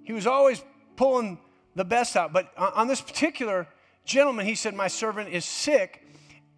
He 0.05 0.13
was 0.13 0.27
always 0.27 0.63
pulling 0.97 1.39
the 1.75 1.85
best 1.85 2.17
out. 2.17 2.33
But 2.33 2.53
on 2.57 2.89
this 2.89 3.01
particular 3.01 3.67
gentleman, 4.05 4.47
he 4.47 4.55
said, 4.55 4.75
My 4.75 4.89
servant 4.89 5.31
is 5.31 5.45
sick. 5.45 6.07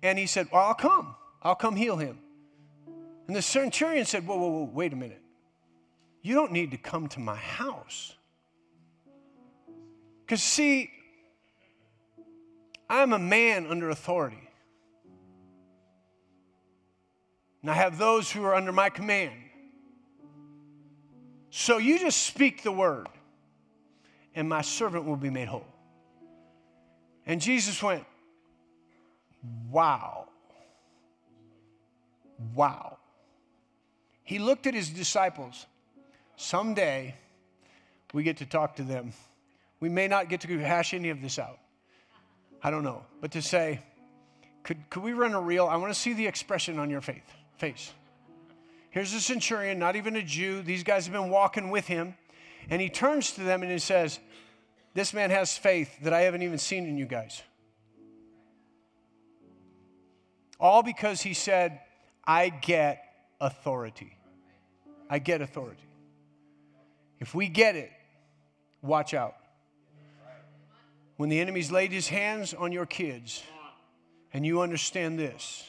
And 0.03 0.19
he 0.19 0.27
said, 0.27 0.49
Well, 0.53 0.63
I'll 0.63 0.75
come. 0.75 1.15
I'll 1.43 1.55
come 1.55 1.77
heal 1.77 1.97
him. 1.97 2.19
And 3.27 3.37
the 3.37 3.43
centurion 3.43 4.05
said, 4.05 4.27
Whoa, 4.27 4.37
whoa, 4.37 4.49
whoa, 4.49 4.71
wait 4.73 4.93
a 4.93 4.97
minute. 4.97 5.23
You 6.23 6.35
don't 6.35 6.53
need 6.53 6.71
to 6.71 6.79
come 6.79 7.09
to 7.09 7.21
my 7.21 7.37
house. 7.37 8.17
Because, 10.25 10.43
see, 10.43 10.91
I'm 12.89 13.13
a 13.13 13.19
man 13.19 13.67
under 13.67 13.91
authority. 13.91 14.49
And 17.61 17.71
I 17.71 17.75
have 17.75 17.99
those 17.99 18.31
who 18.31 18.45
are 18.45 18.55
under 18.55 18.73
my 18.73 18.89
command. 18.89 19.33
So 21.51 21.79
you 21.79 21.99
just 21.99 22.23
speak 22.23 22.63
the 22.63 22.73
word, 22.73 23.07
and 24.35 24.49
my 24.49 24.63
servant 24.63 25.05
will 25.05 25.17
be 25.17 25.31
made 25.31 25.49
whole. 25.49 25.67
And 27.27 27.41
Jesus 27.41 27.83
went, 27.83 28.05
Wow. 29.71 30.29
Wow. 32.55 32.99
He 34.25 34.39
looked 34.39 34.67
at 34.67 34.75
his 34.75 34.89
disciples. 34.89 35.67
Someday 36.37 37.15
we 38.13 38.23
get 38.23 38.39
to 38.39 38.47
talk 38.47 38.77
to 38.77 38.83
them 38.83 39.13
we 39.85 39.91
may 39.91 40.09
not 40.09 40.31
get 40.31 40.41
to 40.41 40.59
hash 40.61 40.95
any 40.95 41.11
of 41.11 41.21
this 41.21 41.39
out. 41.39 41.59
I 42.63 42.71
don't 42.71 42.85
know. 42.85 43.05
But 43.21 43.33
to 43.33 43.43
say, 43.43 43.81
could, 44.63 44.79
could 44.89 45.03
we 45.03 45.13
run 45.13 45.35
a 45.35 45.41
reel? 45.43 45.67
I 45.67 45.77
want 45.77 45.93
to 45.93 46.01
see 46.01 46.15
the 46.15 46.27
expression 46.27 46.79
on 46.79 46.89
your 46.89 47.03
faith, 47.03 47.31
face. 47.59 47.93
Here's 48.89 49.13
a 49.13 49.21
centurion, 49.21 49.79
not 49.79 49.95
even 49.95 50.17
a 50.17 50.23
Jew. 50.23 50.63
These 50.63 50.85
guys 50.85 51.05
have 51.05 51.13
been 51.13 51.29
walking 51.29 51.69
with 51.69 51.87
him. 51.87 52.15
And 52.71 52.81
he 52.81 52.89
turns 52.89 53.33
to 53.33 53.43
them 53.43 53.63
and 53.63 53.71
he 53.71 53.79
says, 53.79 54.19
This 54.95 55.13
man 55.13 55.29
has 55.29 55.59
faith 55.59 55.95
that 56.01 56.15
I 56.15 56.23
haven't 56.23 56.41
even 56.41 56.57
seen 56.57 56.87
in 56.87 56.97
you 56.97 57.05
guys. 57.05 57.43
All 60.59 60.83
because 60.83 61.21
he 61.21 61.35
said, 61.35 61.79
I 62.27 62.49
get 62.49 63.05
authority. 63.39 64.17
I 65.11 65.19
get 65.19 65.43
authority. 65.43 65.85
If 67.21 67.35
we 67.35 67.49
get 67.49 67.77
it, 67.77 67.93
watch 68.81 69.13
out 69.13 69.35
when 71.17 71.29
the 71.29 71.41
enemy's 71.41 71.71
laid 71.71 71.93
his 71.93 72.09
hands 72.09 72.55
on 72.55 72.73
your 72.73 72.87
kids 72.87 73.43
and 74.33 74.45
you 74.45 74.61
understand 74.61 75.19
this, 75.19 75.69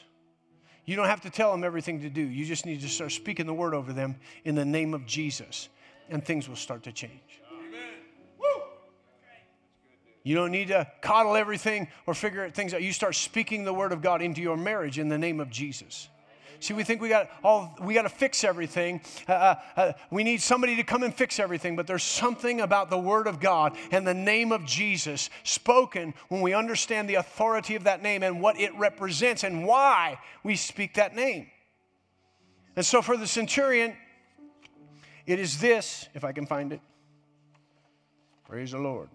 you 0.86 0.96
don't 0.96 1.08
have 1.08 1.22
to 1.22 1.30
tell 1.30 1.52
them 1.52 1.64
everything 1.64 2.02
to 2.02 2.10
do. 2.10 2.22
You 2.22 2.46
just 2.46 2.66
need 2.66 2.82
to 2.82 2.90
start 2.90 3.12
speaking 3.12 3.46
the 3.46 3.54
word 3.54 3.74
over 3.74 3.94
them 3.94 4.18
in 4.44 4.56
the 4.56 4.66
name 4.66 4.94
of 4.94 5.06
Jesus, 5.06 5.70
and 6.10 6.24
things 6.24 6.48
will 6.48 6.56
start 6.56 6.84
to 6.84 6.92
change. 6.92 7.42
You 10.24 10.34
don't 10.34 10.52
need 10.52 10.70
to 10.70 10.88
coddle 11.02 11.36
everything 11.36 11.88
or 12.08 12.16
figure 12.16 12.50
things 12.50 12.74
out. 12.74 12.82
You 12.82 12.94
start 12.94 13.14
speaking 13.14 13.64
the 13.64 13.74
word 13.74 13.92
of 13.92 14.02
God 14.02 14.24
into 14.24 14.42
your 14.42 14.58
marriage 14.58 14.98
in 14.98 15.08
the 15.08 15.20
name 15.20 15.40
of 15.40 15.52
Jesus. 15.52 16.10
See, 16.66 16.74
we 16.74 16.84
think 16.84 17.00
we 17.00 17.10
got 17.10 17.30
all 17.44 17.78
we 17.80 17.94
got 17.94 18.04
to 18.04 18.10
fix 18.10 18.44
everything. 18.44 19.02
Uh, 19.30 19.34
uh, 19.34 19.56
uh, 19.78 19.94
we 20.10 20.24
need 20.24 20.42
somebody 20.42 20.76
to 20.78 20.84
come 20.84 21.04
and 21.04 21.14
fix 21.14 21.40
everything. 21.40 21.76
But 21.76 21.86
there's 21.86 22.02
something 22.02 22.60
about 22.60 22.90
the 22.90 22.98
Word 22.98 23.28
of 23.28 23.40
God 23.40 23.78
and 23.92 24.06
the 24.06 24.16
name 24.16 24.52
of 24.52 24.66
Jesus 24.66 25.30
spoken 25.44 26.16
when 26.30 26.42
we 26.42 26.56
understand 26.56 27.08
the 27.08 27.16
authority 27.16 27.76
of 27.76 27.84
that 27.84 28.02
name 28.02 28.24
and 28.24 28.42
what 28.42 28.60
it 28.60 28.76
represents 28.80 29.44
and 29.44 29.68
why 29.68 30.18
we 30.44 30.56
speak 30.56 30.96
that 30.96 31.16
name. 31.16 31.52
And 32.76 32.84
so, 32.84 33.04
for 33.04 33.16
the 33.16 33.28
centurion, 33.28 33.96
it 35.28 35.38
is 35.38 35.60
this. 35.60 36.10
If 36.16 36.24
I 36.24 36.32
can 36.32 36.48
find 36.48 36.74
it, 36.74 36.82
praise 38.44 38.72
the 38.72 38.80
Lord. 38.80 39.10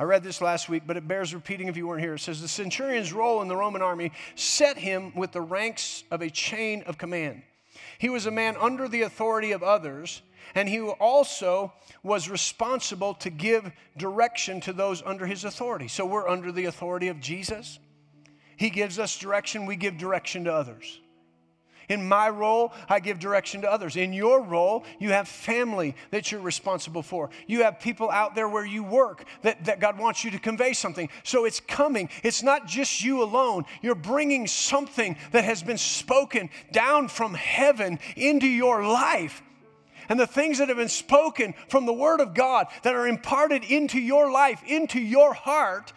I 0.00 0.04
read 0.04 0.22
this 0.22 0.40
last 0.40 0.70
week, 0.70 0.84
but 0.86 0.96
it 0.96 1.06
bears 1.06 1.34
repeating 1.34 1.68
if 1.68 1.76
you 1.76 1.86
weren't 1.86 2.00
here. 2.00 2.14
It 2.14 2.20
says 2.20 2.40
the 2.40 2.48
centurion's 2.48 3.12
role 3.12 3.42
in 3.42 3.48
the 3.48 3.56
Roman 3.56 3.82
army 3.82 4.12
set 4.34 4.78
him 4.78 5.14
with 5.14 5.32
the 5.32 5.42
ranks 5.42 6.04
of 6.10 6.22
a 6.22 6.30
chain 6.30 6.82
of 6.86 6.96
command. 6.96 7.42
He 7.98 8.08
was 8.08 8.24
a 8.24 8.30
man 8.30 8.56
under 8.58 8.88
the 8.88 9.02
authority 9.02 9.52
of 9.52 9.62
others, 9.62 10.22
and 10.54 10.70
he 10.70 10.80
also 10.80 11.74
was 12.02 12.30
responsible 12.30 13.12
to 13.12 13.28
give 13.28 13.70
direction 13.98 14.62
to 14.62 14.72
those 14.72 15.02
under 15.04 15.26
his 15.26 15.44
authority. 15.44 15.86
So 15.86 16.06
we're 16.06 16.26
under 16.26 16.50
the 16.50 16.64
authority 16.64 17.08
of 17.08 17.20
Jesus. 17.20 17.78
He 18.56 18.70
gives 18.70 18.98
us 18.98 19.18
direction, 19.18 19.66
we 19.66 19.76
give 19.76 19.98
direction 19.98 20.44
to 20.44 20.54
others. 20.54 20.98
In 21.90 22.06
my 22.06 22.28
role, 22.28 22.72
I 22.88 23.00
give 23.00 23.18
direction 23.18 23.62
to 23.62 23.70
others. 23.70 23.96
In 23.96 24.12
your 24.12 24.40
role, 24.40 24.84
you 25.00 25.10
have 25.10 25.26
family 25.26 25.96
that 26.12 26.30
you're 26.30 26.40
responsible 26.40 27.02
for. 27.02 27.30
You 27.48 27.64
have 27.64 27.80
people 27.80 28.10
out 28.10 28.36
there 28.36 28.48
where 28.48 28.64
you 28.64 28.84
work 28.84 29.24
that, 29.42 29.64
that 29.64 29.80
God 29.80 29.98
wants 29.98 30.24
you 30.24 30.30
to 30.30 30.38
convey 30.38 30.72
something. 30.72 31.10
So 31.24 31.44
it's 31.44 31.58
coming. 31.58 32.08
It's 32.22 32.44
not 32.44 32.68
just 32.68 33.02
you 33.02 33.24
alone. 33.24 33.64
You're 33.82 33.96
bringing 33.96 34.46
something 34.46 35.16
that 35.32 35.42
has 35.42 35.64
been 35.64 35.78
spoken 35.78 36.48
down 36.70 37.08
from 37.08 37.34
heaven 37.34 37.98
into 38.16 38.46
your 38.46 38.86
life 38.86 39.42
and 40.08 40.18
the 40.18 40.26
things 40.26 40.58
that 40.58 40.68
have 40.68 40.76
been 40.76 40.88
spoken 40.88 41.54
from 41.68 41.86
the 41.86 41.92
Word 41.92 42.20
of 42.20 42.34
God 42.34 42.66
that 42.82 42.94
are 42.94 43.06
imparted 43.06 43.64
into 43.64 43.98
your 43.98 44.30
life, 44.30 44.62
into 44.66 45.00
your 45.00 45.32
heart, 45.32 45.92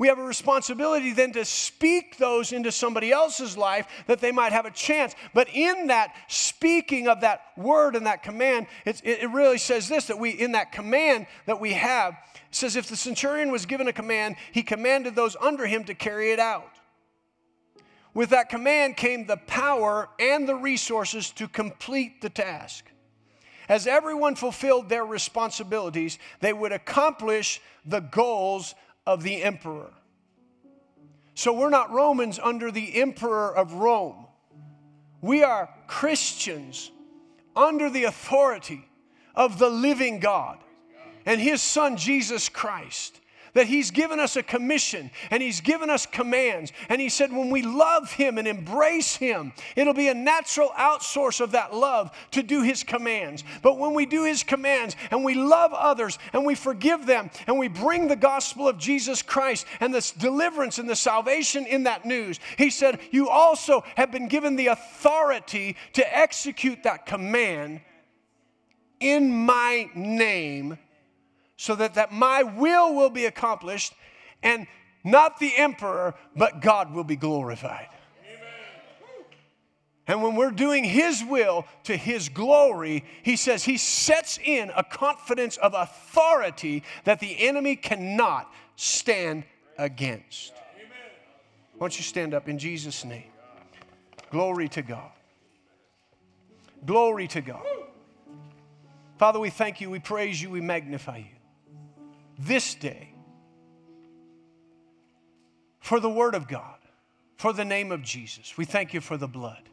we 0.00 0.08
have 0.08 0.18
a 0.18 0.24
responsibility 0.24 1.12
then 1.12 1.30
to 1.32 1.44
speak 1.44 2.16
those 2.16 2.52
into 2.52 2.72
somebody 2.72 3.12
else's 3.12 3.54
life 3.54 3.86
that 4.06 4.18
they 4.18 4.32
might 4.32 4.50
have 4.50 4.64
a 4.64 4.70
chance. 4.70 5.14
But 5.34 5.50
in 5.52 5.88
that 5.88 6.14
speaking 6.26 7.06
of 7.06 7.20
that 7.20 7.42
word 7.54 7.94
and 7.94 8.06
that 8.06 8.22
command, 8.22 8.66
it, 8.86 9.02
it 9.04 9.30
really 9.30 9.58
says 9.58 9.90
this 9.90 10.06
that 10.06 10.18
we, 10.18 10.30
in 10.30 10.52
that 10.52 10.72
command 10.72 11.26
that 11.44 11.60
we 11.60 11.74
have, 11.74 12.14
says 12.50 12.76
if 12.76 12.88
the 12.88 12.96
centurion 12.96 13.52
was 13.52 13.66
given 13.66 13.88
a 13.88 13.92
command, 13.92 14.36
he 14.52 14.62
commanded 14.62 15.14
those 15.14 15.36
under 15.38 15.66
him 15.66 15.84
to 15.84 15.94
carry 15.94 16.32
it 16.32 16.38
out. 16.38 16.78
With 18.14 18.30
that 18.30 18.48
command 18.48 18.96
came 18.96 19.26
the 19.26 19.36
power 19.36 20.08
and 20.18 20.48
the 20.48 20.56
resources 20.56 21.30
to 21.32 21.46
complete 21.46 22.22
the 22.22 22.30
task. 22.30 22.86
As 23.68 23.86
everyone 23.86 24.34
fulfilled 24.34 24.88
their 24.88 25.04
responsibilities, 25.04 26.18
they 26.40 26.54
would 26.54 26.72
accomplish 26.72 27.60
the 27.84 28.00
goals 28.00 28.74
of 29.10 29.24
the 29.24 29.42
emperor. 29.42 29.90
So 31.34 31.52
we're 31.52 31.68
not 31.68 31.90
Romans 31.90 32.38
under 32.40 32.70
the 32.70 32.94
emperor 32.94 33.52
of 33.52 33.72
Rome. 33.72 34.26
We 35.20 35.42
are 35.42 35.68
Christians 35.88 36.92
under 37.56 37.90
the 37.90 38.04
authority 38.04 38.88
of 39.34 39.58
the 39.58 39.68
living 39.68 40.20
God 40.20 40.58
and 41.26 41.40
his 41.40 41.60
son 41.60 41.96
Jesus 41.96 42.48
Christ 42.48 43.20
that 43.54 43.66
He's 43.66 43.90
given 43.90 44.20
us 44.20 44.36
a 44.36 44.42
commission 44.42 45.10
and 45.30 45.42
He's 45.42 45.60
given 45.60 45.90
us 45.90 46.06
commands. 46.06 46.72
And 46.88 47.00
He 47.00 47.08
said, 47.08 47.32
when 47.32 47.50
we 47.50 47.62
love 47.62 48.12
Him 48.12 48.38
and 48.38 48.46
embrace 48.46 49.16
Him, 49.16 49.52
it'll 49.76 49.94
be 49.94 50.08
a 50.08 50.14
natural 50.14 50.70
outsource 50.70 51.40
of 51.40 51.52
that 51.52 51.74
love 51.74 52.10
to 52.32 52.42
do 52.42 52.62
His 52.62 52.82
commands. 52.82 53.44
But 53.62 53.78
when 53.78 53.94
we 53.94 54.06
do 54.06 54.24
His 54.24 54.42
commands 54.42 54.96
and 55.10 55.24
we 55.24 55.34
love 55.34 55.72
others 55.72 56.18
and 56.32 56.44
we 56.44 56.54
forgive 56.54 57.06
them 57.06 57.30
and 57.46 57.58
we 57.58 57.68
bring 57.68 58.08
the 58.08 58.16
gospel 58.16 58.68
of 58.68 58.78
Jesus 58.78 59.22
Christ 59.22 59.66
and 59.80 59.94
the 59.94 60.12
deliverance 60.18 60.78
and 60.78 60.88
the 60.88 60.96
salvation 60.96 61.66
in 61.66 61.84
that 61.84 62.04
news, 62.04 62.40
He 62.58 62.70
said, 62.70 63.00
you 63.10 63.28
also 63.28 63.84
have 63.96 64.12
been 64.12 64.28
given 64.28 64.56
the 64.56 64.68
authority 64.68 65.76
to 65.94 66.16
execute 66.16 66.82
that 66.84 67.06
command 67.06 67.80
in 69.00 69.32
my 69.32 69.88
name 69.94 70.78
so 71.60 71.74
that, 71.74 71.92
that 71.92 72.10
my 72.10 72.42
will 72.42 72.94
will 72.94 73.10
be 73.10 73.26
accomplished 73.26 73.92
and 74.42 74.66
not 75.04 75.38
the 75.38 75.52
emperor, 75.58 76.14
but 76.34 76.62
God 76.62 76.94
will 76.94 77.04
be 77.04 77.16
glorified. 77.16 77.88
And 80.06 80.22
when 80.22 80.36
we're 80.36 80.52
doing 80.52 80.84
His 80.84 81.22
will 81.22 81.66
to 81.84 81.98
His 81.98 82.30
glory, 82.30 83.04
He 83.22 83.36
says 83.36 83.62
He 83.62 83.76
sets 83.76 84.38
in 84.42 84.72
a 84.74 84.82
confidence 84.82 85.58
of 85.58 85.74
authority 85.74 86.82
that 87.04 87.20
the 87.20 87.38
enemy 87.46 87.76
cannot 87.76 88.50
stand 88.76 89.44
against. 89.76 90.54
Why 91.74 91.88
don't 91.88 91.98
you 91.98 92.04
stand 92.04 92.32
up 92.32 92.48
in 92.48 92.58
Jesus' 92.58 93.04
name? 93.04 93.30
Glory 94.30 94.70
to 94.70 94.80
God. 94.80 95.10
Glory 96.86 97.28
to 97.28 97.42
God. 97.42 97.66
Father, 99.18 99.38
we 99.38 99.50
thank 99.50 99.82
you, 99.82 99.90
we 99.90 99.98
praise 99.98 100.40
you, 100.40 100.48
we 100.48 100.62
magnify 100.62 101.18
you 101.18 101.39
this 102.40 102.74
day 102.74 103.12
for 105.80 106.00
the 106.00 106.08
Word 106.08 106.34
of 106.34 106.48
God, 106.48 106.78
for 107.36 107.52
the 107.52 107.64
name 107.64 107.92
of 107.92 108.02
Jesus. 108.02 108.56
We 108.56 108.64
thank 108.64 108.94
you 108.94 109.00
for 109.00 109.16
the 109.16 109.28
blood. 109.28 109.68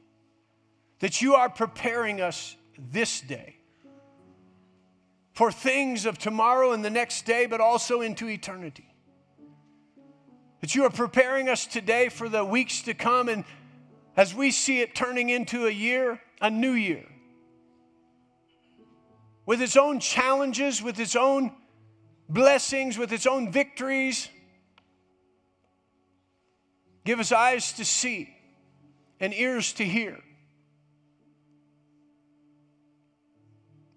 That 1.00 1.22
you 1.22 1.36
are 1.36 1.50
preparing 1.50 2.22
us 2.22 2.56
this 2.78 3.22
day 3.22 3.56
for 5.34 5.52
things 5.52 6.06
of 6.06 6.18
tomorrow 6.18 6.72
and 6.72 6.84
the 6.84 6.90
next 6.90 7.26
day, 7.26 7.46
but 7.46 7.62
also 7.62 8.02
into 8.02 8.28
eternity. 8.28 8.92
That 10.62 10.74
you 10.74 10.84
are 10.84 10.90
preparing 10.90 11.48
us 11.48 11.68
today 11.68 12.10
for 12.10 12.28
the 12.28 12.44
weeks 12.44 12.82
to 12.84 12.94
come, 12.94 13.30
and 13.30 13.46
as 14.16 14.34
we 14.34 14.50
see 14.50 14.82
it 14.82 14.96
turning 14.96 15.30
into 15.30 15.68
a 15.68 15.72
year, 15.72 16.20
a 16.42 16.50
new 16.50 16.72
year, 16.72 17.06
with 19.46 19.62
its 19.62 19.78
own 19.78 20.00
challenges, 20.00 20.82
with 20.82 21.00
its 21.00 21.16
own 21.16 21.52
blessings, 22.30 22.98
with 22.98 23.12
its 23.12 23.26
own 23.26 23.52
victories. 23.52 24.30
Give 27.06 27.20
us 27.20 27.32
eyes 27.32 27.74
to 27.74 27.86
see 27.86 28.34
and 29.20 29.34
ears 29.34 29.74
to 29.74 29.86
hear. 29.86 30.20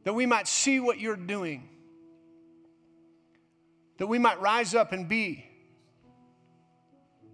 That 0.05 0.15
we 0.15 0.27
might 0.27 0.49
see 0.49 0.81
what 0.81 0.99
you're 0.99 1.17
doing. 1.17 1.69
That 3.99 4.07
we 4.07 4.19
might 4.19 4.41
rise 4.41 4.75
up 4.75 4.93
and 4.93 5.09
be 5.09 5.45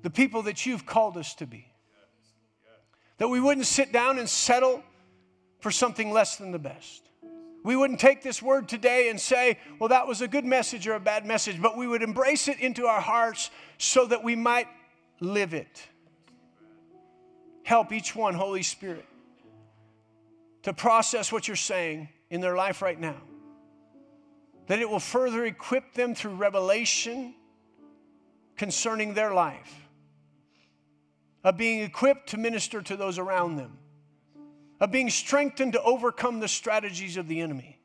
the 0.03 0.11
people 0.11 0.43
that 0.43 0.67
you've 0.67 0.87
called 0.87 1.17
us 1.17 1.35
to 1.35 1.47
be. 1.47 1.67
That 3.19 3.29
we 3.29 3.41
wouldn't 3.41 3.67
sit 3.67 3.93
down 3.93 4.19
and 4.19 4.29
settle 4.29 4.83
for 5.61 5.71
something 5.71 6.11
less 6.11 6.37
than 6.37 6.53
the 6.53 6.59
best. 6.59 7.06
We 7.67 7.75
wouldn't 7.75 7.99
take 7.99 8.23
this 8.23 8.41
word 8.41 8.69
today 8.69 9.11
and 9.11 9.21
say, 9.21 9.59
well, 9.81 9.89
that 9.89 10.07
was 10.07 10.21
a 10.21 10.29
good 10.29 10.45
message 10.45 10.87
or 10.87 10.95
a 10.95 11.01
bad 11.01 11.27
message, 11.27 11.61
but 11.61 11.77
we 11.77 11.89
would 11.89 12.01
embrace 12.01 12.47
it 12.47 12.61
into 12.61 12.87
our 12.87 13.01
hearts 13.01 13.51
so 13.77 14.07
that 14.07 14.23
we 14.23 14.37
might 14.37 14.69
live 15.19 15.53
it. 15.53 15.83
Help 17.65 17.91
each 17.91 18.15
one, 18.15 18.35
Holy 18.35 18.63
Spirit, 18.63 19.05
to 20.63 20.73
process 20.73 21.33
what 21.33 21.49
you're 21.49 21.57
saying 21.57 22.09
in 22.31 22.41
their 22.41 22.55
life 22.55 22.83
right 22.83 23.01
now. 23.01 23.21
That 24.69 24.79
it 24.79 24.89
will 24.89 25.01
further 25.01 25.45
equip 25.45 25.93
them 25.93 26.15
through 26.15 26.37
revelation 26.37 27.35
concerning 28.57 29.15
their 29.15 29.35
life, 29.35 29.89
of 31.43 31.57
being 31.57 31.81
equipped 31.81 32.29
to 32.29 32.37
minister 32.37 32.81
to 32.81 32.97
those 32.97 33.19
around 33.19 33.57
them 33.57 33.77
of 34.81 34.91
being 34.91 35.11
strengthened 35.11 35.73
to 35.73 35.83
overcome 35.83 36.41
the 36.41 36.49
strategies 36.49 37.17
of 37.17 37.29
the 37.29 37.41
enemy. 37.41 37.79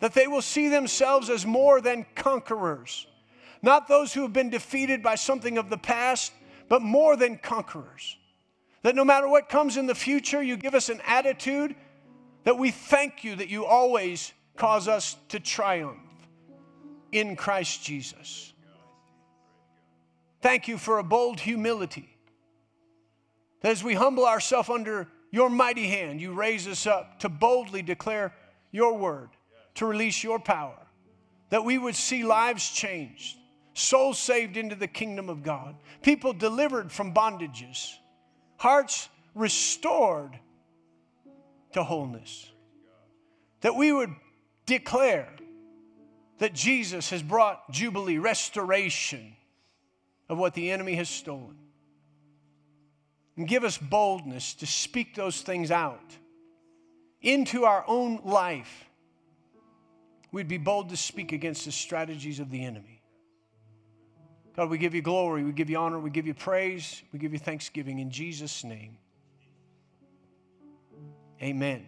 That 0.00 0.14
they 0.14 0.26
will 0.26 0.42
see 0.42 0.68
themselves 0.68 1.30
as 1.30 1.46
more 1.46 1.80
than 1.80 2.06
conquerors, 2.14 3.06
not 3.62 3.88
those 3.88 4.12
who 4.12 4.22
have 4.22 4.32
been 4.32 4.50
defeated 4.50 5.02
by 5.02 5.14
something 5.14 5.58
of 5.58 5.70
the 5.70 5.78
past, 5.78 6.32
but 6.68 6.82
more 6.82 7.16
than 7.16 7.38
conquerors. 7.38 8.16
That 8.82 8.94
no 8.94 9.04
matter 9.04 9.28
what 9.28 9.48
comes 9.48 9.76
in 9.76 9.86
the 9.86 9.94
future, 9.94 10.42
you 10.42 10.56
give 10.56 10.74
us 10.74 10.88
an 10.88 11.00
attitude 11.06 11.74
that 12.44 12.58
we 12.58 12.70
thank 12.70 13.24
you 13.24 13.36
that 13.36 13.48
you 13.48 13.64
always 13.64 14.32
cause 14.56 14.86
us 14.86 15.16
to 15.30 15.40
triumph 15.40 15.98
in 17.12 17.36
Christ 17.36 17.82
Jesus. 17.82 18.52
Thank 20.42 20.68
you 20.68 20.78
for 20.78 20.98
a 20.98 21.02
bold 21.02 21.40
humility. 21.40 22.08
That 23.62 23.72
as 23.72 23.82
we 23.82 23.94
humble 23.94 24.26
ourselves 24.26 24.68
under 24.68 25.08
your 25.30 25.50
mighty 25.50 25.86
hand, 25.88 26.20
you 26.20 26.32
raise 26.32 26.66
us 26.66 26.86
up 26.86 27.18
to 27.20 27.28
boldly 27.28 27.82
declare 27.82 28.32
your 28.70 28.96
word, 28.96 29.30
to 29.74 29.86
release 29.86 30.22
your 30.22 30.38
power, 30.38 30.78
that 31.50 31.64
we 31.64 31.78
would 31.78 31.94
see 31.94 32.24
lives 32.24 32.70
changed, 32.70 33.36
souls 33.74 34.18
saved 34.18 34.56
into 34.56 34.74
the 34.74 34.86
kingdom 34.86 35.28
of 35.28 35.42
God, 35.42 35.76
people 36.02 36.32
delivered 36.32 36.90
from 36.90 37.12
bondages, 37.12 37.94
hearts 38.56 39.08
restored 39.34 40.38
to 41.72 41.82
wholeness. 41.82 42.50
That 43.60 43.76
we 43.76 43.92
would 43.92 44.14
declare 44.64 45.28
that 46.38 46.54
Jesus 46.54 47.10
has 47.10 47.22
brought 47.22 47.70
jubilee, 47.70 48.18
restoration 48.18 49.36
of 50.28 50.38
what 50.38 50.54
the 50.54 50.70
enemy 50.70 50.94
has 50.96 51.08
stolen. 51.08 51.56
And 53.36 53.46
give 53.46 53.64
us 53.64 53.76
boldness 53.76 54.54
to 54.54 54.66
speak 54.66 55.14
those 55.14 55.42
things 55.42 55.70
out 55.70 56.16
into 57.20 57.64
our 57.64 57.84
own 57.86 58.20
life. 58.24 58.86
We'd 60.32 60.48
be 60.48 60.58
bold 60.58 60.88
to 60.90 60.96
speak 60.96 61.32
against 61.32 61.64
the 61.64 61.72
strategies 61.72 62.40
of 62.40 62.50
the 62.50 62.64
enemy. 62.64 63.02
God, 64.56 64.70
we 64.70 64.78
give 64.78 64.94
you 64.94 65.02
glory, 65.02 65.44
we 65.44 65.52
give 65.52 65.68
you 65.68 65.76
honor, 65.76 65.98
we 65.98 66.08
give 66.08 66.26
you 66.26 66.32
praise, 66.32 67.02
we 67.12 67.18
give 67.18 67.32
you 67.32 67.38
thanksgiving 67.38 67.98
in 67.98 68.10
Jesus' 68.10 68.64
name. 68.64 68.96
Amen. 71.42 71.84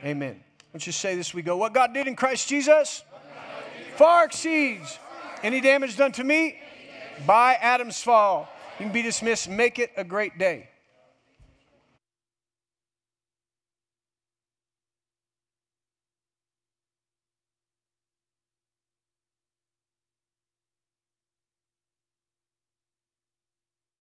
Amen. 0.00 0.04
Amen. 0.04 0.44
Let's 0.72 0.84
just 0.84 1.00
say 1.00 1.14
this 1.14 1.32
we 1.32 1.42
go. 1.42 1.56
What 1.56 1.74
God 1.74 1.94
did 1.94 2.08
in 2.08 2.16
Christ 2.16 2.48
Jesus 2.48 3.04
far 3.96 4.24
exceeds 4.24 4.98
any 5.42 5.60
damage 5.60 5.96
done 5.96 6.12
to 6.12 6.24
me 6.24 6.58
by 7.26 7.54
Adam's 7.54 8.02
fall. 8.02 8.48
You 8.78 8.86
can 8.86 8.92
be 8.92 9.02
dismissed. 9.02 9.48
Make 9.48 9.78
it 9.78 9.92
a 9.96 10.02
great 10.02 10.38
day. 10.38 10.68